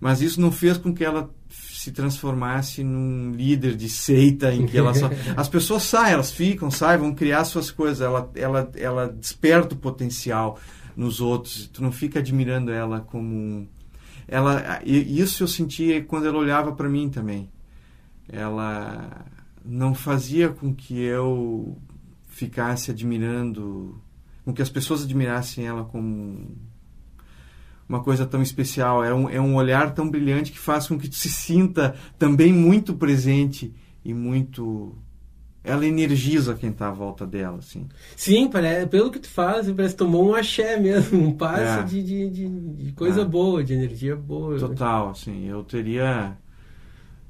mas 0.00 0.20
isso 0.20 0.40
não 0.40 0.52
fez 0.52 0.76
com 0.76 0.94
que 0.94 1.04
ela 1.04 1.30
se 1.48 1.92
transformasse 1.92 2.82
num 2.82 3.32
líder 3.32 3.76
de 3.76 3.88
seita 3.88 4.52
em 4.52 4.66
que 4.66 4.76
ela 4.76 4.92
só... 4.94 5.08
as 5.36 5.48
pessoas 5.48 5.84
saem, 5.84 6.14
elas 6.14 6.30
ficam, 6.30 6.70
saem, 6.70 7.00
vão 7.00 7.14
criar 7.14 7.44
suas 7.44 7.70
coisas, 7.70 8.00
ela, 8.00 8.30
ela, 8.34 8.70
ela 8.74 9.08
desperta 9.08 9.74
o 9.74 9.78
potencial 9.78 10.58
nos 10.96 11.20
outros, 11.20 11.68
tu 11.72 11.82
não 11.82 11.92
fica 11.92 12.18
admirando 12.18 12.72
ela 12.72 13.00
como 13.00 13.68
ela 14.28 14.80
isso 14.84 15.44
eu 15.44 15.48
sentia 15.48 16.02
quando 16.04 16.26
ela 16.26 16.38
olhava 16.38 16.72
para 16.72 16.88
mim 16.88 17.08
também. 17.08 17.48
Ela 18.28 19.24
não 19.64 19.94
fazia 19.94 20.48
com 20.48 20.74
que 20.74 20.98
eu 21.00 21.78
ficasse 22.26 22.90
admirando, 22.90 24.00
com 24.44 24.52
que 24.52 24.62
as 24.62 24.68
pessoas 24.68 25.04
admirassem 25.04 25.64
ela 25.66 25.84
como 25.84 26.56
uma 27.88 28.02
coisa 28.02 28.26
tão 28.26 28.42
especial. 28.42 29.04
É 29.04 29.14
um, 29.14 29.28
é 29.28 29.40
um 29.40 29.54
olhar 29.54 29.94
tão 29.94 30.08
brilhante 30.08 30.52
que 30.52 30.58
faz 30.58 30.86
com 30.88 30.98
que 30.98 31.08
tu 31.08 31.16
se 31.16 31.28
sinta 31.28 31.94
também 32.18 32.52
muito 32.52 32.94
presente 32.94 33.74
e 34.04 34.14
muito 34.14 34.96
ela 35.62 35.84
energiza 35.84 36.54
quem 36.54 36.70
está 36.70 36.88
à 36.88 36.92
volta 36.92 37.26
dela, 37.26 37.58
assim. 37.58 37.88
Sim, 38.14 38.48
parece, 38.48 38.86
pelo 38.86 39.10
que 39.10 39.18
tu 39.18 39.28
faz, 39.28 39.68
parece 39.72 39.94
que 39.94 39.98
tomou 39.98 40.30
um 40.30 40.34
axé 40.34 40.78
mesmo, 40.78 41.20
um 41.20 41.32
passe 41.32 41.80
é. 41.80 41.82
de, 41.82 42.02
de, 42.04 42.30
de, 42.30 42.48
de, 42.84 42.92
coisa 42.92 43.22
é. 43.22 43.24
boa, 43.24 43.64
de 43.64 43.74
energia 43.74 44.14
boa. 44.14 44.56
Total, 44.56 45.10
assim, 45.10 45.48
eu 45.48 45.64
teria 45.64 46.36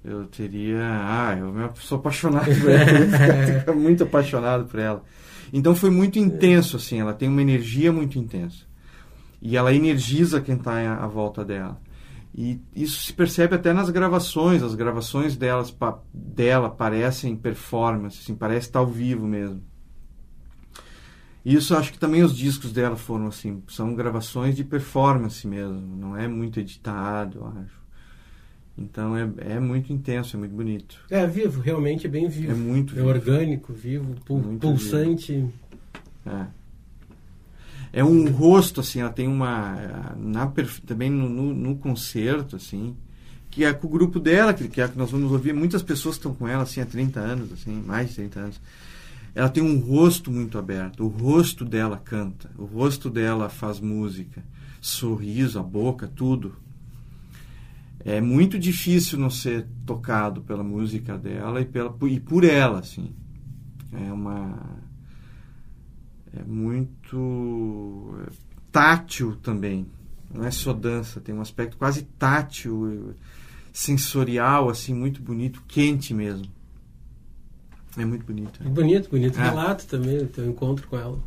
eu 0.07 0.25
teria. 0.27 0.79
Ah, 0.81 1.37
eu 1.37 1.53
sou 1.77 1.99
apaixonado 1.99 2.45
por 2.45 2.71
ela. 2.71 3.75
muito 3.75 4.05
apaixonado 4.05 4.67
por 4.67 4.79
ela. 4.79 5.03
Então 5.53 5.75
foi 5.75 5.91
muito 5.91 6.17
intenso, 6.17 6.77
assim. 6.77 7.01
Ela 7.01 7.13
tem 7.13 7.29
uma 7.29 7.43
energia 7.43 7.91
muito 7.91 8.17
intensa. 8.17 8.65
E 9.47 9.57
ela 9.57 9.73
energiza 9.73 10.41
quem 10.41 10.57
está 10.57 10.97
à 10.97 11.07
volta 11.07 11.45
dela. 11.45 11.81
E 12.35 12.61
isso 12.75 13.01
se 13.05 13.13
percebe 13.13 13.55
até 13.55 13.73
nas 13.73 13.91
gravações. 13.91 14.61
As 14.61 14.75
gravações 14.75 15.37
delas, 15.37 15.71
pa, 15.71 16.03
dela 16.13 16.69
parecem 16.69 17.37
performance, 17.37 18.19
assim, 18.21 18.35
parece 18.35 18.67
estar 18.67 18.81
ao 18.81 18.89
vivo 18.89 19.25
mesmo. 19.25 19.63
Isso 21.45 21.77
acho 21.77 21.93
que 21.93 21.99
também 21.99 22.25
os 22.25 22.37
discos 22.37 22.73
dela 22.73 22.97
foram 22.97 23.29
assim. 23.29 23.63
São 23.69 23.95
gravações 23.95 24.57
de 24.57 24.65
performance 24.65 25.47
mesmo. 25.47 25.81
Não 25.97 26.17
é 26.17 26.27
muito 26.27 26.59
editado, 26.59 27.47
acho. 27.57 27.81
Então 28.77 29.17
é, 29.17 29.31
é 29.39 29.61
muito 29.61 29.93
intenso, 29.93 30.37
é 30.37 30.41
muito 30.41 30.57
bonito. 30.57 30.99
É 31.09 31.25
vivo, 31.25 31.61
realmente 31.61 32.09
é 32.09 32.11
bem 32.11 32.29
vivo. 32.29 32.51
É 32.51 32.55
muito 32.57 32.95
é 32.95 32.97
vivo. 32.97 33.09
É 33.09 33.13
orgânico, 33.13 33.73
vivo, 33.73 34.13
pul 34.25 34.41
muito 34.41 34.61
pulsante. 34.61 35.35
Vivo. 35.35 35.53
É. 36.27 36.66
É 37.97 38.05
um 38.05 38.31
rosto, 38.31 38.81
assim, 38.81 39.01
ela 39.01 39.11
tem 39.11 39.27
uma. 39.27 40.15
Na, 40.19 40.53
também 40.85 41.09
no, 41.09 41.29
no, 41.29 41.55
no 41.55 41.77
concerto, 41.77 42.57
assim, 42.57 42.95
que 43.51 43.65
é 43.65 43.73
com 43.73 43.87
o 43.87 43.91
grupo 43.91 44.21
dela, 44.21 44.53
que, 44.53 44.69
que 44.69 44.81
é 44.81 44.89
que 44.89 44.99
nós 44.99 45.11
vamos 45.11 45.33
ouvir. 45.33 45.55
Muitas 45.55 45.83
pessoas 45.83 46.17
estão 46.17 46.35
com 46.35 46.47
ela 46.47 46.65
assim, 46.65 46.81
há 46.81 46.87
30 46.87 47.19
anos, 47.21 47.53
assim, 47.53 47.83
mais 47.87 48.11
de 48.11 48.17
30 48.17 48.41
anos. 48.41 48.61
Ela 49.35 49.49
tem 49.49 49.63
um 49.63 49.79
rosto 49.79 50.31
muito 50.31 50.59
aberto. 50.59 51.05
O 51.05 51.09
rosto 51.09 51.65
dela 51.65 51.97
canta, 51.97 52.51
o 52.59 52.65
rosto 52.65 53.09
dela 53.09 53.49
faz 53.49 53.81
música, 53.81 54.45
sorriso, 54.81 55.59
a 55.59 55.63
boca, 55.63 56.07
tudo 56.07 56.55
é 58.07 58.21
muito 58.21 58.57
difícil 58.57 59.19
não 59.19 59.29
ser 59.29 59.67
tocado 59.85 60.41
pela 60.41 60.63
música 60.63 61.19
dela 61.19 61.61
e, 61.61 61.65
pela, 61.65 61.93
e 62.03 62.21
por 62.21 62.45
ela, 62.45 62.79
assim. 62.79 63.11
É 63.93 64.13
uma... 64.13 64.79
É 66.39 66.43
muito 66.45 68.14
é, 68.26 68.32
tátil 68.70 69.37
também. 69.37 69.87
Não 70.32 70.45
é 70.45 70.51
só 70.51 70.72
dança, 70.72 71.20
tem 71.20 71.34
um 71.34 71.41
aspecto 71.41 71.76
quase 71.76 72.03
tátil, 72.18 73.14
sensorial, 73.72 74.68
assim, 74.68 74.93
muito 74.93 75.22
bonito, 75.22 75.62
quente 75.66 76.12
mesmo. 76.12 76.47
É 77.97 78.05
muito 78.05 78.26
bonito. 78.26 78.61
É. 78.62 78.68
Bonito, 78.68 79.09
bonito 79.09 79.39
é. 79.39 79.43
relato 79.43 79.87
também, 79.87 80.18
o 80.18 80.26
teu 80.26 80.47
encontro 80.47 80.87
com 80.89 80.99
ela. 80.99 81.18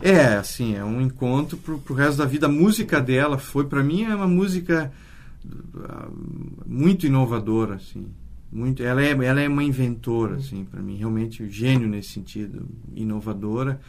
É, 0.00 0.34
assim, 0.36 0.76
é 0.76 0.84
um 0.84 1.00
encontro 1.00 1.56
pro, 1.56 1.78
pro 1.78 1.94
resto 1.94 2.18
da 2.18 2.26
vida. 2.26 2.46
A 2.46 2.50
música 2.50 3.00
dela 3.00 3.38
foi, 3.38 3.66
para 3.66 3.82
mim, 3.82 4.04
é 4.04 4.14
uma 4.14 4.28
música 4.28 4.92
muito 6.66 7.06
inovadora, 7.06 7.76
assim. 7.76 8.06
Muito, 8.50 8.82
ela, 8.82 9.02
é, 9.02 9.10
ela 9.10 9.40
é 9.40 9.48
uma 9.48 9.64
inventora, 9.64 10.36
assim, 10.36 10.64
para 10.64 10.80
mim, 10.80 10.96
realmente 10.96 11.42
um 11.42 11.48
gênio 11.48 11.88
nesse 11.88 12.10
sentido, 12.10 12.68
inovadora. 12.94 13.80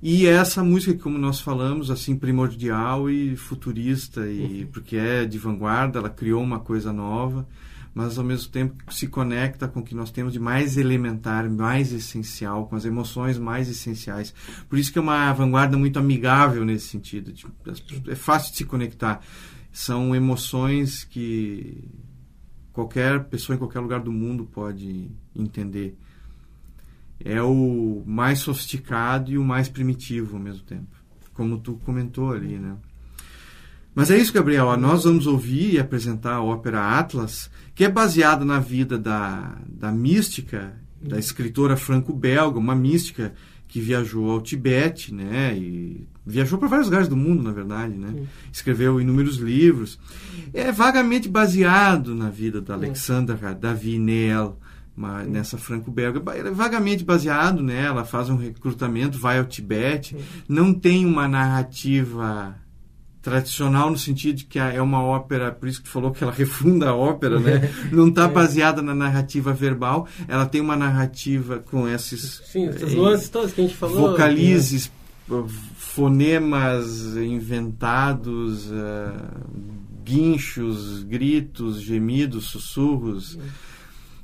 E 0.00 0.26
essa 0.26 0.62
música, 0.62 0.96
como 1.02 1.18
nós 1.18 1.40
falamos, 1.40 1.90
assim, 1.90 2.16
primordial 2.16 3.10
e 3.10 3.36
futurista, 3.36 4.28
e 4.28 4.62
uhum. 4.62 4.70
porque 4.72 4.96
é 4.96 5.24
de 5.24 5.38
vanguarda, 5.38 5.98
ela 5.98 6.10
criou 6.10 6.42
uma 6.42 6.60
coisa 6.60 6.92
nova, 6.92 7.48
mas 7.92 8.16
ao 8.16 8.24
mesmo 8.24 8.52
tempo 8.52 8.76
se 8.92 9.08
conecta 9.08 9.66
com 9.66 9.80
o 9.80 9.82
que 9.82 9.96
nós 9.96 10.12
temos 10.12 10.32
de 10.32 10.38
mais 10.38 10.76
elementar, 10.76 11.50
mais 11.50 11.92
essencial, 11.92 12.66
com 12.66 12.76
as 12.76 12.84
emoções 12.84 13.38
mais 13.38 13.68
essenciais. 13.68 14.32
Por 14.68 14.78
isso 14.78 14.92
que 14.92 14.98
é 14.98 15.02
uma 15.02 15.32
vanguarda 15.32 15.76
muito 15.76 15.98
amigável 15.98 16.64
nesse 16.64 16.86
sentido. 16.86 17.32
De, 17.32 17.44
é 18.06 18.14
fácil 18.14 18.52
de 18.52 18.58
se 18.58 18.64
conectar 18.64 19.20
são 19.72 20.14
emoções 20.14 21.04
que 21.04 21.84
qualquer 22.72 23.24
pessoa 23.24 23.54
em 23.54 23.58
qualquer 23.58 23.80
lugar 23.80 24.00
do 24.00 24.12
mundo 24.12 24.44
pode 24.44 25.10
entender. 25.34 25.96
É 27.24 27.42
o 27.42 28.02
mais 28.06 28.38
sofisticado 28.40 29.30
e 29.30 29.38
o 29.38 29.44
mais 29.44 29.68
primitivo 29.68 30.36
ao 30.36 30.42
mesmo 30.42 30.62
tempo, 30.62 30.86
como 31.34 31.58
tu 31.58 31.74
comentou 31.84 32.32
ali, 32.32 32.58
né? 32.58 32.76
Mas 33.94 34.12
é 34.12 34.16
isso, 34.16 34.32
Gabriel. 34.32 34.76
Nós 34.76 35.02
vamos 35.02 35.26
ouvir 35.26 35.74
e 35.74 35.78
apresentar 35.80 36.34
a 36.34 36.42
ópera 36.42 36.98
Atlas, 36.98 37.50
que 37.74 37.84
é 37.84 37.88
baseada 37.88 38.44
na 38.44 38.60
vida 38.60 38.96
da, 38.96 39.58
da 39.66 39.90
mística, 39.90 40.72
da 41.02 41.18
escritora 41.18 41.76
franco-belga, 41.76 42.58
uma 42.58 42.76
mística 42.76 43.34
que 43.66 43.80
viajou 43.80 44.30
ao 44.30 44.40
Tibete, 44.40 45.12
né? 45.12 45.56
E 45.56 46.06
viajou 46.24 46.58
para 46.58 46.68
vários 46.68 46.86
lugares 46.86 47.08
do 47.08 47.16
mundo, 47.16 47.42
na 47.42 47.50
verdade, 47.50 47.94
né? 47.94 48.12
Sim. 48.14 48.28
Escreveu 48.52 49.00
inúmeros 49.00 49.36
livros. 49.36 49.98
É 50.54 50.70
vagamente 50.70 51.28
baseado 51.28 52.14
na 52.14 52.30
vida 52.30 52.60
da 52.60 52.74
Alexandra 52.74 53.52
Davi 53.52 53.98
Neel, 53.98 54.58
uma, 54.98 55.22
nessa 55.22 55.56
franco-belga. 55.56 56.20
É 56.34 56.50
vagamente 56.50 57.04
baseado 57.04 57.62
nela, 57.62 58.04
faz 58.04 58.28
um 58.28 58.36
recrutamento, 58.36 59.16
vai 59.16 59.38
ao 59.38 59.44
Tibete. 59.44 60.16
Não 60.48 60.74
tem 60.74 61.06
uma 61.06 61.28
narrativa 61.28 62.56
tradicional 63.22 63.90
no 63.90 63.98
sentido 63.98 64.36
de 64.36 64.44
que 64.44 64.58
é 64.58 64.80
uma 64.82 65.02
ópera, 65.02 65.52
por 65.52 65.68
isso 65.68 65.78
que 65.78 65.84
tu 65.84 65.92
falou 65.92 66.10
que 66.10 66.22
ela 66.22 66.32
refunda 66.36 66.90
a 66.90 66.94
ópera, 66.94 67.38
né? 67.38 67.72
Não 67.92 68.08
está 68.08 68.26
baseada 68.26 68.82
na 68.82 68.94
narrativa 68.94 69.52
verbal, 69.52 70.08
ela 70.26 70.46
tem 70.46 70.60
uma 70.60 70.76
narrativa 70.76 71.58
com 71.58 71.88
esses 71.88 72.42
Sim, 72.46 72.68
essas 72.68 72.94
nuances 72.94 73.28
todas 73.28 73.52
que 73.52 73.60
a 73.60 73.64
gente 73.64 73.76
falou. 73.76 74.10
Vocalizes, 74.10 74.90
né? 75.28 75.44
fonemas 75.76 77.16
inventados, 77.16 78.70
uh, 78.70 79.12
guinchos, 80.04 81.02
gritos, 81.02 81.82
gemidos, 81.82 82.46
sussurros. 82.46 83.38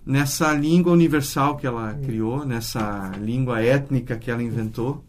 Nessa 0.06 0.52
língua 0.52 0.92
universal 0.92 1.56
que 1.56 1.66
ela 1.66 1.94
criou, 1.94 2.44
nessa 2.44 3.12
língua 3.18 3.62
étnica 3.62 4.16
que 4.16 4.30
ela 4.30 4.42
inventou. 4.42 5.04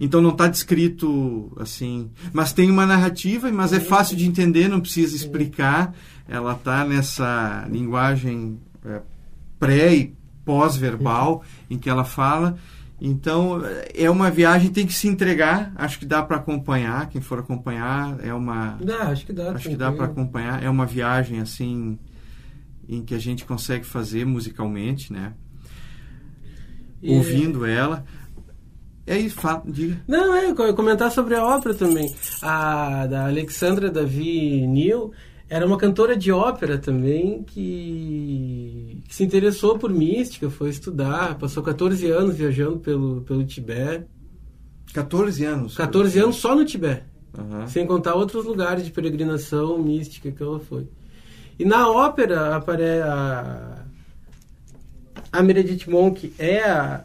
Então 0.00 0.20
não 0.20 0.30
está 0.30 0.46
descrito 0.46 1.52
assim, 1.58 2.10
mas 2.32 2.52
tem 2.52 2.70
uma 2.70 2.86
narrativa, 2.86 3.50
mas 3.50 3.72
é 3.72 3.80
fácil 3.80 4.16
de 4.16 4.26
entender, 4.26 4.68
não 4.68 4.80
precisa 4.80 5.16
explicar. 5.16 5.94
Ela 6.28 6.52
está 6.52 6.84
nessa 6.84 7.66
linguagem 7.70 8.58
é, 8.84 9.00
pré 9.58 9.94
e 9.94 10.14
pós-verbal 10.44 11.42
em 11.68 11.78
que 11.78 11.88
ela 11.90 12.04
fala 12.04 12.56
então, 13.00 13.62
é 13.94 14.10
uma 14.10 14.30
viagem, 14.30 14.70
tem 14.70 14.86
que 14.86 14.92
se 14.92 15.08
entregar. 15.08 15.72
Acho 15.74 15.98
que 15.98 16.04
dá 16.04 16.22
para 16.22 16.36
acompanhar. 16.36 17.08
Quem 17.08 17.20
for 17.20 17.38
acompanhar, 17.38 18.18
é 18.22 18.34
uma. 18.34 18.76
Dá, 18.84 19.04
acho 19.04 19.24
que 19.24 19.32
dá. 19.32 19.52
Acho 19.52 19.70
que 19.70 19.76
dá 19.76 19.90
para 19.90 20.04
acompanhar. 20.04 20.62
É 20.62 20.68
uma 20.68 20.84
viagem, 20.84 21.40
assim, 21.40 21.98
em 22.90 23.02
que 23.02 23.14
a 23.14 23.18
gente 23.18 23.44
consegue 23.44 23.86
fazer 23.86 24.26
musicalmente, 24.26 25.12
né? 25.12 25.34
E... 27.00 27.14
Ouvindo 27.14 27.64
ela. 27.64 28.04
É 29.06 29.16
isso, 29.16 29.36
fala, 29.36 29.62
diga. 29.64 30.02
Não, 30.06 30.34
é, 30.34 30.52
comentar 30.72 31.10
sobre 31.10 31.34
a 31.34 31.44
ópera 31.44 31.74
também. 31.74 32.12
A 32.42 33.06
da 33.06 33.26
Alexandra 33.26 33.90
Davi 33.90 34.66
Neal 34.66 35.12
era 35.48 35.66
uma 35.66 35.76
cantora 35.76 36.16
de 36.16 36.30
ópera 36.30 36.78
também 36.78 37.42
que, 37.44 39.02
que, 39.08 39.14
se 39.14 39.24
interessou 39.24 39.78
por 39.78 39.90
mística, 39.90 40.50
foi 40.50 40.70
estudar, 40.70 41.38
passou 41.38 41.62
14 41.62 42.08
anos 42.10 42.36
viajando 42.36 42.78
pelo, 42.78 43.22
pelo 43.22 43.44
Tibete. 43.44 44.06
14 44.92 45.44
anos? 45.44 45.76
14 45.76 46.18
anos 46.18 46.36
só 46.36 46.54
no 46.54 46.64
Tibete. 46.64 47.04
Uhum. 47.36 47.66
Sem 47.68 47.86
contar 47.86 48.14
outros 48.14 48.44
lugares 48.44 48.84
de 48.84 48.90
peregrinação 48.90 49.78
mística 49.78 50.30
que 50.30 50.42
ela 50.42 50.58
foi. 50.58 50.86
E 51.60 51.64
na 51.66 51.90
ópera 51.90 52.56
apare 52.56 53.02
a, 53.02 53.84
a 55.30 55.42
Meredith 55.42 55.90
Monk 55.90 56.32
é 56.38 56.64
a, 56.64 57.04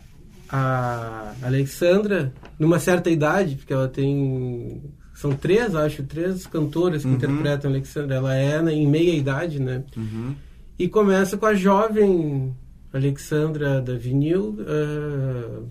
a 0.49 1.33
Alexandra 1.43 2.33
numa 2.57 2.79
certa 2.79 3.09
idade, 3.09 3.55
porque 3.57 3.73
ela 3.73 3.89
tem 3.89 4.81
são 5.13 5.35
três, 5.35 5.75
acho, 5.75 6.03
três 6.03 6.47
cantoras 6.47 7.01
que 7.01 7.09
uhum. 7.09 7.15
interpretam 7.15 7.69
a 7.69 7.73
Alexandra. 7.73 8.15
Ela 8.15 8.33
é 8.33 8.61
né, 8.61 8.71
em 8.71 8.87
meia 8.87 9.13
idade, 9.13 9.59
né? 9.59 9.83
Uhum. 9.97 10.33
E 10.79 10.87
começa 10.87 11.35
com 11.35 11.47
a 11.47 11.53
jovem 11.53 12.55
Alexandra 12.93 13.81
da 13.81 13.97
Vinil, 13.97 14.57
uh, 14.61 15.67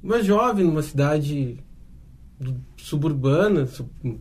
uma 0.00 0.22
jovem 0.22 0.64
numa 0.64 0.82
cidade 0.82 1.58
suburbana, 2.76 3.68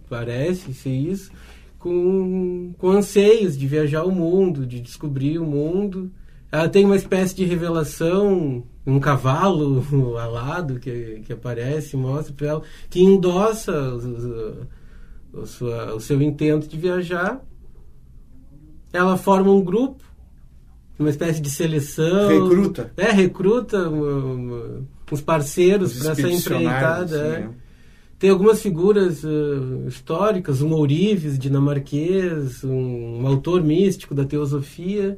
parece 0.10 0.74
ser 0.74 0.90
isso, 0.90 1.32
com, 1.80 2.74
com 2.78 2.92
anseios 2.92 3.58
de 3.58 3.66
viajar 3.66 4.04
o 4.04 4.12
mundo, 4.12 4.66
de 4.66 4.80
descobrir 4.80 5.40
o 5.40 5.46
mundo. 5.46 6.12
Ela 6.52 6.68
tem 6.68 6.84
uma 6.84 6.96
espécie 6.96 7.36
de 7.36 7.46
revelação, 7.46 8.64
um 8.86 9.00
cavalo 9.00 9.84
alado 10.20 10.80
que, 10.80 11.22
que 11.26 11.34
aparece, 11.34 11.96
mostra 11.96 12.34
para 12.34 12.48
ela, 12.48 12.62
que 12.90 13.02
endossa 13.02 13.72
o, 13.72 14.68
o, 15.42 15.46
sua, 15.46 15.96
o 15.96 16.00
seu 16.00 16.22
intento 16.22 16.68
de 16.68 16.78
viajar. 16.78 17.42
Ela 18.92 19.18
forma 19.18 19.52
um 19.52 19.62
grupo, 19.62 20.04
uma 20.98 21.10
espécie 21.10 21.40
de 21.40 21.50
seleção. 21.50 22.28
Recruta. 22.28 22.92
É, 22.98 23.12
recruta 23.12 23.88
uma, 23.88 24.34
uma, 24.34 24.88
uns 25.12 25.22
parceiros 25.22 25.98
para 26.00 26.12
essa 26.12 26.30
empreitada. 26.30 27.18
É. 27.18 27.69
Tem 28.20 28.30
algumas 28.30 28.62
figuras 28.62 29.24
uh, 29.24 29.88
históricas, 29.88 30.62
um 30.62 30.74
ourives 30.74 31.40
dinamarquês, 31.40 32.66
um, 32.66 33.22
um, 33.22 33.26
autor 33.26 33.64
místico 33.64 34.14
da 34.14 34.26
teosofia. 34.26 35.18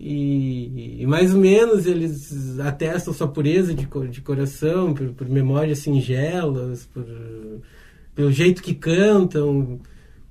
E, 0.00 1.00
e, 1.00 1.06
mais 1.06 1.32
ou 1.32 1.40
menos 1.40 1.86
eles 1.86 2.58
atestam 2.58 3.14
sua 3.14 3.28
pureza 3.28 3.72
de, 3.72 3.86
de 4.10 4.20
coração, 4.20 4.92
por, 4.92 5.10
por 5.10 5.28
memórias 5.28 5.78
singelas, 5.78 6.86
por, 6.92 7.06
pelo 8.16 8.32
jeito 8.32 8.64
que 8.64 8.74
cantam. 8.74 9.80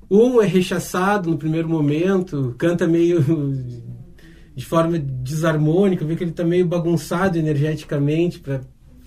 Um 0.10 0.42
é 0.42 0.46
rechaçado 0.46 1.30
no 1.30 1.38
primeiro 1.38 1.70
momento, 1.70 2.54
canta 2.58 2.86
meio 2.86 3.24
de 4.54 4.66
forma 4.66 5.00
desarmônica, 5.00 6.04
vê 6.04 6.18
que 6.18 6.24
ele 6.26 6.32
está 6.32 6.44
meio 6.44 6.66
bagunçado 6.66 7.38
energeticamente 7.38 8.42
para 8.42 8.60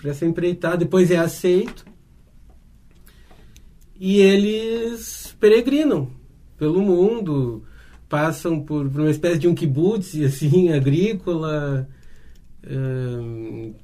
essa 0.02 0.24
empreitada, 0.24 0.78
depois 0.78 1.10
é 1.10 1.18
aceito 1.18 1.92
e 3.99 4.20
eles 4.20 5.34
peregrinam 5.38 6.11
pelo 6.57 6.80
mundo, 6.80 7.62
passam 8.09 8.61
por, 8.61 8.88
por 8.88 9.01
uma 9.01 9.11
espécie 9.11 9.38
de 9.38 9.49
um 9.49 9.55
kibbutz, 9.55 10.14
assim, 10.20 10.72
agrícola, 10.72 11.88
uh, 12.64 13.74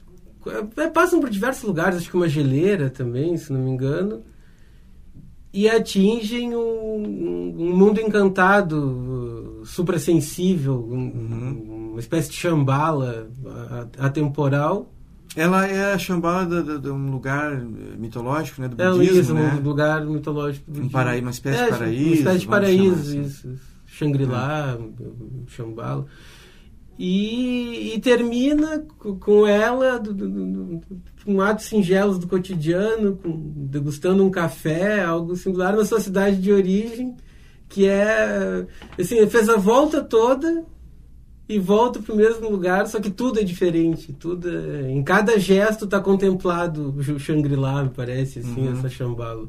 passam 0.92 1.20
por 1.20 1.30
diversos 1.30 1.64
lugares, 1.64 1.98
acho 1.98 2.10
que 2.10 2.16
uma 2.16 2.28
geleira 2.28 2.88
também, 2.88 3.36
se 3.36 3.52
não 3.52 3.60
me 3.60 3.70
engano, 3.70 4.22
e 5.52 5.68
atingem 5.68 6.54
um, 6.54 7.54
um 7.58 7.76
mundo 7.76 8.00
encantado, 8.00 9.62
suprassensível, 9.64 10.76
um, 10.76 10.94
uhum. 10.94 11.90
uma 11.90 12.00
espécie 12.00 12.30
de 12.30 12.36
chambala 12.36 13.28
atemporal, 13.98 14.88
ela 15.36 15.66
é 15.66 15.92
a 15.92 15.98
Shambhala 15.98 16.62
de, 16.78 16.88
um 16.90 17.10
lugar 17.10 17.56
mitológico, 17.60 18.60
né? 18.60 18.68
Do 18.68 18.82
é, 18.82 18.90
budismo, 18.90 19.20
isso, 19.20 19.34
né? 19.34 19.58
um 19.60 19.62
lugar 19.62 20.04
mitológico. 20.04 20.70
Um 20.70 20.88
paraíso, 20.88 21.22
uma 21.22 21.30
espécie 21.30 21.58
é, 21.58 21.64
de 21.64 21.70
paraíso. 21.70 22.04
Uma 22.04 22.14
espécie 22.14 22.38
de 22.38 22.48
paraíso, 22.48 23.00
assim. 23.00 23.22
isso. 23.22 23.58
Shangri-La, 23.86 24.78
é. 24.78 25.50
Shambhala. 25.50 26.06
E, 26.98 27.94
e, 27.94 28.00
termina 28.00 28.80
com 28.98 29.46
ela, 29.46 29.98
do, 29.98 30.12
do, 30.12 30.28
do, 30.28 30.80
com 31.24 31.40
atos 31.40 31.64
singelos 31.64 32.18
do 32.18 32.26
cotidiano, 32.26 33.16
com, 33.16 33.52
degustando 33.56 34.24
um 34.24 34.30
café, 34.30 35.02
algo 35.02 35.34
singular 35.34 35.74
na 35.74 35.84
sua 35.84 36.00
cidade 36.00 36.36
de 36.36 36.52
origem, 36.52 37.16
que 37.70 37.86
é, 37.86 38.66
assim, 38.98 39.26
fez 39.28 39.48
a 39.48 39.56
volta 39.56 40.02
toda 40.02 40.66
e 41.50 41.58
volta 41.58 41.98
para 41.98 42.14
o 42.14 42.16
mesmo 42.16 42.48
lugar, 42.48 42.86
só 42.86 43.00
que 43.00 43.10
tudo 43.10 43.40
é 43.40 43.42
diferente. 43.42 44.12
Tudo 44.12 44.48
é... 44.48 44.88
Em 44.92 45.02
cada 45.02 45.36
gesto 45.36 45.84
está 45.84 45.98
contemplado 45.98 46.94
o 46.96 47.18
Shangri-La, 47.18 47.82
me 47.82 47.90
parece, 47.90 48.38
assim, 48.38 48.68
uhum. 48.68 48.78
essa 48.78 48.88
chambala. 48.88 49.48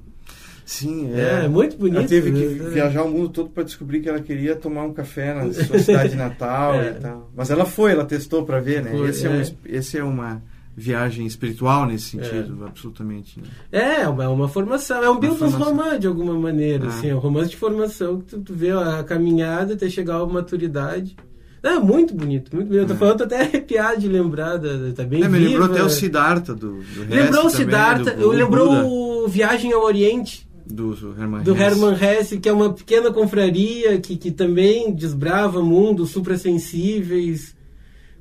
Sim, 0.65 1.13
é. 1.13 1.45
é. 1.45 1.47
muito 1.47 1.77
bonito. 1.77 1.99
Ela 1.99 2.07
teve 2.07 2.31
que 2.31 2.63
né? 2.63 2.69
viajar 2.71 3.03
o 3.03 3.09
mundo 3.11 3.29
todo 3.29 3.49
para 3.49 3.61
descobrir 3.61 3.99
que 3.99 4.09
ela 4.09 4.19
queria 4.19 4.55
tomar 4.55 4.83
um 4.83 4.93
café 4.93 5.31
na 5.31 5.53
sua 5.53 5.77
cidade 5.77 6.15
natal 6.17 6.73
é. 6.73 6.89
e 6.89 6.93
tal. 7.01 7.29
Mas 7.35 7.51
ela 7.51 7.65
foi, 7.65 7.91
ela 7.91 8.03
testou 8.03 8.43
para 8.45 8.59
ver, 8.59 8.81
né? 8.81 8.89
Foi, 8.89 9.09
esse, 9.09 9.27
é. 9.27 9.29
Um, 9.29 9.41
é. 9.41 9.45
esse 9.65 9.97
é 9.99 10.03
uma 10.03 10.41
viagem 10.75 11.27
espiritual 11.27 11.85
nesse 11.85 12.17
sentido, 12.17 12.63
é. 12.63 12.67
absolutamente. 12.67 13.39
Né? 13.39 13.47
É, 13.71 14.01
é 14.01 14.07
uma, 14.07 14.27
uma 14.29 14.47
formação, 14.47 15.03
é 15.03 15.09
um 15.09 15.19
Bildos 15.19 15.53
romance 15.53 15.99
de 15.99 16.07
alguma 16.07 16.33
maneira, 16.33 16.85
ah. 16.85 16.87
assim, 16.87 17.09
é 17.09 17.15
um 17.15 17.19
romance 17.19 17.51
de 17.51 17.57
formação 17.57 18.21
que 18.21 18.25
tu, 18.25 18.39
tu 18.39 18.53
vê 18.55 18.71
a 18.71 19.03
caminhada 19.03 19.75
até 19.75 19.87
chegar 19.87 20.15
à 20.15 20.25
maturidade. 20.25 21.15
É 21.63 21.77
muito 21.77 22.15
bonito, 22.15 22.55
muito 22.55 22.67
bonito. 22.69 22.81
Eu 22.83 22.87
tô 22.87 22.93
é. 22.93 22.97
falando, 22.97 23.17
tô 23.19 23.25
até 23.25 23.41
arrepiado 23.41 24.01
de 24.01 24.07
lembrar, 24.07 24.57
da, 24.57 24.91
tá 24.93 25.03
bem 25.03 25.23
é, 25.23 25.27
me 25.27 25.37
lembrou 25.37 25.65
até 25.65 25.83
o 25.83 25.89
Siddhartha 25.89 26.55
do, 26.55 26.81
do 26.81 27.05
Lembrou 27.07 27.45
o 27.45 27.49
Siddhartha, 27.51 28.15
eu 28.17 28.31
lembrou 28.31 29.23
o 29.23 29.27
Viagem 29.27 29.71
ao 29.71 29.83
Oriente. 29.83 30.49
Do 30.65 30.95
Hermann 31.19 31.43
Do 31.43 31.55
Hermann 31.55 31.95
Hesse, 32.01 32.39
que 32.39 32.47
é 32.47 32.53
uma 32.53 32.73
pequena 32.73 33.11
confraria 33.11 33.99
que, 33.99 34.15
que 34.15 34.31
também 34.31 34.91
desbrava 34.93 35.61
mundos 35.61 36.09
suprassensíveis. 36.11 37.53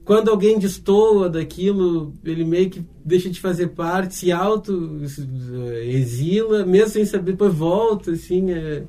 Quando 0.04 0.30
alguém 0.30 0.58
destoa 0.58 1.30
daquilo, 1.30 2.12
ele 2.24 2.44
meio 2.44 2.68
que 2.68 2.84
deixa 3.04 3.30
de 3.30 3.40
fazer 3.40 3.68
parte, 3.68 4.16
se 4.16 4.32
auto-exila, 4.32 5.06
mesmo 6.66 6.90
sem 6.90 7.04
saber, 7.04 7.32
depois 7.32 7.54
volta, 7.54 8.10
assim... 8.10 8.50
É 8.50 8.82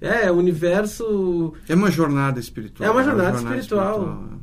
é, 0.00 0.30
o 0.30 0.36
universo. 0.36 1.52
É 1.68 1.74
uma 1.74 1.90
jornada 1.90 2.40
espiritual. 2.40 2.88
É 2.88 2.92
uma 2.92 3.04
jornada, 3.04 3.28
é 3.28 3.32
uma 3.32 3.38
jornada 3.38 3.60
espiritual. 3.60 4.00
espiritual. 4.00 4.40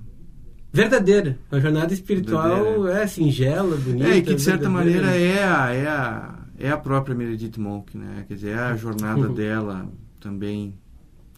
Verdadeira. 0.71 1.39
Uma 1.51 1.61
jornada 1.61 1.93
espiritual 1.93 2.63
Verdadeira. 2.63 3.01
é 3.01 3.07
singela, 3.07 3.77
bonita. 3.77 4.09
É, 4.09 4.17
e 4.17 4.21
que 4.21 4.35
de 4.35 4.41
certa 4.41 4.69
maneira 4.69 5.07
é 5.15 5.43
a, 5.43 5.73
é, 5.73 5.87
a, 5.87 6.39
é 6.59 6.69
a 6.69 6.77
própria 6.77 7.15
Meredith 7.15 7.57
Monk, 7.57 7.97
né? 7.97 8.25
Quer 8.27 8.33
dizer, 8.35 8.49
é 8.51 8.59
a 8.59 8.75
jornada 8.75 9.27
uhum. 9.27 9.33
dela 9.33 9.89
também, 10.19 10.77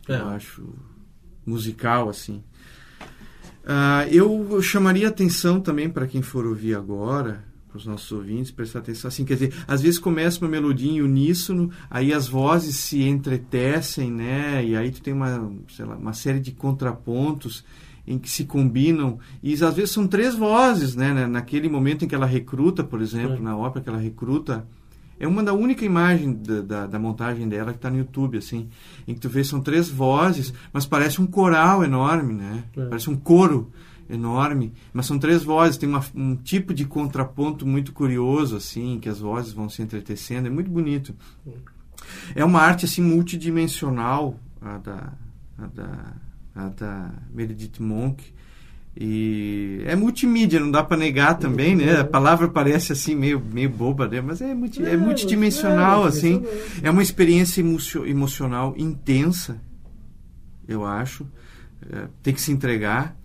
é. 0.08 0.16
eu 0.16 0.28
acho, 0.28 0.68
musical, 1.46 2.10
assim. 2.10 2.44
Uh, 3.64 4.10
eu 4.12 4.62
chamaria 4.62 5.08
atenção 5.08 5.62
também 5.62 5.90
para 5.90 6.08
quem 6.08 6.22
for 6.22 6.46
ouvir 6.46 6.76
agora 6.76 7.49
para 7.70 7.78
os 7.78 7.86
nossos 7.86 8.12
ouvintes 8.12 8.52
prestar 8.52 8.80
atenção. 8.80 9.08
Assim, 9.08 9.24
quer 9.24 9.36
dizer, 9.36 9.54
às 9.68 9.82
vezes 9.82 10.00
começa 10.00 10.42
uma 10.42 10.50
melodia 10.50 10.92
em 10.92 11.02
uníssono, 11.02 11.70
aí 11.90 12.12
as 12.12 12.28
vozes 12.28 12.76
se 12.76 13.04
entretecem, 13.04 14.12
né? 14.12 14.66
E 14.66 14.76
aí 14.76 14.90
tu 14.92 15.02
tem 15.02 15.14
uma, 15.14 15.50
lá, 15.80 15.96
uma 15.96 16.14
série 16.14 16.40
de 16.40 16.52
contrapontos 16.52 17.64
em 18.08 18.18
que 18.18 18.30
se 18.30 18.46
combinam 18.46 19.20
e 19.44 19.54
às 19.54 19.76
vezes 19.76 19.92
são 19.92 20.08
três 20.08 20.34
vozes, 20.34 20.96
né? 20.96 21.28
Naquele 21.28 21.70
momento 21.70 22.04
em 22.04 22.08
que 22.08 22.16
ela 22.16 22.26
recruta, 22.26 22.84
por 22.84 23.02
exemplo, 23.02 23.36
é. 23.36 23.40
na 23.40 23.56
ópera 23.56 23.84
que 23.84 23.90
ela 23.90 24.00
recruta, 24.00 24.66
é 25.20 25.28
uma 25.28 25.44
da 25.44 25.54
única 25.54 25.86
imagem 25.86 26.34
da, 26.34 26.62
da, 26.62 26.88
da 26.88 26.98
montagem 26.98 27.48
dela 27.48 27.72
que 27.72 27.78
está 27.78 27.92
no 27.92 27.98
YouTube, 27.98 28.38
assim, 28.38 28.68
em 29.08 29.14
que 29.14 29.20
tu 29.20 29.30
vê 29.30 29.44
são 29.44 29.62
três 29.62 29.90
vozes, 29.90 30.52
mas 30.74 30.88
parece 30.88 31.22
um 31.22 31.28
coral 31.28 31.84
enorme, 31.84 32.34
né? 32.34 32.64
É. 32.76 32.86
Parece 32.86 33.12
um 33.12 33.16
coro 33.16 33.72
enorme, 34.10 34.74
mas 34.92 35.06
são 35.06 35.20
três 35.20 35.44
vozes, 35.44 35.78
tem 35.78 35.88
uma, 35.88 36.04
um 36.16 36.36
tipo 36.36 36.74
de 36.74 36.86
contraponto 36.86 37.66
muito 37.66 37.94
curioso, 37.94 38.58
assim, 38.58 39.00
que 39.00 39.08
as 39.08 39.20
vozes 39.20 39.54
vão 39.54 39.70
se 39.70 39.82
entretecendo, 39.82 40.48
é 40.48 40.50
muito 40.50 40.70
bonito. 40.70 41.16
É 42.34 42.44
uma 42.44 42.60
arte, 42.60 42.86
assim, 42.86 43.02
multidimensional, 43.02 44.40
a 44.60 44.78
da, 44.78 45.14
a 45.58 45.68
da, 45.68 46.14
a 46.56 46.70
da 46.70 47.12
Meredith 47.32 47.80
Monk, 47.80 48.24
e 49.02 49.82
é 49.86 49.96
multimídia, 49.96 50.60
não 50.60 50.72
dá 50.72 50.84
para 50.84 50.98
negar 50.98 51.38
também, 51.38 51.76
né? 51.76 52.00
A 52.00 52.04
palavra 52.04 52.50
parece 52.50 52.92
assim 52.92 53.16
meio, 53.16 53.40
meio 53.40 53.70
boba, 53.70 54.08
né? 54.08 54.20
Mas 54.20 54.42
é, 54.42 54.54
multi, 54.54 54.84
é, 54.84 54.98
multidimensional, 54.98 56.06
é, 56.06 56.10
assim. 56.10 56.44
É 56.82 56.90
uma 56.90 57.02
experiência 57.02 57.62
emocional 57.62 58.74
intensa, 58.78 59.62
eu 60.68 60.86
acho. 60.86 61.26
É, 61.90 62.08
tem 62.22 62.34
que 62.34 62.42
se 62.42 62.52
entregar. 62.52 63.16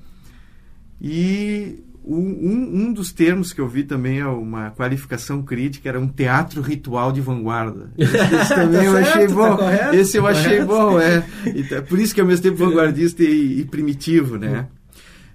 E 1.07 1.84
um, 2.02 2.86
um 2.86 2.92
dos 2.94 3.12
termos 3.12 3.52
que 3.52 3.61
eu 3.61 3.68
vi 3.68 3.84
também 3.84 4.20
é 4.20 4.26
uma 4.26 4.70
qualificação 4.70 5.42
crítica 5.42 5.86
era 5.86 6.00
um 6.00 6.09
teatro 6.09 6.62
ritual 6.62 7.12
de 7.12 7.20
vanguarda. 7.20 7.92
Esse, 7.98 8.16
esse 8.34 8.55
também 8.55 8.80
tá 8.80 8.84
eu 8.86 8.92
certo, 8.92 9.09
achei 9.09 9.28
bom. 9.28 9.57
Tá 9.59 9.94
esse 9.94 10.16
eu 10.16 10.22
tá 10.22 10.28
achei 10.30 10.64
correto. 10.64 10.66
bom, 10.66 10.98
é. 10.98 11.26
Então, 11.55 11.82
por 11.84 11.98
isso 11.98 12.14
que 12.14 12.20
é 12.20 12.22
ao 12.22 12.26
mesmo 12.26 12.42
tempo 12.42 12.57
vanguardista 12.57 13.22
e, 13.22 13.61
e 13.61 13.64
primitivo, 13.66 14.38
né? 14.38 14.66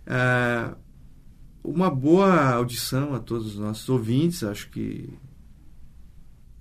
Uh, 0.07 0.76
uma 1.63 1.91
boa 1.91 2.49
audição 2.53 3.13
a 3.13 3.20
todos 3.20 3.53
os 3.53 3.59
nossos 3.59 3.88
ouvintes. 3.89 4.43
Acho 4.43 4.72
que 4.72 5.07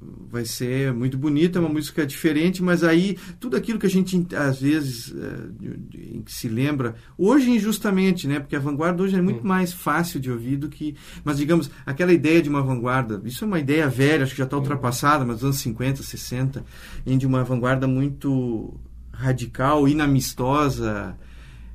vai 0.00 0.44
ser 0.44 0.92
muito 0.92 1.18
bonita, 1.18 1.58
uma 1.58 1.68
música 1.68 2.06
diferente, 2.06 2.62
mas 2.62 2.84
aí 2.84 3.18
tudo 3.40 3.56
aquilo 3.56 3.78
que 3.78 3.86
a 3.86 3.90
gente 3.90 4.26
às 4.34 4.60
vezes 4.60 5.08
uh, 5.08 6.22
se 6.26 6.48
lembra, 6.48 6.94
hoje 7.16 7.50
injustamente, 7.50 8.28
né? 8.28 8.38
Porque 8.38 8.54
a 8.54 8.60
vanguarda 8.60 9.02
hoje 9.02 9.16
é 9.16 9.20
muito 9.22 9.44
mais 9.46 9.72
fácil 9.72 10.20
de 10.20 10.30
ouvir 10.30 10.56
do 10.56 10.68
que. 10.68 10.94
Mas 11.24 11.38
digamos, 11.38 11.70
aquela 11.84 12.12
ideia 12.12 12.40
de 12.40 12.48
uma 12.48 12.62
vanguarda, 12.62 13.20
isso 13.24 13.44
é 13.44 13.46
uma 13.46 13.58
ideia 13.58 13.88
velha, 13.88 14.22
acho 14.22 14.32
que 14.32 14.38
já 14.38 14.44
está 14.44 14.56
ultrapassada, 14.56 15.24
mas 15.24 15.36
nos 15.36 15.44
anos 15.44 15.58
50, 15.58 16.02
60, 16.02 16.64
em 17.04 17.18
de 17.18 17.26
uma 17.26 17.42
vanguarda 17.42 17.88
muito 17.88 18.78
radical, 19.12 19.88
inamistosa. 19.88 21.16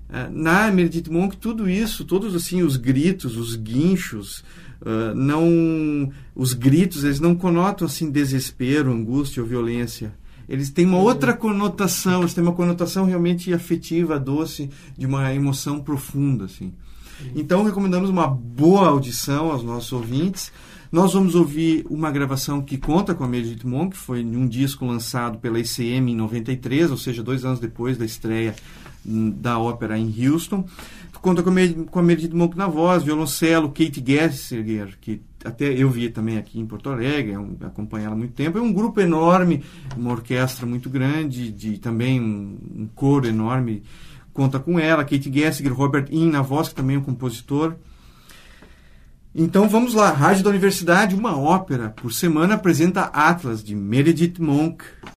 Uh, 0.09 0.31
na 0.31 0.71
Meredith 0.71 1.09
Monk, 1.09 1.35
tudo 1.37 1.69
isso, 1.69 2.05
todos 2.05 2.35
assim, 2.35 2.61
os 2.61 2.77
gritos, 2.77 3.35
os 3.35 3.55
guinchos, 3.55 4.43
Uh, 4.83 5.15
não 5.15 6.11
os 6.35 6.53
gritos 6.53 7.05
eles 7.05 7.21
não 7.21 7.33
conotam 7.33 7.87
assim 7.87 8.11
desespero 8.11 8.91
angústia 8.91 9.41
ou 9.41 9.47
violência. 9.47 10.13
Eles 10.47 10.69
têm 10.69 10.85
uma 10.85 10.97
outra 10.97 11.33
conotação 11.33 12.19
eles 12.19 12.33
têm 12.33 12.43
uma 12.43 12.51
conotação 12.51 13.05
realmente 13.05 13.53
afetiva 13.53 14.19
doce 14.19 14.69
de 14.97 15.05
uma 15.05 15.33
emoção 15.33 15.79
profunda 15.79 16.45
assim. 16.45 16.73
Então 17.33 17.63
recomendamos 17.63 18.09
uma 18.09 18.27
boa 18.27 18.89
audição 18.89 19.51
aos 19.51 19.63
nossos 19.63 19.93
ouvintes. 19.93 20.51
Nós 20.91 21.13
vamos 21.13 21.33
ouvir 21.33 21.85
uma 21.89 22.11
gravação 22.11 22.61
que 22.61 22.77
conta 22.77 23.15
com 23.15 23.23
a 23.23 23.27
Meredith 23.27 23.65
Monk, 23.65 23.91
que 23.91 23.97
foi 23.97 24.23
um 24.23 24.47
disco 24.47 24.85
lançado 24.85 25.39
pela 25.39 25.59
ICM 25.59 26.11
em 26.11 26.15
93, 26.15 26.91
ou 26.91 26.97
seja, 26.97 27.23
dois 27.23 27.45
anos 27.45 27.59
depois 27.59 27.97
da 27.97 28.05
estreia 28.05 28.53
hum, 29.05 29.31
da 29.31 29.57
ópera 29.57 29.97
em 29.97 30.13
Houston 30.27 30.65
conta 31.23 31.41
com 31.41 31.49
a, 31.99 32.03
Meredith 32.03 32.35
Monk 32.35 32.57
na 32.57 32.67
voz, 32.67 33.01
violoncelo, 33.01 33.69
Kate 33.69 34.03
Gessinger, 34.05 34.97
que 34.99 35.21
até 35.45 35.71
eu 35.71 35.89
vi 35.89 36.09
também 36.09 36.37
aqui 36.37 36.59
em 36.59 36.65
Porto 36.65 36.89
Alegre, 36.89 37.31
é 37.31 37.65
acompanho 37.65 38.05
ela 38.05 38.13
há 38.13 38.17
muito 38.17 38.33
tempo. 38.33 38.57
É 38.57 38.61
um 38.61 38.73
grupo 38.73 38.99
enorme, 38.99 39.63
uma 39.95 40.11
orquestra 40.11 40.65
muito 40.65 40.89
grande, 40.89 41.49
de 41.49 41.77
também 41.77 42.19
um, 42.19 42.57
um 42.75 42.89
coro 42.93 43.25
enorme. 43.25 43.83
Conta 44.33 44.59
com 44.59 44.77
ela, 44.77 45.05
Kate 45.05 45.31
Gessinger, 45.31 45.73
Robert 45.73 46.07
In 46.11 46.29
na 46.29 46.41
voz, 46.41 46.67
que 46.67 46.75
também 46.75 46.97
é 46.97 46.99
um 46.99 47.03
compositor. 47.03 47.75
Então 49.33 49.69
vamos 49.69 49.93
lá, 49.93 50.11
Rádio 50.11 50.43
da 50.43 50.49
Universidade, 50.49 51.15
uma 51.15 51.39
ópera 51.39 51.89
por 51.89 52.11
semana 52.11 52.55
apresenta 52.55 53.03
Atlas 53.03 53.63
de 53.63 53.73
Meredith 53.73 54.41
Monk. 54.41 54.83